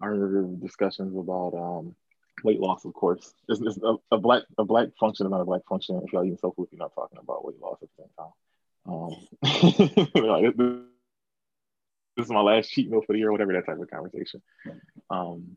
I 0.00 0.06
remember 0.06 0.56
discussions 0.64 1.16
about 1.16 1.54
um, 1.54 1.94
weight 2.44 2.60
loss, 2.60 2.84
of 2.84 2.94
course. 2.94 3.34
It's, 3.48 3.60
it's 3.60 3.78
a, 3.82 3.96
a, 4.12 4.18
black 4.18 4.42
a 4.58 4.64
black 4.64 4.88
function 4.98 5.26
is 5.26 5.30
not 5.30 5.40
a 5.40 5.44
black 5.44 5.62
function. 5.68 6.00
If 6.04 6.12
y'all 6.12 6.24
eating 6.24 6.38
so 6.40 6.52
food, 6.52 6.68
you're 6.70 6.78
not 6.78 6.94
talking 6.94 7.18
about 7.20 7.44
weight 7.44 7.60
loss 7.60 7.78
at 7.82 7.88
the 7.96 8.02
same 8.02 8.10
time. 8.18 8.32
Um, 8.86 9.16
like, 10.28 10.56
this 12.16 12.26
is 12.26 12.30
my 12.30 12.40
last 12.40 12.70
cheat 12.70 12.90
meal 12.90 13.02
for 13.06 13.12
the 13.12 13.18
year, 13.18 13.32
whatever 13.32 13.52
that 13.54 13.66
type 13.66 13.80
of 13.80 13.90
conversation. 13.90 14.42
Um, 15.10 15.56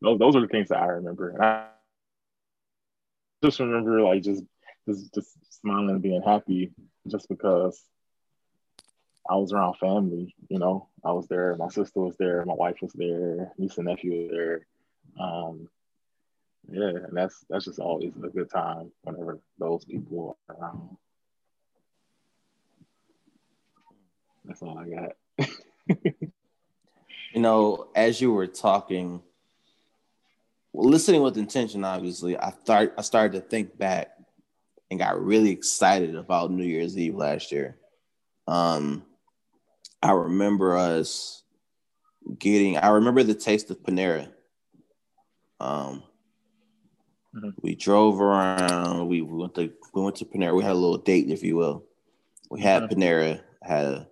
those 0.00 0.18
those 0.18 0.36
are 0.36 0.40
the 0.40 0.48
things 0.48 0.68
that 0.68 0.80
I 0.80 0.86
remember. 0.86 1.30
And 1.30 1.42
I 1.42 1.66
just 3.42 3.60
remember 3.60 4.00
like 4.02 4.22
just 4.22 4.42
just 4.88 5.12
just 5.14 5.60
smiling 5.60 5.90
and 5.90 6.02
being 6.02 6.22
happy 6.22 6.72
just 7.08 7.28
because 7.28 7.80
I 9.28 9.36
was 9.36 9.52
around 9.52 9.76
family, 9.76 10.34
you 10.48 10.58
know. 10.58 10.88
I 11.04 11.12
was 11.12 11.26
there, 11.28 11.56
my 11.56 11.68
sister 11.68 12.00
was 12.00 12.16
there, 12.16 12.44
my 12.44 12.54
wife 12.54 12.76
was 12.80 12.92
there, 12.94 13.52
niece 13.58 13.76
and 13.76 13.86
nephew 13.86 14.12
was 14.12 14.30
there. 14.30 14.66
Um, 15.20 15.68
yeah, 16.70 16.88
and 16.88 17.16
that's 17.16 17.44
that's 17.48 17.64
just 17.64 17.78
always 17.78 18.12
a 18.22 18.28
good 18.28 18.50
time 18.50 18.92
whenever 19.02 19.40
those 19.58 19.84
people 19.84 20.36
are 20.48 20.56
around. 20.56 20.96
That's 24.44 24.62
all 24.62 24.78
I 24.78 24.88
got. 24.88 25.48
you 27.34 27.40
know, 27.40 27.88
as 27.94 28.20
you 28.20 28.32
were 28.32 28.46
talking, 28.46 29.22
well, 30.72 30.88
listening 30.88 31.22
with 31.22 31.36
intention, 31.36 31.84
obviously, 31.84 32.38
I 32.38 32.50
thought 32.50 32.92
I 32.96 33.02
started 33.02 33.40
to 33.40 33.48
think 33.48 33.76
back 33.76 34.12
and 34.90 34.98
got 34.98 35.22
really 35.22 35.50
excited 35.50 36.14
about 36.14 36.50
New 36.50 36.64
Year's 36.64 36.96
Eve 36.98 37.14
last 37.14 37.52
year. 37.52 37.76
Um, 38.46 39.04
I 40.02 40.12
remember 40.12 40.76
us 40.76 41.42
getting. 42.38 42.76
I 42.76 42.88
remember 42.88 43.22
the 43.22 43.34
taste 43.34 43.70
of 43.70 43.82
Panera. 43.82 44.28
Um, 45.60 46.02
mm-hmm. 47.34 47.50
we 47.60 47.74
drove 47.74 48.20
around. 48.20 49.08
We 49.08 49.22
went 49.22 49.54
to 49.56 49.72
we 49.92 50.02
went 50.02 50.16
to 50.16 50.24
Panera. 50.24 50.56
We 50.56 50.62
had 50.62 50.72
a 50.72 50.74
little 50.74 50.98
date, 50.98 51.28
if 51.28 51.42
you 51.42 51.56
will. 51.56 51.84
We 52.50 52.60
had 52.60 52.84
mm-hmm. 52.84 53.00
Panera. 53.00 53.40
Had 53.62 53.86
a 53.86 54.08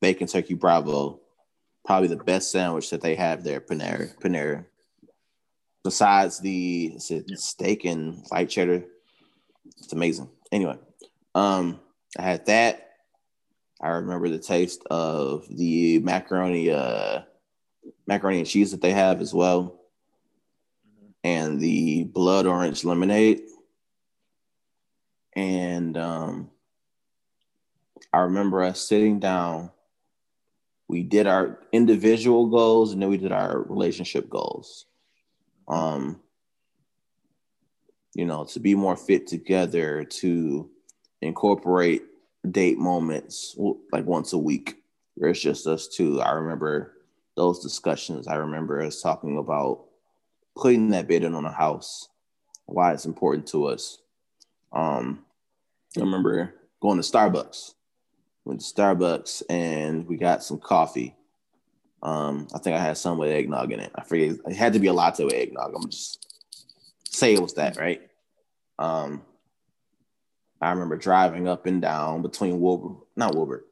bacon 0.00 0.28
turkey 0.28 0.54
Bravo, 0.54 1.20
probably 1.84 2.08
the 2.08 2.16
best 2.16 2.52
sandwich 2.52 2.90
that 2.90 3.00
they 3.00 3.16
have 3.16 3.42
there. 3.42 3.60
Panera. 3.60 4.16
Panera. 4.18 4.64
Besides 5.82 6.38
the 6.38 6.98
it 7.10 7.38
steak 7.38 7.84
and 7.84 8.24
light 8.30 8.50
cheddar 8.50 8.84
it's 9.78 9.92
amazing. 9.92 10.28
Anyway, 10.52 10.76
um, 11.34 11.80
I 12.18 12.22
had 12.22 12.46
that. 12.46 12.86
I 13.80 13.88
remember 13.88 14.28
the 14.28 14.38
taste 14.38 14.82
of 14.90 15.46
the 15.48 16.00
macaroni, 16.00 16.70
uh, 16.70 17.22
macaroni 18.06 18.38
and 18.38 18.46
cheese 18.46 18.72
that 18.72 18.82
they 18.82 18.92
have 18.92 19.20
as 19.20 19.32
well, 19.32 19.79
and 21.22 21.60
the 21.60 22.04
blood 22.04 22.46
orange 22.46 22.84
lemonade. 22.84 23.42
And 25.36 25.96
um, 25.96 26.50
I 28.12 28.20
remember 28.20 28.62
us 28.62 28.80
sitting 28.80 29.20
down. 29.20 29.70
We 30.88 31.02
did 31.02 31.26
our 31.26 31.58
individual 31.72 32.46
goals, 32.48 32.92
and 32.92 33.00
then 33.00 33.10
we 33.10 33.16
did 33.16 33.32
our 33.32 33.62
relationship 33.62 34.28
goals. 34.28 34.86
Um, 35.68 36.20
you 38.14 38.26
know, 38.26 38.44
to 38.46 38.58
be 38.58 38.74
more 38.74 38.96
fit 38.96 39.28
together, 39.28 40.04
to 40.04 40.68
incorporate 41.22 42.02
date 42.50 42.78
moments 42.78 43.56
like 43.92 44.04
once 44.04 44.32
a 44.32 44.38
week 44.38 44.82
where 45.14 45.30
it's 45.30 45.40
just 45.40 45.66
us 45.66 45.86
two. 45.86 46.20
I 46.20 46.32
remember 46.32 46.94
those 47.36 47.60
discussions. 47.60 48.26
I 48.26 48.36
remember 48.36 48.82
us 48.82 49.00
talking 49.00 49.38
about 49.38 49.84
putting 50.60 50.90
that 50.90 51.08
bid 51.08 51.24
in 51.24 51.34
on 51.34 51.44
a 51.44 51.52
house, 51.52 52.08
why 52.66 52.92
it's 52.92 53.06
important 53.06 53.46
to 53.48 53.66
us. 53.66 53.98
Um, 54.72 55.24
I 55.96 56.00
remember 56.00 56.54
going 56.80 57.00
to 57.00 57.02
Starbucks. 57.02 57.74
Went 58.44 58.60
to 58.60 58.74
Starbucks 58.74 59.42
and 59.50 60.06
we 60.06 60.16
got 60.16 60.42
some 60.42 60.58
coffee. 60.58 61.16
Um, 62.02 62.48
I 62.54 62.58
think 62.58 62.76
I 62.76 62.80
had 62.80 62.96
some 62.96 63.18
with 63.18 63.30
eggnog 63.30 63.72
in 63.72 63.80
it. 63.80 63.92
I 63.94 64.04
forget. 64.04 64.36
It 64.46 64.56
had 64.56 64.72
to 64.72 64.78
be 64.78 64.86
a 64.86 64.92
latte 64.92 65.24
with 65.24 65.34
eggnog. 65.34 65.74
I'm 65.74 65.90
just 65.90 66.26
say 67.04 67.34
it 67.34 67.42
was 67.42 67.54
that, 67.54 67.76
right? 67.76 68.00
Um, 68.78 69.22
I 70.60 70.70
remember 70.70 70.96
driving 70.96 71.48
up 71.48 71.66
and 71.66 71.82
down 71.82 72.22
between 72.22 72.60
Wilbur, 72.60 72.94
not 73.16 73.34
Wilbur, 73.34 73.66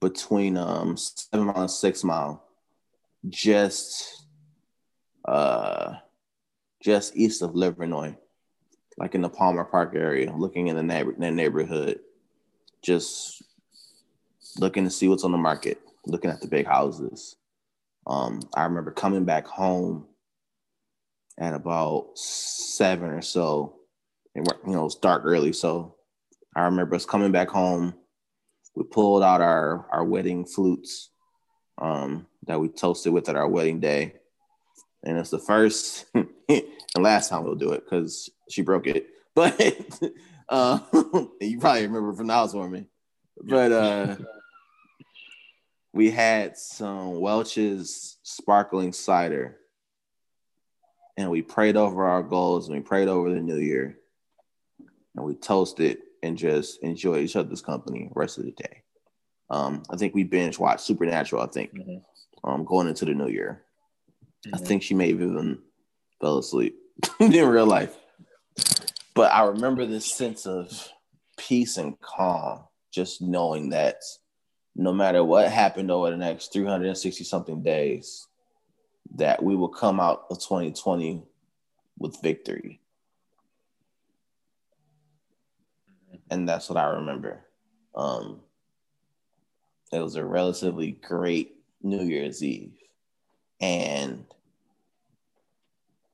between 0.00 0.56
um 0.56 0.96
seven 0.96 1.46
mile 1.46 1.62
and 1.62 1.70
six 1.70 2.02
mile, 2.02 2.42
just 3.28 4.24
uh 5.24 5.94
just 6.80 7.16
east 7.16 7.42
of 7.42 7.52
Livernois, 7.52 8.16
like 8.98 9.14
in 9.14 9.22
the 9.22 9.28
Palmer 9.28 9.64
Park 9.64 9.94
area, 9.94 10.32
looking 10.32 10.68
in 10.68 10.76
the 10.76 10.82
neighbor 10.82 11.12
in 11.12 11.20
the 11.20 11.30
neighborhood. 11.30 12.00
just 12.82 13.42
looking 14.58 14.84
to 14.84 14.90
see 14.90 15.06
what's 15.06 15.24
on 15.24 15.32
the 15.32 15.38
market, 15.38 15.78
looking 16.06 16.30
at 16.30 16.40
the 16.40 16.48
big 16.48 16.66
houses. 16.66 17.36
Um, 18.06 18.40
I 18.54 18.64
remember 18.64 18.90
coming 18.90 19.24
back 19.24 19.46
home 19.46 20.06
at 21.38 21.54
about 21.54 22.16
seven 22.16 23.10
or 23.10 23.22
so. 23.22 23.76
And 24.34 24.46
you 24.66 24.72
know, 24.72 24.86
it's 24.86 24.94
dark 24.94 25.22
early, 25.24 25.52
so 25.52 25.96
I 26.54 26.62
remember 26.62 26.94
us 26.94 27.06
coming 27.06 27.32
back 27.32 27.48
home. 27.48 27.94
We 28.76 28.84
pulled 28.84 29.22
out 29.22 29.40
our 29.40 29.86
our 29.90 30.04
wedding 30.04 30.44
flutes 30.44 31.10
um, 31.78 32.26
that 32.46 32.60
we 32.60 32.68
toasted 32.68 33.12
with 33.12 33.28
at 33.28 33.36
our 33.36 33.48
wedding 33.48 33.80
day, 33.80 34.14
and 35.02 35.18
it's 35.18 35.30
the 35.30 35.38
first 35.40 36.06
and 36.94 37.04
last 37.04 37.28
time 37.28 37.44
we'll 37.44 37.54
do 37.54 37.72
it 37.72 37.84
because 37.84 38.30
she 38.48 38.62
broke 38.62 38.86
it. 38.86 39.06
But 39.32 39.62
uh, 40.48 40.80
you 41.40 41.60
probably 41.60 41.86
remember 41.86 42.12
from 42.12 42.26
the 42.26 42.34
housewarming. 42.34 42.88
But 43.40 43.70
uh, 43.70 44.16
we 45.92 46.10
had 46.10 46.58
some 46.58 47.20
Welch's 47.20 48.18
sparkling 48.24 48.92
cider, 48.92 49.56
and 51.16 51.30
we 51.30 51.42
prayed 51.42 51.76
over 51.76 52.06
our 52.06 52.24
goals 52.24 52.66
and 52.66 52.76
we 52.76 52.82
prayed 52.82 53.06
over 53.06 53.30
the 53.30 53.40
new 53.40 53.56
year, 53.56 54.00
and 55.14 55.24
we 55.24 55.36
toasted 55.36 55.98
and 56.24 56.36
just 56.36 56.82
enjoyed 56.82 57.22
each 57.22 57.36
other's 57.36 57.62
company 57.62 58.10
the 58.12 58.18
rest 58.18 58.36
of 58.36 58.44
the 58.44 58.52
day. 58.52 58.82
Um, 59.48 59.84
I 59.90 59.96
think 59.96 60.12
we 60.12 60.24
binge 60.24 60.58
watched 60.58 60.80
Supernatural. 60.80 61.42
I 61.42 61.46
think 61.46 61.72
mm-hmm. 61.72 62.50
um, 62.50 62.64
going 62.64 62.88
into 62.88 63.04
the 63.04 63.14
new 63.14 63.28
year. 63.28 63.62
Mm-hmm. 64.44 64.56
I 64.56 64.58
think 64.58 64.82
she 64.82 64.94
may 64.94 65.12
have 65.12 65.22
even 65.22 65.60
fell 66.20 66.38
asleep 66.38 66.78
in 67.20 67.32
real 67.32 67.66
life. 67.66 67.96
But 69.14 69.32
I 69.32 69.44
remember 69.44 69.86
this 69.86 70.12
sense 70.12 70.46
of 70.46 70.88
peace 71.36 71.76
and 71.76 72.00
calm, 72.00 72.64
just 72.92 73.22
knowing 73.22 73.70
that 73.70 73.96
no 74.76 74.92
matter 74.92 75.24
what 75.24 75.50
happened 75.50 75.90
over 75.90 76.10
the 76.10 76.16
next 76.16 76.52
360 76.52 77.24
something 77.24 77.62
days, 77.62 78.26
that 79.16 79.42
we 79.42 79.56
will 79.56 79.68
come 79.68 79.98
out 79.98 80.26
of 80.30 80.38
2020 80.38 81.22
with 81.98 82.22
victory. 82.22 82.80
And 86.30 86.48
that's 86.48 86.68
what 86.68 86.78
I 86.78 86.90
remember. 86.90 87.44
Um, 87.94 88.40
it 89.92 89.98
was 89.98 90.14
a 90.14 90.24
relatively 90.24 90.92
great 90.92 91.56
New 91.82 92.04
Year's 92.04 92.42
Eve. 92.42 92.72
And 93.60 94.24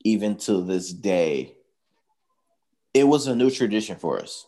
even 0.06 0.36
to 0.36 0.62
this 0.62 0.92
day, 0.92 1.56
it 2.94 3.04
was 3.04 3.26
a 3.26 3.34
new 3.34 3.50
tradition 3.50 3.96
for 3.96 4.20
us. 4.20 4.46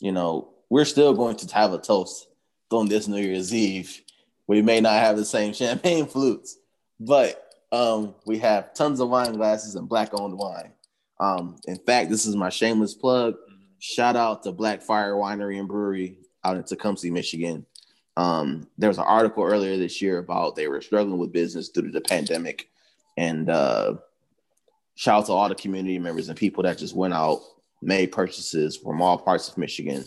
You 0.00 0.12
know, 0.12 0.50
we're 0.68 0.84
still 0.84 1.14
going 1.14 1.36
to 1.36 1.54
have 1.54 1.72
a 1.72 1.78
toast 1.78 2.28
on 2.70 2.88
this 2.88 3.08
New 3.08 3.20
Year's 3.20 3.54
Eve. 3.54 4.02
We 4.46 4.60
may 4.60 4.80
not 4.80 5.00
have 5.00 5.16
the 5.16 5.24
same 5.24 5.54
champagne 5.54 6.06
flutes, 6.14 6.58
but 7.00 7.42
um, 7.72 8.14
we 8.26 8.38
have 8.38 8.74
tons 8.74 9.00
of 9.00 9.08
wine 9.08 9.32
glasses 9.32 9.74
and 9.76 9.88
black 9.88 10.10
owned 10.12 10.36
wine. 10.36 10.72
Um, 11.18 11.56
in 11.66 11.78
fact, 11.78 12.10
this 12.10 12.26
is 12.26 12.36
my 12.36 12.50
shameless 12.50 12.94
plug. 12.94 13.34
Shout 13.78 14.16
out 14.16 14.42
to 14.42 14.52
Black 14.52 14.82
Fire 14.82 15.14
Winery 15.14 15.58
and 15.58 15.68
Brewery 15.68 16.18
out 16.44 16.56
in 16.56 16.64
Tecumseh, 16.64 17.10
Michigan. 17.10 17.64
Um, 18.18 18.68
there 18.76 18.90
was 18.90 18.98
an 18.98 19.04
article 19.04 19.42
earlier 19.42 19.76
this 19.78 20.02
year 20.02 20.18
about 20.18 20.54
they 20.54 20.68
were 20.68 20.80
struggling 20.80 21.18
with 21.18 21.32
business 21.32 21.70
due 21.70 21.82
to 21.82 21.90
the 21.90 22.00
pandemic. 22.00 22.68
And 23.16 23.48
uh, 23.48 23.94
shout 24.96 25.20
out 25.20 25.26
to 25.26 25.32
all 25.32 25.48
the 25.48 25.54
community 25.54 25.98
members 25.98 26.28
and 26.28 26.36
people 26.36 26.64
that 26.64 26.78
just 26.78 26.96
went 26.96 27.14
out, 27.14 27.40
made 27.80 28.10
purchases 28.10 28.76
from 28.76 29.00
all 29.00 29.18
parts 29.18 29.48
of 29.48 29.56
Michigan. 29.56 30.04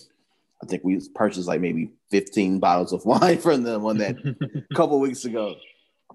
I 0.62 0.66
think 0.66 0.84
we 0.84 1.00
purchased 1.16 1.48
like 1.48 1.62
maybe 1.62 1.92
15 2.12 2.60
bottles 2.60 2.92
of 2.92 3.06
wine 3.06 3.38
from 3.38 3.64
them 3.64 3.84
one 3.84 4.00
that 4.00 4.18
a 4.18 4.74
couple 4.76 5.00
weeks 5.00 5.24
ago. 5.24 5.56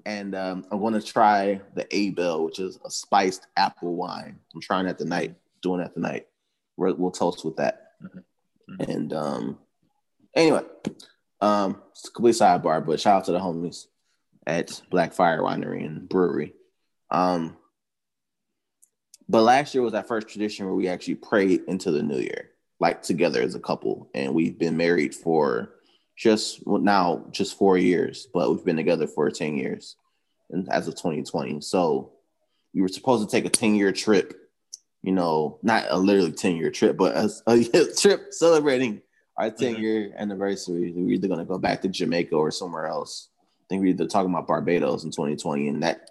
And 0.04 0.34
um, 0.34 0.66
I'm 0.70 0.80
going 0.80 0.92
to 0.92 1.00
try 1.00 1.62
the 1.74 1.86
Abel, 1.96 2.44
which 2.44 2.58
is 2.58 2.78
a 2.84 2.90
spiced 2.90 3.46
apple 3.56 3.94
wine. 3.94 4.38
I'm 4.54 4.60
trying 4.60 4.84
that 4.84 4.98
tonight, 4.98 5.34
doing 5.62 5.80
that 5.80 5.94
tonight. 5.94 6.26
we 6.76 6.92
will 6.92 7.10
toast 7.10 7.44
with 7.44 7.56
that. 7.56 7.92
Mm-hmm. 8.02 8.90
And 8.90 9.12
um, 9.14 9.58
anyway, 10.34 10.62
um, 11.40 11.80
it's 11.92 12.08
a 12.08 12.10
complete 12.10 12.34
sidebar, 12.34 12.84
but 12.84 13.00
shout 13.00 13.18
out 13.18 13.24
to 13.26 13.32
the 13.32 13.38
homies 13.38 13.86
at 14.46 14.82
Black 14.90 15.14
Fire 15.14 15.40
Winery 15.40 15.86
and 15.86 16.06
Brewery. 16.06 16.52
Um, 17.10 17.56
but 19.28 19.42
last 19.42 19.74
year 19.74 19.82
was 19.82 19.94
our 19.94 20.02
first 20.02 20.28
tradition 20.28 20.66
where 20.66 20.74
we 20.74 20.88
actually 20.88 21.16
prayed 21.16 21.62
into 21.66 21.90
the 21.90 22.02
new 22.02 22.18
year, 22.18 22.50
like 22.80 23.02
together 23.02 23.42
as 23.42 23.54
a 23.54 23.60
couple, 23.60 24.10
and 24.14 24.34
we've 24.34 24.58
been 24.58 24.76
married 24.76 25.14
for 25.14 25.74
just 26.16 26.64
well, 26.66 26.80
now 26.80 27.24
just 27.30 27.58
four 27.58 27.76
years, 27.78 28.28
but 28.32 28.50
we've 28.50 28.64
been 28.64 28.76
together 28.76 29.06
for 29.06 29.30
ten 29.30 29.56
years, 29.56 29.96
and 30.50 30.68
as 30.70 30.88
of 30.88 30.94
2020. 30.94 31.60
So 31.60 32.12
we 32.74 32.82
were 32.82 32.88
supposed 32.88 33.28
to 33.28 33.34
take 33.34 33.44
a 33.44 33.50
10 33.50 33.76
year 33.76 33.92
trip, 33.92 34.34
you 35.02 35.12
know, 35.12 35.58
not 35.62 35.86
a 35.88 35.96
literally 35.96 36.32
10 36.32 36.56
year 36.56 36.70
trip, 36.70 36.96
but 36.96 37.16
a, 37.16 37.30
a 37.46 37.94
trip 37.94 38.32
celebrating 38.32 39.00
our 39.36 39.50
10 39.50 39.74
mm-hmm. 39.74 39.82
year 39.82 40.14
anniversary. 40.18 40.92
We're 40.94 41.12
either 41.12 41.28
going 41.28 41.38
to 41.38 41.46
go 41.46 41.58
back 41.58 41.82
to 41.82 41.88
Jamaica 41.88 42.34
or 42.34 42.50
somewhere 42.50 42.86
else. 42.86 43.28
I 43.40 43.64
think 43.68 43.82
we 43.82 43.88
are 43.88 43.90
either 43.90 44.06
talking 44.06 44.30
about 44.30 44.46
Barbados 44.46 45.04
in 45.04 45.10
2020, 45.10 45.68
and 45.68 45.82
that 45.82 46.10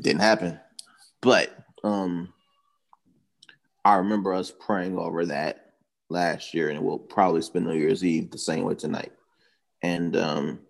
didn't 0.00 0.20
happen. 0.20 0.58
But 1.20 1.63
um, 1.84 2.32
I 3.84 3.96
remember 3.96 4.34
us 4.34 4.50
praying 4.50 4.98
over 4.98 5.26
that 5.26 5.74
last 6.08 6.54
year, 6.54 6.70
and 6.70 6.80
we'll 6.82 6.98
probably 6.98 7.42
spend 7.42 7.66
New 7.66 7.74
Year's 7.74 8.04
Eve 8.04 8.30
the 8.30 8.38
same 8.38 8.64
way 8.64 8.74
tonight. 8.74 9.12
And 9.82 10.16
um, 10.16 10.60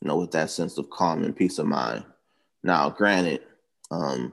you 0.00 0.08
know, 0.08 0.18
with 0.18 0.30
that 0.32 0.50
sense 0.50 0.78
of 0.78 0.90
calm 0.90 1.24
and 1.24 1.34
peace 1.34 1.58
of 1.58 1.66
mind. 1.66 2.04
Now, 2.62 2.90
granted, 2.90 3.40
um, 3.90 4.32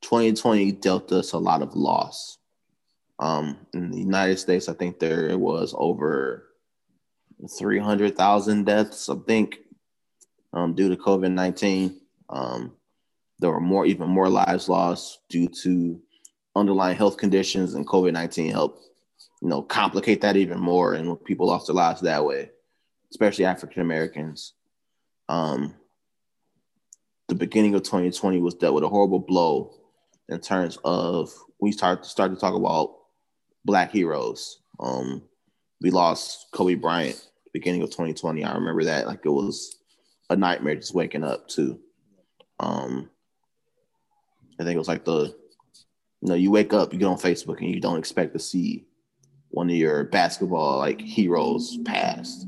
2020 0.00 0.72
dealt 0.72 1.12
us 1.12 1.32
a 1.32 1.38
lot 1.38 1.62
of 1.62 1.74
loss 1.74 2.38
um, 3.18 3.66
in 3.72 3.90
the 3.90 3.98
United 3.98 4.38
States, 4.38 4.68
I 4.68 4.74
think 4.74 4.98
there 4.98 5.36
was 5.36 5.74
over 5.76 6.44
300,000 7.58 8.64
deaths, 8.64 9.08
I 9.08 9.16
think, 9.26 9.58
um, 10.52 10.74
due 10.74 10.88
to 10.88 10.96
COVID 10.96 11.32
19. 11.32 12.00
Um, 12.30 12.72
there 13.38 13.50
were 13.50 13.60
more, 13.60 13.86
even 13.86 14.08
more 14.08 14.28
lives 14.28 14.68
lost 14.68 15.20
due 15.28 15.48
to 15.62 16.00
underlying 16.56 16.96
health 16.96 17.16
conditions, 17.16 17.74
and 17.74 17.86
COVID 17.86 18.12
19 18.12 18.50
helped, 18.50 18.82
you 19.40 19.48
know, 19.48 19.62
complicate 19.62 20.20
that 20.22 20.36
even 20.36 20.58
more. 20.58 20.94
And 20.94 21.22
people 21.24 21.46
lost 21.46 21.66
their 21.66 21.74
lives 21.74 22.00
that 22.00 22.24
way, 22.24 22.50
especially 23.10 23.44
African 23.44 23.82
Americans. 23.82 24.54
Um, 25.28 25.74
the 27.28 27.34
beginning 27.34 27.74
of 27.74 27.82
2020 27.82 28.40
was 28.40 28.54
dealt 28.54 28.74
with 28.74 28.84
a 28.84 28.88
horrible 28.88 29.18
blow 29.18 29.74
in 30.28 30.40
terms 30.40 30.78
of 30.84 31.30
we 31.60 31.72
start 31.72 32.02
to 32.02 32.08
start 32.08 32.32
to 32.32 32.40
talk 32.40 32.54
about 32.54 32.96
black 33.64 33.92
heroes. 33.92 34.60
Um, 34.80 35.22
we 35.80 35.90
lost 35.90 36.46
Kobe 36.52 36.74
Bryant 36.74 37.28
beginning 37.52 37.82
of 37.82 37.90
2020. 37.90 38.44
I 38.44 38.54
remember 38.54 38.84
that 38.84 39.06
like 39.06 39.20
it 39.24 39.30
was 39.30 39.78
a 40.30 40.36
nightmare 40.36 40.76
just 40.76 40.94
waking 40.94 41.24
up 41.24 41.48
to. 41.48 41.78
Um, 42.60 43.10
I 44.60 44.64
think 44.64 44.74
it 44.74 44.78
was 44.78 44.88
like 44.88 45.04
the, 45.04 45.34
you 46.20 46.28
know, 46.28 46.34
you 46.34 46.50
wake 46.50 46.72
up, 46.72 46.92
you 46.92 46.98
get 46.98 47.06
on 47.06 47.18
Facebook, 47.18 47.58
and 47.60 47.70
you 47.72 47.80
don't 47.80 47.98
expect 47.98 48.32
to 48.32 48.38
see 48.38 48.86
one 49.50 49.70
of 49.70 49.76
your 49.76 50.04
basketball 50.04 50.78
like 50.78 51.00
heroes 51.00 51.78
passed. 51.84 52.46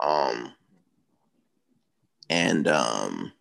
Um, 0.00 0.52
and 2.28 2.68
um, 2.68 3.32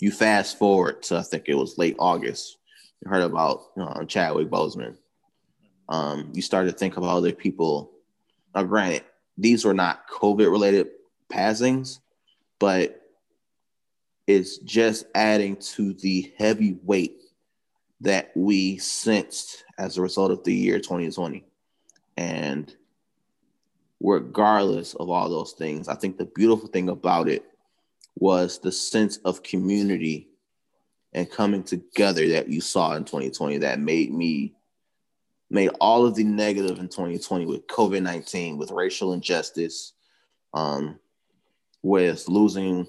you 0.00 0.10
fast 0.10 0.58
forward 0.58 1.02
to 1.04 1.18
I 1.18 1.22
think 1.22 1.44
it 1.46 1.54
was 1.54 1.78
late 1.78 1.96
August. 1.98 2.56
You 3.02 3.10
heard 3.10 3.22
about 3.22 3.62
uh, 3.78 4.04
Chadwick 4.04 4.48
Boseman 4.48 4.96
um, 5.88 6.30
you 6.34 6.42
start 6.42 6.66
to 6.66 6.72
think 6.72 6.96
of 6.96 7.04
other 7.04 7.32
people. 7.32 7.90
Now, 8.54 8.64
granted, 8.64 9.04
these 9.36 9.64
were 9.64 9.74
not 9.74 10.08
COVID 10.08 10.50
related 10.50 10.88
passings, 11.28 12.00
but 12.58 12.97
it's 14.28 14.58
just 14.58 15.06
adding 15.14 15.56
to 15.56 15.94
the 15.94 16.32
heavy 16.36 16.76
weight 16.82 17.22
that 18.02 18.30
we 18.36 18.76
sensed 18.76 19.64
as 19.78 19.96
a 19.96 20.02
result 20.02 20.30
of 20.30 20.44
the 20.44 20.54
year 20.54 20.78
2020. 20.78 21.46
And 22.18 22.76
regardless 24.00 24.92
of 24.94 25.08
all 25.08 25.30
those 25.30 25.52
things, 25.52 25.88
I 25.88 25.94
think 25.94 26.18
the 26.18 26.26
beautiful 26.26 26.68
thing 26.68 26.90
about 26.90 27.30
it 27.30 27.42
was 28.16 28.58
the 28.58 28.70
sense 28.70 29.16
of 29.24 29.42
community 29.42 30.28
and 31.14 31.30
coming 31.30 31.62
together 31.62 32.28
that 32.28 32.50
you 32.50 32.60
saw 32.60 32.92
in 32.96 33.04
2020 33.04 33.58
that 33.58 33.80
made 33.80 34.12
me 34.12 34.54
made 35.48 35.70
all 35.80 36.04
of 36.04 36.14
the 36.14 36.24
negative 36.24 36.78
in 36.78 36.88
2020 36.88 37.46
with 37.46 37.66
COVID 37.66 38.02
19, 38.02 38.58
with 38.58 38.72
racial 38.72 39.14
injustice, 39.14 39.94
um, 40.52 40.98
with 41.82 42.28
losing 42.28 42.86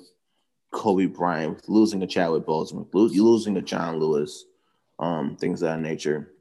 Kobe 0.71 1.07
Bryant, 1.07 1.55
with 1.55 1.69
losing 1.69 2.03
a 2.03 2.07
Chadwick 2.07 2.45
Boseman, 2.45 2.87
with 2.93 3.13
losing 3.13 3.57
a 3.57 3.61
John 3.61 3.99
Lewis, 3.99 4.45
um, 4.99 5.35
things 5.35 5.61
of 5.61 5.69
that 5.69 5.81
nature. 5.81 6.31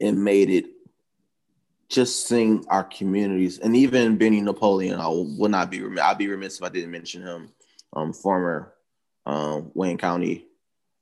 It 0.00 0.12
made 0.12 0.50
it 0.50 0.66
just 1.88 2.26
seeing 2.26 2.64
our 2.68 2.84
communities 2.84 3.58
and 3.58 3.76
even 3.76 4.16
Benny 4.16 4.40
Napoleon, 4.40 4.98
I 4.98 5.06
will 5.08 5.48
not 5.48 5.70
be 5.70 5.82
remiss. 5.82 6.02
I'd 6.02 6.18
be 6.18 6.28
remiss 6.28 6.56
if 6.56 6.64
I 6.64 6.70
didn't 6.70 6.90
mention 6.90 7.22
him. 7.22 7.50
Um, 7.92 8.12
former 8.14 8.72
um, 9.26 9.70
Wayne 9.74 9.98
County 9.98 10.46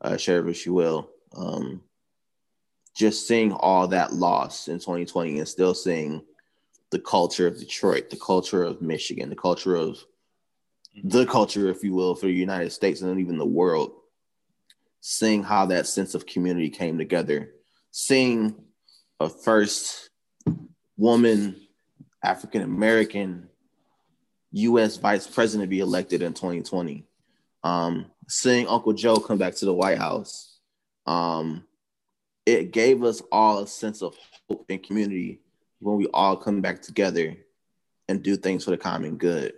uh, 0.00 0.16
sheriff, 0.16 0.48
if 0.48 0.66
you 0.66 0.74
will. 0.74 1.08
Um, 1.36 1.82
just 2.96 3.28
seeing 3.28 3.52
all 3.52 3.86
that 3.88 4.12
loss 4.12 4.66
in 4.66 4.80
2020 4.80 5.38
and 5.38 5.48
still 5.48 5.74
seeing 5.74 6.22
the 6.90 6.98
culture 6.98 7.46
of 7.46 7.58
Detroit, 7.58 8.11
the 8.11 8.16
culture 8.16 8.64
of 8.64 8.82
Michigan, 8.82 9.30
the 9.30 9.36
culture 9.36 9.76
of 9.76 10.04
the 11.05 11.26
culture, 11.26 11.68
if 11.68 11.82
you 11.82 11.94
will, 11.94 12.14
for 12.14 12.26
the 12.26 12.32
United 12.32 12.70
States 12.70 13.01
and 13.01 13.20
even 13.20 13.38
the 13.38 13.46
world, 13.46 13.92
seeing 15.01 15.42
how 15.42 15.66
that 15.66 15.86
sense 15.86 16.14
of 16.14 16.26
community 16.26 16.68
came 16.68 16.98
together, 16.98 17.51
seeing 17.90 18.55
a 19.18 19.28
first 19.28 20.11
woman, 20.96 21.57
African 22.22 22.62
American 22.62 23.48
US 24.53 24.96
vice 24.96 25.26
president 25.26 25.70
be 25.70 25.80
elected 25.80 26.22
in 26.22 26.34
2020, 26.34 27.07
um, 27.62 28.07
seeing 28.28 28.66
Uncle 28.66 28.92
Joe 28.92 29.16
come 29.16 29.38
back 29.38 29.55
to 29.57 29.64
the 29.64 29.74
White 29.74 29.98
House. 29.98 30.59
Um, 31.07 31.64
it 32.46 32.72
gave 32.72 33.05
us 33.05 33.22
all 33.30 33.61
a 33.61 33.66
sense 33.66 34.03
of 34.03 34.16
hope 34.48 34.66
and 34.68 34.82
community 34.82 35.40
when 35.78 35.96
we 35.96 36.07
all 36.09 36.36
come 36.36 36.61
back 36.61 36.82
together 36.82 37.36
and 38.09 38.22
do 38.22 38.36
things 38.36 38.64
for 38.64 38.70
the 38.70 38.76
common 38.76 39.16
good. 39.16 39.53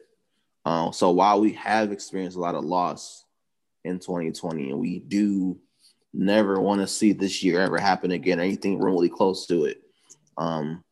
Um, 0.65 0.93
so 0.93 1.11
while 1.11 1.41
we 1.41 1.53
have 1.55 1.93
experienced 1.93 2.37
a 2.37 2.41
lot 2.41 2.55
of 2.55 2.65
loss 2.65 3.25
in 3.85 3.99
2020, 3.99 4.71
and 4.71 4.81
we 4.81 5.01
do 5.01 5.59
never 6.15 6.61
want 6.61 6.81
to 6.81 6.87
see 6.87 7.13
this 7.13 7.43
year 7.43 7.61
ever 7.61 7.79
happen 7.79 8.11
again, 8.13 8.39
or 8.39 8.43
anything 8.43 8.79
remotely 8.79 9.09
close 9.09 9.47
to 9.47 9.65
it, 9.65 9.83
um, 10.39 10.83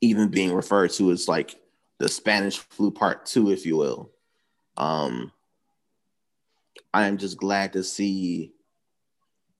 even 0.00 0.28
being 0.28 0.52
referred 0.52 0.90
to 0.92 1.10
as 1.10 1.28
like 1.28 1.58
the 1.98 2.08
Spanish 2.08 2.58
flu 2.58 2.90
part 2.90 3.26
two, 3.26 3.50
if 3.50 3.64
you 3.64 3.76
will. 3.76 4.10
Um, 4.76 5.32
I 6.92 7.06
am 7.06 7.18
just 7.18 7.38
glad 7.38 7.72
to 7.72 7.82
see 7.82 8.52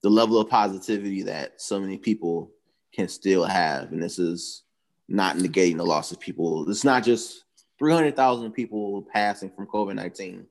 the 0.01 0.09
level 0.09 0.39
of 0.39 0.49
positivity 0.49 1.23
that 1.23 1.61
so 1.61 1.79
many 1.79 1.97
people 1.97 2.51
can 2.93 3.07
still 3.07 3.43
have. 3.43 3.91
And 3.91 4.01
this 4.01 4.17
is 4.17 4.63
not 5.07 5.37
negating 5.37 5.77
the 5.77 5.85
loss 5.85 6.11
of 6.11 6.19
people. 6.19 6.69
It's 6.69 6.83
not 6.83 7.03
just 7.03 7.43
300,000 7.79 8.51
people 8.51 9.07
passing 9.11 9.49
from 9.49 9.67
COVID 9.67 9.95
19. 9.95 10.45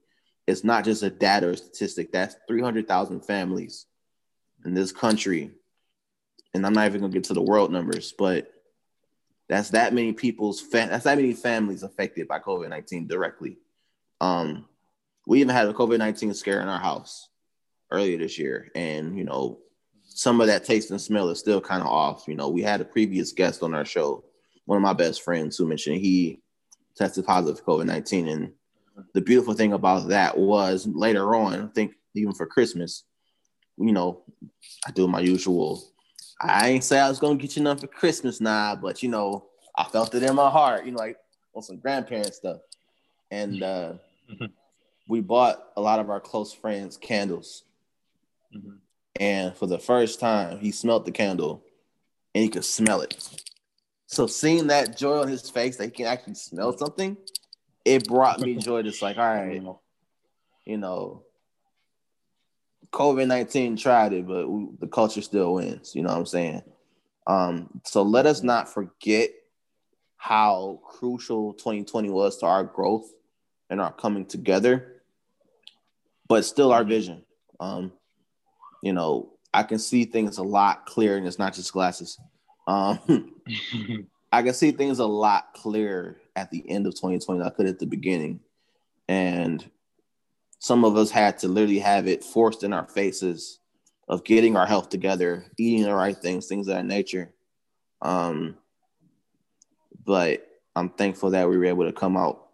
It's 0.47 0.65
not 0.65 0.85
just 0.85 1.03
a 1.03 1.11
data 1.11 1.49
or 1.49 1.57
statistic. 1.57 2.11
That's 2.11 2.37
300,000 2.49 3.21
families 3.21 3.87
in 4.65 4.75
this 4.75 4.93
country. 4.93 5.51
And 6.55 6.65
I'm 6.65 6.73
not 6.73 6.87
even 6.87 7.03
to 7.03 7.09
get 7.09 7.25
to 7.25 7.35
the 7.35 7.43
world 7.43 7.71
numbers, 7.71 8.15
but 8.17 8.51
that's 9.49 9.71
that 9.71 9.95
many 9.95 10.13
people's 10.13 10.61
fa- 10.61 10.89
that's 10.91 11.05
that 11.05 11.17
many 11.17 11.35
families 11.35 11.83
affected 11.83 12.29
by 12.29 12.39
COVID 12.39 12.71
19 12.71 13.07
directly. 13.07 13.59
Um, 14.21 14.67
we 15.27 15.41
even 15.41 15.55
had 15.55 15.69
a 15.69 15.75
COVID 15.75 15.99
19 15.99 16.33
scare 16.35 16.61
in 16.61 16.69
our 16.69 16.81
house 16.81 17.29
earlier 17.91 18.19
this 18.19 18.39
year. 18.39 18.71
And, 18.75 19.17
you 19.19 19.25
know, 19.25 19.59
some 20.05 20.41
of 20.41 20.47
that 20.47 20.65
taste 20.65 20.91
and 20.91 21.01
smell 21.01 21.29
is 21.29 21.39
still 21.39 21.61
kind 21.61 21.83
of 21.83 21.89
off. 21.89 22.25
You 22.27 22.35
know, 22.35 22.49
we 22.49 22.63
had 22.63 22.81
a 22.81 22.85
previous 22.85 23.33
guest 23.33 23.63
on 23.63 23.75
our 23.75 23.85
show, 23.85 24.25
one 24.65 24.77
of 24.77 24.83
my 24.83 24.95
best 24.95 25.23
friends, 25.23 25.57
who 25.57 25.67
mentioned 25.67 25.97
he 25.97 26.41
tested 26.99 27.25
positive 27.25 27.65
for 27.65 27.79
COVID 27.79 27.87
19. 27.87 28.29
And 28.29 28.53
the 29.15 29.21
beautiful 29.21 29.55
thing 29.55 29.73
about 29.73 30.09
that 30.09 30.37
was 30.37 30.87
later 30.87 31.35
on, 31.35 31.63
I 31.63 31.67
think 31.69 31.93
even 32.15 32.33
for 32.33 32.47
Christmas, 32.47 33.05
you 33.77 33.93
know, 33.93 34.23
I 34.87 34.91
do 34.91 35.07
my 35.07 35.21
usual. 35.21 35.83
I 36.41 36.69
ain't 36.69 36.85
say 36.85 36.99
I 36.99 37.09
was 37.09 37.19
gonna 37.19 37.37
get 37.37 37.57
you 37.57 37.63
nothing 37.63 37.89
for 37.89 37.95
Christmas 37.95 38.41
now, 38.41 38.77
but 38.77 39.03
you 39.03 39.09
know, 39.09 39.47
I 39.77 39.85
felt 39.85 40.15
it 40.15 40.23
in 40.23 40.35
my 40.35 40.51
heart, 40.51 40.85
you 40.85 40.93
know, 40.93 40.99
like 40.99 41.17
on 41.55 41.63
some 41.63 41.79
grandparent 41.79 42.35
stuff. 42.35 42.61
And 43.31 43.63
uh 43.63 43.95
mm-hmm. 44.31 44.47
we 45.09 45.21
bought 45.21 45.65
a 45.77 45.81
lot 45.81 46.01
of 46.01 46.11
our 46.11 46.21
close 46.21 46.53
friends 46.53 46.97
candles 46.97 47.65
Mm-hmm. 48.55 48.77
And 49.21 49.57
for 49.57 49.67
the 49.67 49.79
first 49.79 50.21
time, 50.21 50.59
he 50.59 50.71
smelled 50.71 51.05
the 51.05 51.13
candle 51.13 51.63
and 52.35 52.43
he 52.43 52.49
could 52.49 52.65
smell 52.65 53.01
it. 53.01 53.43
So 54.09 54.27
seeing 54.27 54.69
that 54.69 54.97
joy 54.97 55.21
on 55.21 55.29
his 55.29 55.51
face 55.51 55.77
that 55.77 55.85
he 55.85 55.91
can 55.91 56.07
actually 56.07 56.35
smell 56.35 56.77
something, 56.77 57.17
it 57.85 58.09
brought 58.09 58.41
me 58.41 58.57
joy. 58.57 58.83
Just 58.83 59.03
like, 59.03 59.19
all 59.19 59.35
right, 59.35 59.63
you 60.65 60.79
know, 60.79 61.25
COVID 62.91 63.27
19 63.27 63.77
tried 63.77 64.15
it, 64.15 64.27
but 64.27 64.49
we, 64.49 64.69
the 64.81 64.87
culture 64.87 65.21
still 65.21 65.55
wins. 65.55 65.95
You 65.95 66.03
know 66.03 66.09
what 66.09 66.19
I'm 66.19 66.27
saying? 66.27 66.63
Um, 67.27 67.81
so 67.85 68.03
let 68.03 68.25
us 68.25 68.43
not 68.43 68.73
forget 68.73 69.29
how 70.17 70.81
crucial 70.85 71.53
2020 71.53 72.09
was 72.09 72.39
to 72.39 72.47
our 72.47 72.65
growth 72.65 73.13
and 73.69 73.79
our 73.79 73.93
coming 73.93 74.25
together, 74.25 75.03
but 76.27 76.47
still 76.47 76.73
our 76.73 76.83
vision. 76.83 77.25
Um, 77.61 77.93
you 78.83 78.95
know, 78.95 79.35
I 79.53 79.65
can 79.65 79.79
see 79.79 80.07
things 80.07 80.39
a 80.39 80.43
lot 80.43 80.87
clearer, 80.87 81.19
and 81.19 81.27
it's 81.27 81.39
not 81.39 81.53
just 81.53 81.75
glasses. 81.75 82.19
Um, 82.69 83.33
I 84.33 84.43
can 84.43 84.55
see 84.55 84.71
things 84.71 84.99
a 84.99 85.07
lot 85.07 85.55
clearer 85.55 86.21
at 86.37 86.51
the 86.51 86.69
end 86.69 86.87
of 86.87 86.95
2020 86.95 87.39
than 87.39 87.47
I 87.47 87.51
could 87.51 87.67
at 87.67 87.79
the 87.79 87.87
beginning. 87.87 88.41
And 89.09 89.69
some 90.59 90.85
of 90.85 90.97
us 90.97 91.11
had 91.11 91.39
to 91.39 91.49
literally 91.49 91.79
have 91.79 92.07
it 92.07 92.23
forced 92.23 92.63
in 92.63 92.73
our 92.73 92.87
faces 92.87 93.59
of 94.07 94.25
getting 94.25 94.57
our 94.57 94.67
health 94.67 94.91
together, 94.91 95.47
eating 95.59 95.83
the 95.83 95.95
right 95.95 96.17
things, 96.17 96.47
things 96.47 96.69
of 96.69 96.75
that 96.75 96.85
nature. 96.85 97.33
Um, 98.03 98.57
but 100.05 100.47
I'm 100.77 100.91
thankful 100.91 101.31
that 101.31 101.49
we 101.49 101.57
were 101.57 101.65
able 101.65 101.87
to 101.87 101.93
come 101.93 102.17
out, 102.17 102.49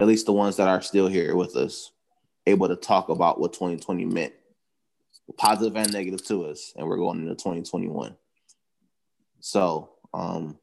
at 0.00 0.06
least 0.06 0.26
the 0.26 0.32
ones 0.32 0.56
that 0.56 0.68
are 0.68 0.80
still 0.80 1.08
here 1.08 1.34
with 1.34 1.56
us, 1.56 1.90
able 2.46 2.68
to 2.68 2.76
talk 2.76 3.08
about 3.08 3.40
what 3.40 3.52
2020 3.52 4.04
meant 4.04 4.32
positive 5.36 5.76
and 5.76 5.92
negative 5.92 6.24
to 6.26 6.46
us, 6.46 6.72
and 6.76 6.86
we're 6.86 6.96
going 6.96 7.20
into 7.20 7.34
2021. 7.34 8.14
So 9.44 9.90
um, 10.14 10.58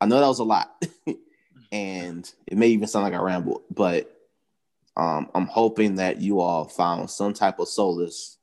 I 0.00 0.06
know 0.06 0.18
that 0.18 0.26
was 0.26 0.40
a 0.40 0.44
lot, 0.44 0.84
and 1.72 2.28
it 2.44 2.58
may 2.58 2.66
even 2.66 2.88
sound 2.88 3.04
like 3.04 3.14
I 3.14 3.22
rambled, 3.22 3.62
but 3.70 4.12
um, 4.96 5.30
I'm 5.32 5.46
hoping 5.46 5.94
that 5.94 6.20
you 6.20 6.40
all 6.40 6.64
found 6.64 7.08
some 7.08 7.32
type 7.32 7.60
of 7.60 7.68
solace, 7.68 8.38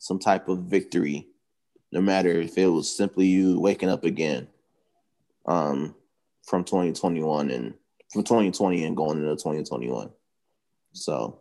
some 0.00 0.18
type 0.18 0.48
of 0.48 0.64
victory, 0.64 1.28
no 1.92 2.00
matter 2.00 2.32
if 2.32 2.58
it 2.58 2.66
was 2.66 2.92
simply 2.92 3.26
you 3.26 3.60
waking 3.60 3.90
up 3.90 4.02
again 4.02 4.48
um, 5.46 5.94
from 6.44 6.64
2021 6.64 7.48
and 7.48 7.74
from 8.12 8.24
2020 8.24 8.82
and 8.82 8.96
going 8.96 9.18
into 9.18 9.36
2021. 9.36 10.10
So 10.94 11.38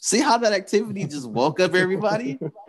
See 0.00 0.20
how 0.20 0.38
that 0.38 0.52
activity 0.52 1.04
just 1.04 1.28
woke 1.28 1.60
up 1.60 1.74
everybody? 1.74 2.38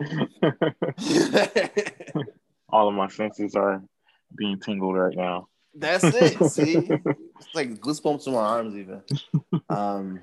All 2.68 2.88
of 2.88 2.94
my 2.94 3.08
senses 3.08 3.54
are 3.54 3.82
being 4.36 4.58
tingled 4.58 4.96
right 4.96 5.16
now. 5.16 5.48
That's 5.74 6.04
it. 6.04 6.50
See, 6.50 6.76
it's 6.90 7.54
like 7.54 7.80
goosebumps 7.80 8.26
in 8.26 8.32
my 8.32 8.40
arms, 8.40 8.76
even. 8.76 9.02
Um, 9.68 10.20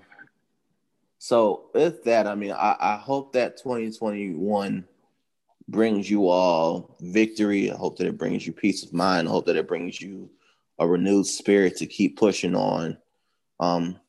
so 1.20 1.70
with 1.74 2.03
that, 2.03 2.28
I 2.28 2.36
mean, 2.36 2.51
I, 2.51 2.76
I 2.80 2.95
hope 2.97 3.34
that 3.34 3.58
2021 3.58 4.86
brings 5.68 6.10
you 6.10 6.28
all 6.28 6.95
victory. 7.01 7.72
I 7.72 7.76
hope 7.76 7.97
that 7.97 8.08
it 8.08 8.18
brings 8.18 8.45
you 8.45 8.53
peace 8.53 8.84
of 8.84 8.93
mind. 8.93 9.28
I 9.28 9.32
hope 9.32 9.45
that 9.45 9.55
it 9.55 9.68
brings 9.68 10.01
you 10.01 10.30
a 10.80 10.88
renewed 10.88 11.26
spirit 11.26 11.78
to 11.78 11.86
keep 11.86 12.18
pushing 12.18 12.55
on. 12.55 12.97
Um, 13.60 13.99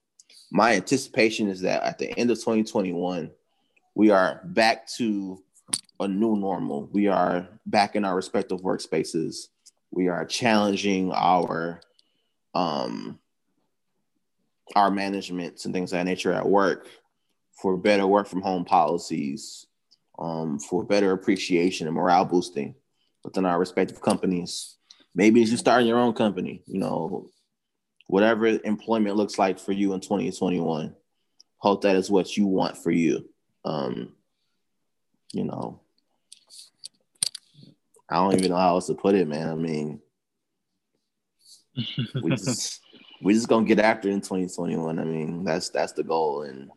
my 0.51 0.75
anticipation 0.75 1.49
is 1.49 1.61
that 1.63 1.83
at 1.83 1.99
the 1.99 2.17
end 2.19 2.31
of 2.31 2.39
2021, 2.39 3.31
we 3.95 4.11
are 4.11 4.41
back 4.45 4.87
to 4.97 5.43
a 6.01 6.09
new 6.09 6.37
normal. 6.37 6.89
We 6.93 7.09
are 7.09 7.49
back 7.67 7.97
in 7.97 8.05
our 8.05 8.15
respective 8.15 8.61
workspaces. 8.61 9.49
We 9.91 10.09
are 10.09 10.25
challenging 10.25 11.13
our 11.13 11.81
um 12.55 13.19
our 14.77 14.91
managements 14.91 15.65
and 15.65 15.75
things 15.75 15.93
of 15.93 15.99
that 15.99 16.05
nature 16.05 16.33
at 16.33 16.49
work 16.49 16.89
for 17.61 17.77
better 17.77 18.07
work 18.07 18.29
from 18.29 18.43
home 18.43 18.65
policies, 18.65 19.67
um, 20.19 20.59
for 20.59 20.85
better 20.85 21.13
appreciation 21.13 21.87
and 21.87 21.97
morale 21.97 22.25
boosting 22.25 22.75
within 23.25 23.45
our 23.45 23.59
respective 23.59 24.01
companies. 24.01 24.77
Maybe 25.15 25.43
as 25.43 25.51
you 25.51 25.57
start 25.57 25.85
your 25.85 25.99
own 25.99 26.13
company, 26.13 26.63
you 26.67 26.79
know, 26.79 27.29
whatever 28.09 28.47
employment 28.65 29.17
looks 29.17 29.39
like 29.39 29.59
for 29.59 29.73
you 29.73 29.93
in 29.93 30.01
2021 30.01 30.95
hope 31.59 31.83
that 31.83 31.95
is 31.97 32.11
what 32.11 32.37
you 32.37 32.47
want 32.47 32.77
for 32.77 32.91
you 32.91 33.29
um 33.65 34.13
you 35.33 35.45
know 35.45 35.79
i 38.11 38.17
don't 38.17 38.35
even 38.35 38.51
know 38.51 38.57
how 38.57 38.71
else 38.75 38.87
to 38.89 38.95
put 38.95 39.15
it 39.15 39.29
man 39.29 39.49
i 39.49 39.55
mean 39.55 40.01
we 42.23 42.31
just 42.31 42.81
we 43.21 43.35
just 43.35 43.49
gonna 43.49 43.67
get 43.67 43.79
after 43.79 44.09
it 44.09 44.13
in 44.13 44.21
2021 44.21 44.99
i 44.99 45.05
mean 45.05 45.45
that's 45.45 45.69
that's 45.69 45.93
the 45.93 46.03
goal 46.03 46.43
and 46.43 46.71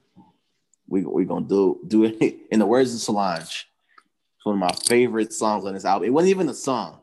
we 0.87 1.03
we 1.05 1.25
gonna 1.25 1.45
do 1.45 1.79
do 1.87 2.03
it 2.03 2.35
in 2.51 2.59
the 2.59 2.65
words 2.65 2.93
of 2.93 2.99
solange 2.99 3.67
It's 4.35 4.45
one 4.45 4.55
of 4.55 4.59
my 4.59 4.71
favorite 4.87 5.31
songs 5.31 5.65
on 5.65 5.73
this 5.73 5.85
album. 5.85 6.07
It 6.07 6.11
wasn't 6.11 6.31
even 6.31 6.49
a 6.49 6.53
song. 6.53 6.99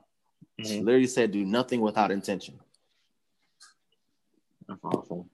She 0.65 0.81
Mhm. 0.81 0.85
literally 0.85 1.07
said, 1.07 1.31
"Do 1.31 1.45
nothing 1.45 1.81
without 1.81 2.11
intention." 2.11 2.59
That's 4.69 4.81
awesome. 4.85 5.31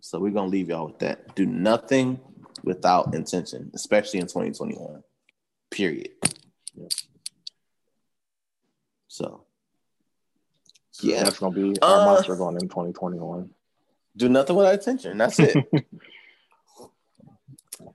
So 0.00 0.18
we're 0.18 0.30
gonna 0.32 0.48
leave 0.50 0.68
y'all 0.68 0.86
with 0.86 0.98
that. 1.00 1.34
Do 1.34 1.44
nothing 1.46 2.20
without 2.64 3.14
intention, 3.14 3.70
especially 3.74 4.20
in 4.20 4.26
2021. 4.26 5.02
Period. 5.70 6.10
Yeah. 6.74 6.88
So 9.08 9.44
Yeah. 11.00 11.24
that's 11.24 11.38
gonna 11.38 11.54
be 11.54 11.80
our 11.82 12.00
Uh, 12.08 12.14
mantra 12.14 12.36
going 12.36 12.56
in 12.56 12.68
2021. 12.68 13.50
do 14.16 14.28
nothing 14.28 14.56
without 14.56 14.74
intention. 14.74 15.16
That's 15.18 15.38
it. 15.38 15.56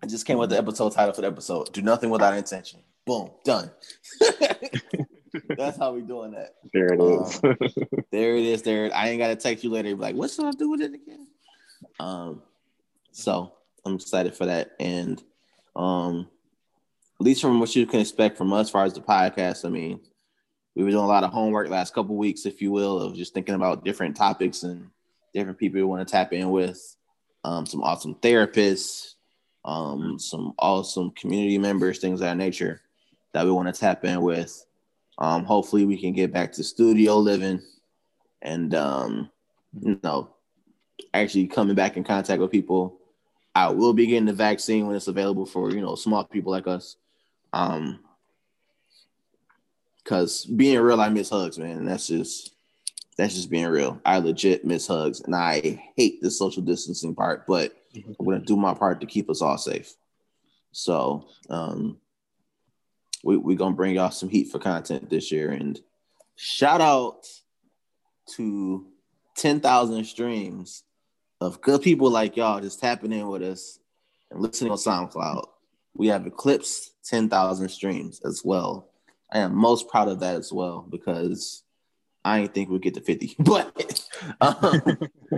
I 0.02 0.06
just 0.08 0.26
came 0.26 0.38
with 0.38 0.50
the 0.50 0.58
episode 0.58 0.92
title 0.94 1.14
for 1.14 1.22
the 1.22 1.28
episode. 1.28 1.72
Do 1.74 1.82
nothing 1.82 2.10
without 2.10 2.36
intention. 2.38 2.82
Boom, 3.06 3.32
done. 3.44 3.72
That's 5.58 5.78
how 5.78 5.94
we 5.94 6.02
doing 6.02 6.32
that. 6.32 6.56
There 6.74 6.94
it 6.94 7.02
is. 7.02 7.42
There 8.12 8.36
it 8.36 8.46
is. 8.46 8.62
There. 8.62 8.92
I 8.94 9.10
ain't 9.10 9.20
gotta 9.20 9.36
text 9.36 9.64
you 9.64 9.70
later. 9.70 9.96
Be 9.96 10.02
like, 10.02 10.16
what 10.16 10.32
should 10.32 10.46
I 10.46 10.52
do 10.52 10.70
with 10.70 10.82
it 10.82 10.94
again? 10.94 11.28
Um, 12.00 12.42
so 13.12 13.54
I'm 13.86 13.96
excited 13.96 14.36
for 14.36 14.46
that, 14.46 14.72
and 14.80 15.22
um, 15.76 16.28
at 17.20 17.26
least 17.26 17.42
from 17.42 17.60
what 17.60 17.76
you 17.76 17.86
can 17.86 18.00
expect 18.00 18.38
from 18.38 18.54
us, 18.54 18.68
as 18.68 18.72
far 18.72 18.86
as 18.86 18.94
the 18.94 19.02
podcast. 19.02 19.66
I 19.66 19.70
mean, 19.70 20.00
we 20.76 20.84
were 20.84 20.92
doing 20.92 21.04
a 21.04 21.08
lot 21.08 21.24
of 21.24 21.32
homework 21.32 21.70
last 21.70 21.94
couple 21.94 22.16
weeks, 22.16 22.46
if 22.46 22.62
you 22.62 22.72
will, 22.72 23.00
of 23.00 23.16
just 23.16 23.34
thinking 23.34 23.56
about 23.56 23.84
different 23.84 24.16
topics 24.16 24.64
and 24.64 24.90
different 25.34 25.58
people 25.58 25.78
we 25.78 25.84
want 25.84 26.08
to 26.08 26.12
tap 26.12 26.34
in 26.34 26.50
with. 26.50 26.96
Um, 27.46 27.66
some 27.66 27.84
awesome 27.84 28.16
therapists, 28.16 29.16
um, 29.66 30.18
some 30.18 30.54
awesome 30.58 31.12
community 31.12 31.58
members, 31.58 32.00
things 32.00 32.22
of 32.22 32.26
that 32.26 32.38
nature 32.38 32.82
that 33.34 33.46
we 33.46 33.52
want 33.52 33.74
to 33.74 33.80
tap 33.80 34.06
in 34.06 34.22
with. 34.22 34.66
Um, 35.18 35.46
hopefully, 35.46 35.86
we 35.86 35.98
can 35.98 36.14
get 36.14 36.34
back 36.34 36.52
to 36.54 36.64
studio 36.64 37.18
living 37.18 37.62
and 38.42 38.74
um, 38.76 39.30
you 39.80 40.00
know, 40.04 40.30
actually 41.14 41.48
coming 41.48 41.76
back 41.76 41.98
in 41.98 42.04
contact 42.04 42.42
with 42.42 42.52
people. 42.52 43.00
I 43.56 43.70
will 43.70 43.94
be 43.94 44.08
getting 44.08 44.26
the 44.26 44.34
vaccine 44.34 44.88
when 44.88 44.96
it's 44.96 45.08
available 45.08 45.46
for 45.46 45.72
you 45.72 45.82
know 45.82 45.96
small 45.96 46.24
people 46.24 46.52
like 46.52 46.68
us. 46.68 46.98
Um, 47.54 48.00
because 50.04 50.46
being 50.46 50.80
real, 50.80 51.00
I 51.00 51.10
miss 51.10 51.30
hugs, 51.30 51.58
man. 51.58 51.86
That's 51.86 52.08
just 52.08 52.56
that's 53.18 53.36
just 53.36 53.50
being 53.50 53.68
real. 53.68 54.02
I 54.06 54.18
legit 54.18 54.66
miss 54.66 54.88
hugs, 54.88 55.22
and 55.22 55.36
I 55.36 55.82
hate 55.96 56.22
the 56.22 56.32
social 56.32 56.62
distancing 56.62 57.16
part, 57.16 57.46
but 57.48 57.74
I'm 57.96 58.26
gonna 58.26 58.40
do 58.40 58.58
my 58.58 58.74
part 58.74 59.00
to 59.02 59.08
keep 59.08 59.30
us 59.30 59.42
all 59.42 59.58
safe. 59.58 59.94
So, 60.72 61.28
um, 61.50 61.98
we 63.24 63.38
we 63.38 63.56
gonna 63.56 63.76
bring 63.76 63.96
y'all 63.96 64.12
some 64.12 64.30
heat 64.30 64.52
for 64.52 64.60
content 64.60 65.10
this 65.10 65.32
year, 65.32 65.52
and 65.52 65.80
shout 66.36 66.82
out 66.82 67.26
to 68.36 68.86
ten 69.36 69.60
thousand 69.60 70.04
streams 70.06 70.84
of 71.42 71.62
good 71.62 71.82
people 71.82 72.10
like 72.10 72.38
y'all 72.38 72.62
just 72.62 72.80
tapping 72.80 73.12
in 73.12 73.28
with 73.28 73.42
us 73.42 73.80
and 74.30 74.42
listening 74.42 74.72
on 74.72 74.78
SoundCloud. 74.78 75.48
We 75.96 76.08
have 76.08 76.28
eclipsed 76.28 76.92
ten 77.04 77.30
thousand 77.30 77.70
streams 77.70 78.22
as 78.26 78.42
well. 78.44 78.90
I 79.32 79.40
am 79.40 79.56
most 79.56 79.88
proud 79.88 80.10
of 80.10 80.20
that 80.20 80.36
as 80.36 80.54
well 80.54 80.86
because 80.88 81.64
I 82.26 82.42
didn't 82.42 82.54
think 82.54 82.70
we'd 82.70 82.82
get 82.82 82.94
to 82.96 83.02
50. 83.02 83.36
But 83.40 84.08
um, 84.40 84.82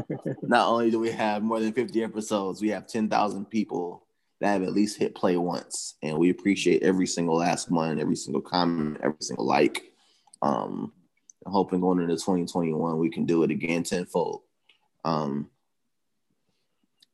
not 0.43 0.67
only 0.67 0.91
do 0.91 0.99
we 0.99 1.11
have 1.11 1.41
more 1.41 1.59
than 1.59 1.73
50 1.73 2.03
episodes, 2.03 2.61
we 2.61 2.69
have 2.69 2.87
10,000 2.87 3.45
people 3.45 4.04
that 4.45 4.53
have 4.53 4.63
at 4.63 4.73
least 4.73 4.99
hit 4.99 5.15
play 5.15 5.37
once. 5.37 5.95
And 6.03 6.19
we 6.19 6.29
appreciate 6.29 6.83
every 6.83 7.07
single 7.07 7.37
last 7.37 7.71
one, 7.71 7.99
every 7.99 8.15
single 8.15 8.41
comment, 8.41 8.99
every 9.01 9.17
single 9.19 9.45
like. 9.45 9.91
Um, 10.43 10.93
I'm 11.45 11.51
hoping 11.51 11.81
going 11.81 11.99
into 11.99 12.13
2021, 12.13 12.99
we 12.99 13.09
can 13.09 13.25
do 13.25 13.41
it 13.41 13.49
again 13.49 13.81
tenfold. 13.81 14.41
Um, 15.03 15.49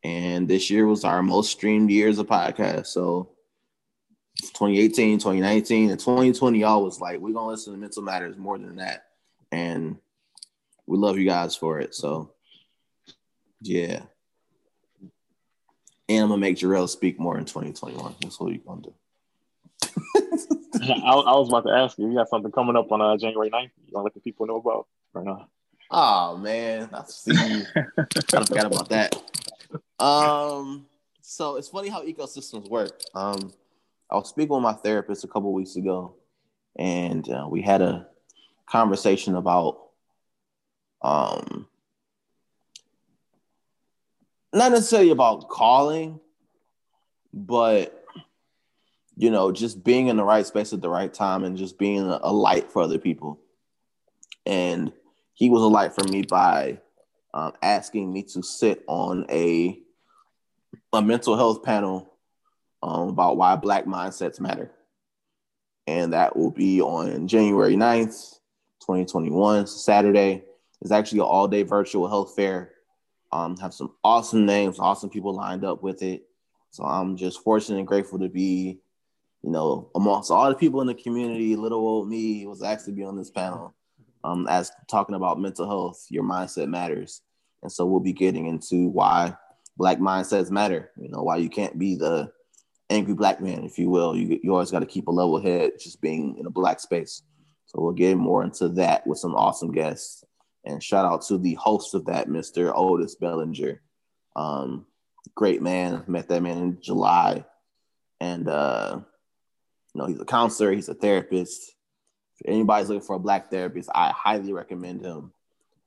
and 0.04 0.48
this 0.48 0.70
year 0.70 0.86
was 0.86 1.06
our 1.06 1.24
most 1.24 1.52
streamed 1.52 1.90
years 1.90 2.20
of 2.20 2.28
podcast. 2.28 2.88
So 2.88 3.30
2018, 4.42 5.20
2019, 5.20 5.90
and 5.92 6.00
2020, 6.00 6.60
y'all 6.60 6.84
was 6.84 7.00
like, 7.00 7.20
we're 7.20 7.34
gonna 7.34 7.48
listen 7.48 7.72
to 7.74 7.80
Mental 7.80 8.04
Matters 8.04 8.38
more 8.38 8.58
than 8.58 8.76
that. 8.78 9.06
And 9.54 9.98
we 10.86 10.98
love 10.98 11.18
you 11.18 11.26
guys 11.26 11.56
for 11.56 11.80
it. 11.80 11.96
So 11.96 12.34
yeah. 13.62 14.02
And 16.10 16.24
I'm 16.24 16.30
gonna 16.30 16.42
make 16.42 16.58
Jarrell 16.58 16.90
speak 16.90 17.20
more 17.20 17.38
in 17.38 17.46
2021. 17.46 18.16
That's 18.22 18.40
what 18.40 18.52
you're 18.52 18.62
gonna 18.66 18.82
do. 18.82 18.94
I, 20.84 21.14
I 21.14 21.36
was 21.36 21.50
about 21.50 21.66
to 21.66 21.74
ask 21.74 21.98
you, 21.98 22.10
you 22.10 22.16
got 22.16 22.30
something 22.30 22.52
coming 22.52 22.76
up 22.76 22.92
on 22.92 23.02
uh, 23.02 23.18
January 23.18 23.50
9th? 23.50 23.72
You 23.86 23.94
want 23.94 24.04
to 24.04 24.04
let 24.04 24.14
the 24.14 24.20
people 24.20 24.48
know 24.48 24.58
about 24.58 24.88
or 25.14 25.24
not? 25.24 25.50
Oh 25.90 26.38
man, 26.38 26.90
I 26.94 27.04
see. 27.06 27.34
I 27.76 28.46
forgot 28.46 28.66
about 28.66 28.90
that. 28.90 29.16
Um, 30.00 30.88
so 31.22 31.58
it's 31.58 31.68
funny 31.68 31.90
how 31.90 32.04
ecosystems 32.04 32.70
work. 32.70 33.00
Um, 33.14 33.54
I 34.10 34.16
was 34.16 34.30
speaking 34.30 34.54
with 34.54 34.64
my 34.64 34.74
therapist 34.74 35.24
a 35.24 35.28
couple 35.28 35.54
weeks 35.54 35.76
ago, 35.76 36.16
and 36.78 37.28
uh, 37.30 37.48
we 37.50 37.62
had 37.62 37.82
a 37.82 38.08
conversation 38.70 39.36
about 39.36 39.90
um, 41.02 41.68
not 44.54 44.72
necessarily 44.72 45.12
about 45.12 45.50
calling, 45.50 46.20
but 47.34 47.98
you 49.16 49.30
know, 49.30 49.52
just 49.52 49.84
being 49.84 50.08
in 50.08 50.18
the 50.18 50.24
right 50.24 50.46
space 50.46 50.74
at 50.74 50.82
the 50.82 50.90
right 50.90 51.14
time 51.14 51.44
and 51.44 51.58
just 51.58 51.78
being 51.78 52.00
a, 52.00 52.32
light 52.32 52.72
for 52.72 52.82
other 52.82 52.98
people. 52.98 53.40
And 54.46 54.92
he 55.34 55.50
was 55.50 55.62
a 55.62 55.68
light 55.68 55.94
for 55.94 56.04
me 56.06 56.24
by 56.24 56.80
um, 57.34 57.54
asking 57.62 58.12
me 58.12 58.24
to 58.24 58.42
sit 58.42 58.84
on 58.88 59.26
a 59.30 59.80
a 60.94 61.02
mental 61.02 61.36
health 61.38 61.64
panel 61.64 62.12
um, 62.84 63.10
about 63.10 63.38
why 63.38 63.56
black 63.56 63.86
mindsets 63.86 64.40
matter. 64.40 64.72
And 65.88 66.14
that 66.14 66.36
will 66.36 66.52
be 66.52 66.82
on 66.82 67.28
January 67.28 67.76
9th, 67.76 68.40
2021, 68.82 69.68
Saturday. 69.68 70.44
It's 70.82 70.92
actually 70.92 71.20
an 71.20 71.26
all-day 71.26 71.64
virtual 71.64 72.08
health 72.08 72.36
fair. 72.36 72.72
Um, 73.34 73.56
have 73.58 73.74
some 73.74 73.94
awesome 74.04 74.46
names, 74.46 74.80
awesome 74.80 75.10
people 75.10 75.34
lined 75.34 75.64
up 75.64 75.82
with 75.82 76.04
it. 76.04 76.24
So 76.72 76.84
I'm 76.84 77.18
just 77.18 77.44
fortunate 77.44 77.80
and 77.80 77.88
grateful 77.88 78.20
to 78.20 78.30
be, 78.30 78.80
you 79.42 79.52
know, 79.52 79.90
amongst 79.96 80.32
all 80.32 80.50
the 80.50 80.56
people 80.56 80.82
in 80.82 80.88
the 80.88 80.94
community. 80.94 81.56
Little 81.56 81.80
old 81.80 82.10
me 82.10 82.46
was 82.46 82.62
asked 82.62 82.86
to 82.86 82.92
be 82.92 83.04
on 83.04 83.18
this 83.18 83.30
panel, 83.30 83.74
um, 84.24 84.48
as 84.50 84.72
talking 84.90 85.16
about 85.16 85.40
mental 85.40 85.68
health. 85.68 86.06
Your 86.10 86.24
mindset 86.24 86.68
matters, 86.68 87.22
and 87.64 87.72
so 87.72 87.86
we'll 87.86 88.00
be 88.00 88.14
getting 88.14 88.48
into 88.48 88.88
why 88.88 89.36
black 89.78 90.00
mindsets 90.00 90.52
matter. 90.52 90.92
You 90.98 91.10
know, 91.10 91.24
why 91.24 91.38
you 91.38 91.50
can't 91.50 91.78
be 91.78 91.96
the 91.96 92.32
angry 92.90 93.14
black 93.14 93.42
man, 93.42 93.64
if 93.64 93.80
you 93.80 93.90
will. 93.90 94.16
You 94.16 94.40
you 94.44 94.54
always 94.54 94.72
got 94.72 94.80
to 94.80 94.86
keep 94.86 95.08
a 95.08 95.12
level 95.12 95.42
head, 95.42 95.72
just 95.80 96.02
being 96.02 96.38
in 96.38 96.46
a 96.46 96.52
black 96.52 96.80
space. 96.80 97.24
So 97.66 97.82
we'll 97.82 97.94
get 97.94 98.18
more 98.18 98.44
into 98.44 98.68
that 98.70 99.08
with 99.08 99.18
some 99.18 99.34
awesome 99.34 99.72
guests. 99.72 100.26
And 100.64 100.84
shout 100.84 101.06
out 101.06 101.24
to 101.24 101.38
the 101.38 101.56
host 101.56 101.94
of 101.96 102.06
that, 102.06 102.28
Mr. 102.28 102.72
Otis 102.76 103.16
Bellinger. 103.16 103.82
Um, 104.36 104.86
great 105.36 105.62
man. 105.62 106.04
Met 106.08 106.30
that 106.30 106.44
man 106.44 106.58
in 106.58 106.82
July. 106.82 107.46
And 108.20 108.48
uh, 108.48 109.00
you 109.94 110.00
know, 110.00 110.08
he's 110.08 110.20
a 110.20 110.26
counselor, 110.26 110.72
he's 110.72 110.90
a 110.90 110.94
therapist. 110.94 111.76
If 112.40 112.50
anybody's 112.50 112.90
looking 112.90 113.06
for 113.06 113.16
a 113.16 113.20
black 113.20 113.50
therapist, 113.50 113.90
I 113.94 114.12
highly 114.12 114.54
recommend 114.54 115.02
him. 115.02 115.32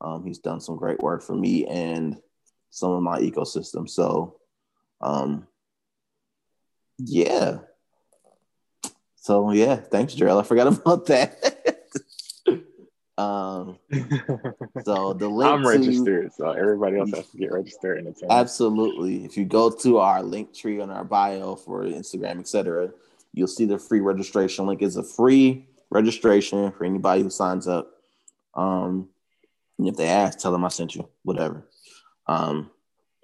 Um, 0.01 0.25
he's 0.25 0.39
done 0.39 0.59
some 0.59 0.77
great 0.77 0.99
work 0.99 1.23
for 1.23 1.35
me 1.35 1.65
and 1.65 2.17
some 2.69 2.91
of 2.91 3.01
my 3.01 3.19
ecosystem. 3.19 3.89
So 3.89 4.37
um 5.01 5.47
yeah. 6.97 7.59
So 9.15 9.51
yeah, 9.51 9.77
thanks, 9.77 10.13
Jarrell. 10.13 10.39
I 10.39 10.43
forgot 10.43 10.67
about 10.79 11.05
that. 11.07 11.54
Um 13.17 13.79
so 14.83 15.13
the 15.13 15.27
link 15.27 15.51
I'm 15.51 15.63
to- 15.63 15.69
registered, 15.69 16.33
so 16.33 16.51
everybody 16.51 16.99
else 16.99 17.11
has 17.11 17.29
to 17.29 17.37
get 17.37 17.51
registered 17.51 17.99
and 17.99 18.07
attend. 18.07 18.31
Absolutely. 18.31 19.23
If 19.23 19.37
you 19.37 19.45
go 19.45 19.69
to 19.69 19.99
our 19.99 20.21
link 20.21 20.53
tree 20.53 20.81
on 20.81 20.89
our 20.89 21.05
bio 21.05 21.55
for 21.55 21.83
Instagram, 21.83 22.39
etc., 22.39 22.91
you'll 23.33 23.47
see 23.47 23.65
the 23.65 23.77
free 23.77 24.01
registration 24.01 24.65
link. 24.65 24.81
It's 24.81 24.97
a 24.97 25.03
free 25.03 25.67
registration 25.89 26.71
for 26.71 26.85
anybody 26.85 27.23
who 27.23 27.29
signs 27.29 27.67
up. 27.67 27.91
Um, 28.53 29.09
and 29.77 29.87
if 29.87 29.95
they 29.95 30.07
ask, 30.07 30.39
tell 30.39 30.51
them 30.51 30.65
I 30.65 30.69
sent 30.69 30.95
you, 30.95 31.07
whatever. 31.23 31.67
Um, 32.27 32.71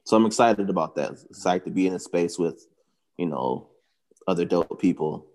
so 0.03 0.17
I'm 0.17 0.25
excited 0.25 0.69
about 0.69 0.95
that. 0.95 1.13
Excited 1.29 1.65
to 1.65 1.71
be 1.71 1.87
in 1.87 1.93
a 1.93 1.99
space 1.99 2.37
with, 2.37 2.67
you 3.17 3.25
know, 3.25 3.67
other 4.27 4.45
dope 4.45 4.79
people, 4.79 5.25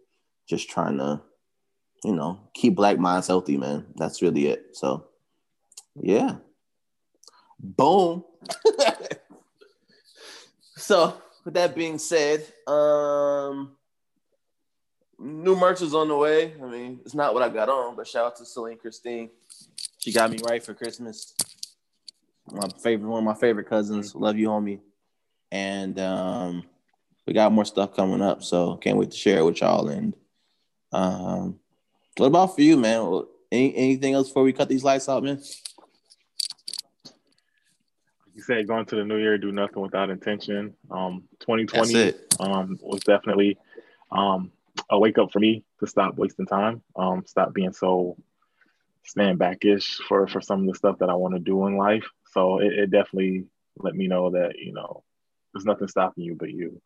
just 0.46 0.68
trying 0.68 0.98
to, 0.98 1.20
you 2.04 2.14
know, 2.14 2.40
keep 2.54 2.74
black 2.74 2.98
minds 2.98 3.26
healthy, 3.26 3.56
man. 3.56 3.86
That's 3.96 4.22
really 4.22 4.46
it. 4.46 4.76
So, 4.76 5.06
yeah. 6.00 6.36
Boom. 7.58 8.24
so 10.76 11.20
with 11.44 11.54
that 11.54 11.74
being 11.74 11.98
said, 11.98 12.46
um 12.66 13.76
new 15.18 15.56
merch 15.56 15.82
is 15.82 15.94
on 15.94 16.08
the 16.08 16.16
way. 16.16 16.54
I 16.62 16.66
mean, 16.66 17.00
it's 17.04 17.14
not 17.14 17.34
what 17.34 17.42
I 17.42 17.48
got 17.48 17.68
on, 17.68 17.96
but 17.96 18.06
shout 18.06 18.26
out 18.26 18.36
to 18.36 18.44
Celine 18.44 18.78
Christine. 18.78 19.30
She 19.98 20.12
got 20.12 20.30
me 20.30 20.38
right 20.48 20.62
for 20.62 20.74
Christmas. 20.74 21.34
My 22.50 22.68
favorite, 22.82 23.08
one 23.08 23.20
of 23.20 23.24
my 23.24 23.34
favorite 23.34 23.68
cousins. 23.68 24.14
Love 24.14 24.38
you, 24.38 24.48
homie. 24.48 24.80
And 25.50 25.98
um, 25.98 26.64
we 27.26 27.32
got 27.32 27.52
more 27.52 27.64
stuff 27.64 27.96
coming 27.96 28.22
up, 28.22 28.42
so 28.42 28.76
can't 28.76 28.98
wait 28.98 29.10
to 29.10 29.16
share 29.16 29.38
it 29.38 29.44
with 29.44 29.60
y'all. 29.60 29.88
And 29.88 30.14
um, 30.92 31.58
what 32.18 32.26
about 32.26 32.54
for 32.54 32.62
you, 32.62 32.76
man? 32.76 33.24
Any, 33.52 33.74
anything 33.76 34.14
else 34.14 34.28
before 34.28 34.42
we 34.42 34.52
cut 34.52 34.68
these 34.68 34.84
lights 34.84 35.08
out, 35.08 35.22
man? 35.22 35.40
You 38.34 38.42
said 38.42 38.66
going 38.66 38.86
to 38.86 38.96
the 38.96 39.04
new 39.04 39.16
year, 39.16 39.38
do 39.38 39.52
nothing 39.52 39.82
without 39.82 40.10
intention. 40.10 40.74
Um, 40.90 41.24
2020 41.40 42.14
um, 42.40 42.78
was 42.82 43.00
definitely 43.00 43.56
um, 44.10 44.52
a 44.90 44.98
wake 44.98 45.18
up 45.18 45.32
for 45.32 45.40
me 45.40 45.64
to 45.80 45.86
stop 45.86 46.16
wasting 46.16 46.46
time, 46.46 46.82
um, 46.96 47.24
stop 47.26 47.54
being 47.54 47.72
so 47.72 48.16
stand 49.04 49.38
backish 49.38 49.98
for 50.08 50.26
for 50.26 50.40
some 50.40 50.60
of 50.60 50.66
the 50.66 50.74
stuff 50.74 50.98
that 50.98 51.08
I 51.08 51.14
want 51.14 51.34
to 51.34 51.40
do 51.40 51.66
in 51.66 51.76
life. 51.76 52.06
So 52.32 52.58
it, 52.58 52.72
it, 52.72 52.90
definitely 52.90 53.46
let 53.78 53.94
me 53.94 54.06
know 54.08 54.30
that 54.30 54.58
you 54.58 54.72
know 54.72 55.02
there's 55.54 55.64
nothing 55.64 55.88
stopping 55.88 56.24
you 56.24 56.34
but 56.34 56.50
you. 56.50 56.80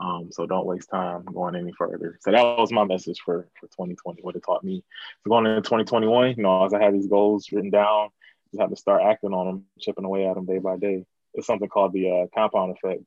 Um, 0.00 0.28
so 0.30 0.46
don't 0.46 0.66
waste 0.66 0.90
time 0.90 1.24
going 1.24 1.54
any 1.54 1.72
further. 1.72 2.18
So 2.20 2.32
that 2.32 2.42
was 2.42 2.72
my 2.72 2.84
message 2.84 3.20
for 3.24 3.48
for 3.60 3.66
2020. 3.68 4.22
What 4.22 4.36
it 4.36 4.42
taught 4.44 4.64
me. 4.64 4.84
So 5.22 5.30
going 5.30 5.46
into 5.46 5.62
2021, 5.62 6.34
you 6.36 6.42
know, 6.42 6.64
as 6.64 6.74
I 6.74 6.82
had 6.82 6.94
these 6.94 7.06
goals 7.06 7.52
written 7.52 7.70
down, 7.70 8.08
just 8.50 8.60
have 8.60 8.70
to 8.70 8.76
start 8.76 9.02
acting 9.02 9.32
on 9.32 9.46
them, 9.46 9.64
chipping 9.78 10.04
away 10.04 10.26
at 10.26 10.34
them 10.34 10.46
day 10.46 10.58
by 10.58 10.76
day. 10.76 11.04
It's 11.34 11.46
something 11.46 11.68
called 11.68 11.92
the 11.92 12.10
uh, 12.10 12.26
compound 12.34 12.76
effect, 12.76 13.02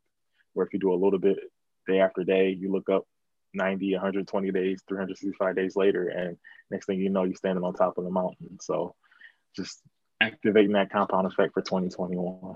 where 0.54 0.66
if 0.66 0.74
you 0.74 0.80
do 0.80 0.94
a 0.94 0.96
little 0.96 1.20
bit 1.20 1.38
day 1.88 2.00
after 2.00 2.24
day, 2.24 2.50
you 2.50 2.72
look 2.72 2.90
up 2.90 3.06
90, 3.54 3.94
120 3.94 4.52
days, 4.52 4.82
365 4.88 5.56
days 5.56 5.76
later, 5.76 6.08
and 6.08 6.38
next 6.70 6.86
thing 6.86 7.00
you 7.00 7.10
know, 7.10 7.24
you're 7.24 7.36
standing 7.36 7.64
on 7.64 7.74
top 7.74 7.98
of 7.98 8.04
the 8.04 8.10
mountain. 8.10 8.58
So 8.62 8.96
just 9.56 9.82
activating 10.22 10.74
that 10.74 10.92
compound 10.92 11.28
effect 11.28 11.54
for 11.54 11.62
2021. 11.62 12.56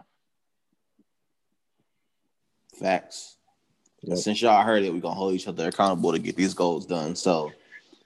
Facts. 2.80 3.38
Yep. 4.04 4.18
Since 4.18 4.42
y'all 4.42 4.64
heard 4.64 4.84
it, 4.84 4.94
we're 4.94 5.00
gonna 5.00 5.16
hold 5.16 5.36
each 5.36 5.48
other 5.48 5.68
accountable 5.68 6.12
to 6.12 6.20
get 6.20 6.36
these 6.36 6.54
goals 6.54 6.86
done. 6.86 7.16
So 7.16 7.52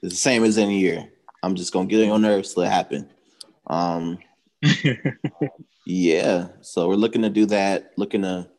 it's 0.02 0.14
the 0.14 0.20
same 0.20 0.44
as 0.44 0.58
any 0.58 0.80
year. 0.80 1.10
I'm 1.42 1.56
just 1.56 1.72
gonna 1.72 1.88
get 1.88 2.02
on 2.02 2.08
your 2.08 2.20
nerves 2.20 2.54
till 2.54 2.64
it 2.64 2.70
happen. 2.70 3.10
Um, 3.68 4.18
yeah. 5.86 6.48
So 6.62 6.88
we're 6.90 6.96
looking 6.96 7.22
to 7.22 7.30
do 7.30 7.46
that. 7.48 7.94
Looking 7.98 8.24
to 8.24 8.50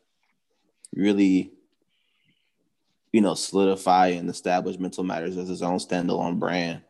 really 0.95 1.53
you 3.17 3.23
know, 3.23 3.33
solidify 3.33 4.09
and 4.09 4.29
establish 4.29 4.79
Mental 4.79 5.03
Matters 5.03 5.39
as 5.39 5.49
its 5.49 5.63
own 5.63 5.79
standalone 5.79 6.39
brand, 6.39 6.83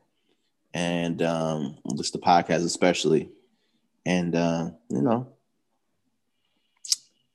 and 0.75 1.23
um, 1.23 1.79
just 1.97 2.13
the 2.15 2.19
podcast 2.19 2.65
especially. 2.65 3.29
And 4.05 4.35
uh, 4.35 4.71
you 4.89 5.03
know, 5.03 5.29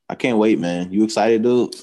I 0.09 0.15
can't 0.15 0.37
wait, 0.37 0.59
man. 0.59 0.91
You 0.91 1.05
excited, 1.05 1.41
dude? 1.41 1.73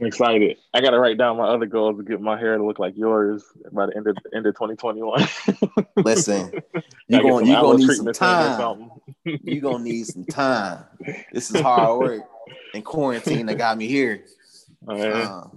I'm 0.00 0.06
excited. 0.06 0.58
I 0.72 0.80
got 0.80 0.90
to 0.90 0.98
write 0.98 1.18
down 1.18 1.36
my 1.36 1.48
other 1.48 1.66
goals 1.66 1.98
to 1.98 2.04
get 2.04 2.20
my 2.20 2.38
hair 2.38 2.56
to 2.56 2.64
look 2.64 2.78
like 2.78 2.96
yours 2.96 3.44
by 3.72 3.86
the 3.86 3.96
end 3.96 4.06
of 4.06 4.16
end 4.34 4.46
of 4.46 4.54
2021. 4.54 5.26
Listen, 5.96 6.52
you 7.08 7.22
going 7.22 7.46
you 7.46 7.54
gonna 7.54 7.78
need 7.78 7.90
some 7.90 8.12
time. 8.12 8.90
you 9.24 9.60
gonna 9.60 9.82
need 9.82 10.06
some 10.06 10.24
time. 10.24 10.84
This 11.32 11.50
is 11.50 11.60
hard 11.60 11.98
work. 11.98 12.22
And 12.74 12.84
quarantine 12.84 13.46
that 13.46 13.58
got 13.58 13.76
me 13.76 13.88
here. 13.88 14.24
Oh, 14.86 14.94
uh, 14.94 15.48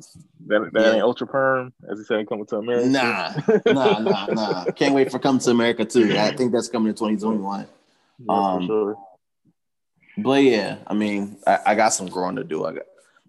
that 0.47 0.73
that 0.73 0.81
yeah. 0.81 0.93
ain't 0.93 1.03
ultra 1.03 1.27
perm, 1.27 1.73
as 1.89 1.99
he 1.99 2.05
said, 2.05 2.27
coming 2.27 2.45
to 2.47 2.57
America. 2.57 2.87
Nah, 2.87 3.33
nah, 3.67 3.99
nah, 3.99 4.25
nah. 4.25 4.65
Can't 4.71 4.95
wait 4.95 5.11
for 5.11 5.19
coming 5.19 5.39
to 5.41 5.51
America 5.51 5.85
too. 5.85 6.17
I 6.17 6.35
think 6.35 6.51
that's 6.51 6.67
coming 6.67 6.89
in 6.89 6.95
2021. 6.95 7.67
Yeah, 8.19 8.33
um, 8.33 8.65
sure. 8.65 8.97
But 10.17 10.43
yeah, 10.43 10.77
I 10.87 10.93
mean, 10.93 11.37
I, 11.45 11.59
I, 11.67 11.75
got 11.75 11.89
some 11.89 12.07
growing 12.07 12.35
to 12.35 12.43
do. 12.43 12.65
I 12.65 12.73
got 12.73 12.83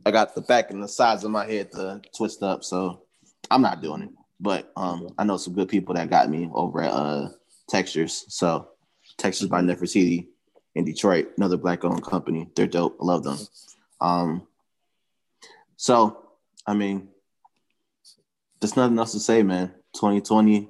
I 0.04 0.10
got 0.10 0.34
the 0.34 0.40
back 0.40 0.70
and 0.70 0.82
the 0.82 0.88
sides 0.88 1.24
of 1.24 1.30
my 1.30 1.46
head 1.46 1.70
to 1.72 2.00
twist 2.16 2.42
up, 2.42 2.64
so 2.64 3.02
I'm 3.50 3.62
not 3.62 3.82
doing 3.82 4.02
it. 4.02 4.10
But 4.40 4.72
um, 4.76 5.10
I 5.18 5.24
know 5.24 5.36
some 5.36 5.54
good 5.54 5.68
people 5.68 5.94
that 5.94 6.10
got 6.10 6.28
me 6.28 6.50
over 6.52 6.82
at 6.82 6.90
uh, 6.92 7.28
Textures. 7.68 8.24
So 8.28 8.68
Textures 9.16 9.48
by 9.48 9.60
Nefertiti 9.60 10.26
in 10.74 10.84
Detroit, 10.84 11.28
another 11.36 11.56
black 11.56 11.84
owned 11.84 12.02
company. 12.02 12.48
They're 12.56 12.66
dope. 12.66 12.96
I 13.00 13.04
love 13.04 13.22
them. 13.22 13.38
Um, 14.00 14.46
so, 15.76 16.30
I 16.66 16.74
mean, 16.74 17.08
there's 18.60 18.76
nothing 18.76 18.98
else 18.98 19.12
to 19.12 19.20
say, 19.20 19.42
man. 19.42 19.68
2020, 19.94 20.68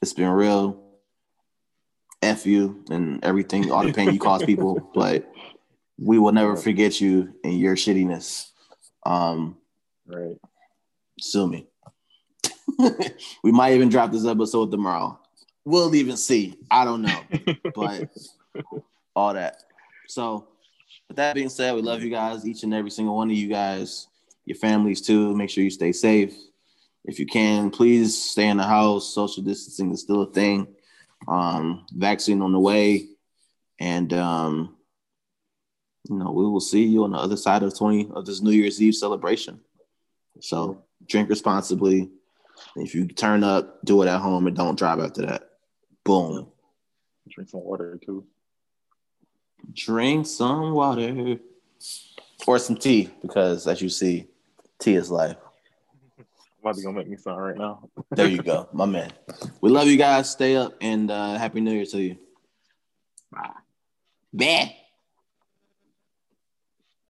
it's 0.00 0.12
been 0.12 0.28
real. 0.28 0.82
F 2.22 2.44
you 2.44 2.84
and 2.90 3.24
everything, 3.24 3.70
all 3.72 3.82
the 3.82 3.94
pain 3.94 4.12
you 4.12 4.18
cause 4.18 4.44
people, 4.44 4.90
but 4.94 5.30
we 6.00 6.18
will 6.18 6.32
never 6.32 6.56
forget 6.56 7.00
you 7.00 7.34
and 7.44 7.58
your 7.58 7.76
shittiness. 7.76 8.50
Um, 9.04 9.56
right. 10.06 10.36
Sue 11.20 11.46
me. 11.46 11.66
we 13.44 13.52
might 13.52 13.74
even 13.74 13.88
drop 13.88 14.10
this 14.10 14.26
episode 14.26 14.70
tomorrow. 14.70 15.20
We'll 15.64 15.94
even 15.94 16.16
see. 16.16 16.56
I 16.70 16.84
don't 16.84 17.02
know, 17.02 17.20
but 17.74 18.08
all 19.14 19.34
that. 19.34 19.62
So, 20.08 20.48
with 21.08 21.18
that 21.18 21.34
being 21.34 21.50
said, 21.50 21.74
we 21.74 21.82
love 21.82 22.02
you 22.02 22.10
guys, 22.10 22.46
each 22.46 22.62
and 22.62 22.72
every 22.72 22.90
single 22.90 23.14
one 23.14 23.30
of 23.30 23.36
you 23.36 23.48
guys 23.48 24.08
your 24.50 24.56
families 24.56 25.00
too. 25.00 25.34
Make 25.36 25.48
sure 25.48 25.62
you 25.62 25.70
stay 25.70 25.92
safe. 25.92 26.34
If 27.04 27.18
you 27.18 27.26
can, 27.26 27.70
please 27.70 28.20
stay 28.20 28.48
in 28.48 28.56
the 28.56 28.64
house. 28.64 29.14
Social 29.14 29.42
distancing 29.42 29.92
is 29.92 30.00
still 30.00 30.22
a 30.22 30.32
thing. 30.32 30.66
Um, 31.28 31.86
vaccine 31.92 32.42
on 32.42 32.52
the 32.52 32.58
way, 32.58 33.08
and 33.78 34.12
um, 34.12 34.76
you 36.08 36.16
know 36.16 36.30
we 36.30 36.44
will 36.44 36.60
see 36.60 36.84
you 36.84 37.04
on 37.04 37.12
the 37.12 37.18
other 37.18 37.36
side 37.36 37.62
of 37.62 37.76
twenty 37.76 38.08
of 38.14 38.26
this 38.26 38.40
New 38.40 38.50
Year's 38.50 38.80
Eve 38.80 38.94
celebration. 38.94 39.60
So 40.40 40.84
drink 41.06 41.28
responsibly. 41.28 42.10
If 42.76 42.94
you 42.94 43.06
turn 43.06 43.42
up, 43.42 43.84
do 43.84 44.02
it 44.02 44.08
at 44.08 44.20
home, 44.20 44.46
and 44.46 44.56
don't 44.56 44.78
drive 44.78 45.00
after 45.00 45.26
that. 45.26 45.50
Boom. 46.04 46.48
Drink 47.28 47.50
some 47.50 47.64
water 47.64 47.98
too. 48.04 48.24
Drink 49.72 50.26
some 50.26 50.72
water 50.72 51.38
or 52.46 52.58
some 52.58 52.76
tea 52.76 53.10
because, 53.22 53.66
as 53.66 53.80
you 53.80 53.88
see, 53.88 54.26
Tea 54.78 54.94
is 54.94 55.10
life. 55.10 55.36
About 56.60 56.74
to 56.74 56.82
go 56.82 56.92
make 56.92 57.08
me 57.08 57.16
some 57.16 57.36
right 57.36 57.56
now. 57.56 57.88
there 58.10 58.28
you 58.28 58.42
go, 58.42 58.68
my 58.72 58.86
man. 58.86 59.12
We 59.60 59.70
love 59.70 59.88
you 59.88 59.96
guys. 59.96 60.30
Stay 60.30 60.56
up 60.56 60.74
and 60.80 61.10
uh, 61.10 61.38
happy 61.38 61.60
New 61.60 61.72
Year 61.72 61.86
to 61.86 62.00
you. 62.00 62.16
Bye. 63.30 63.50
Bye. 64.32 64.76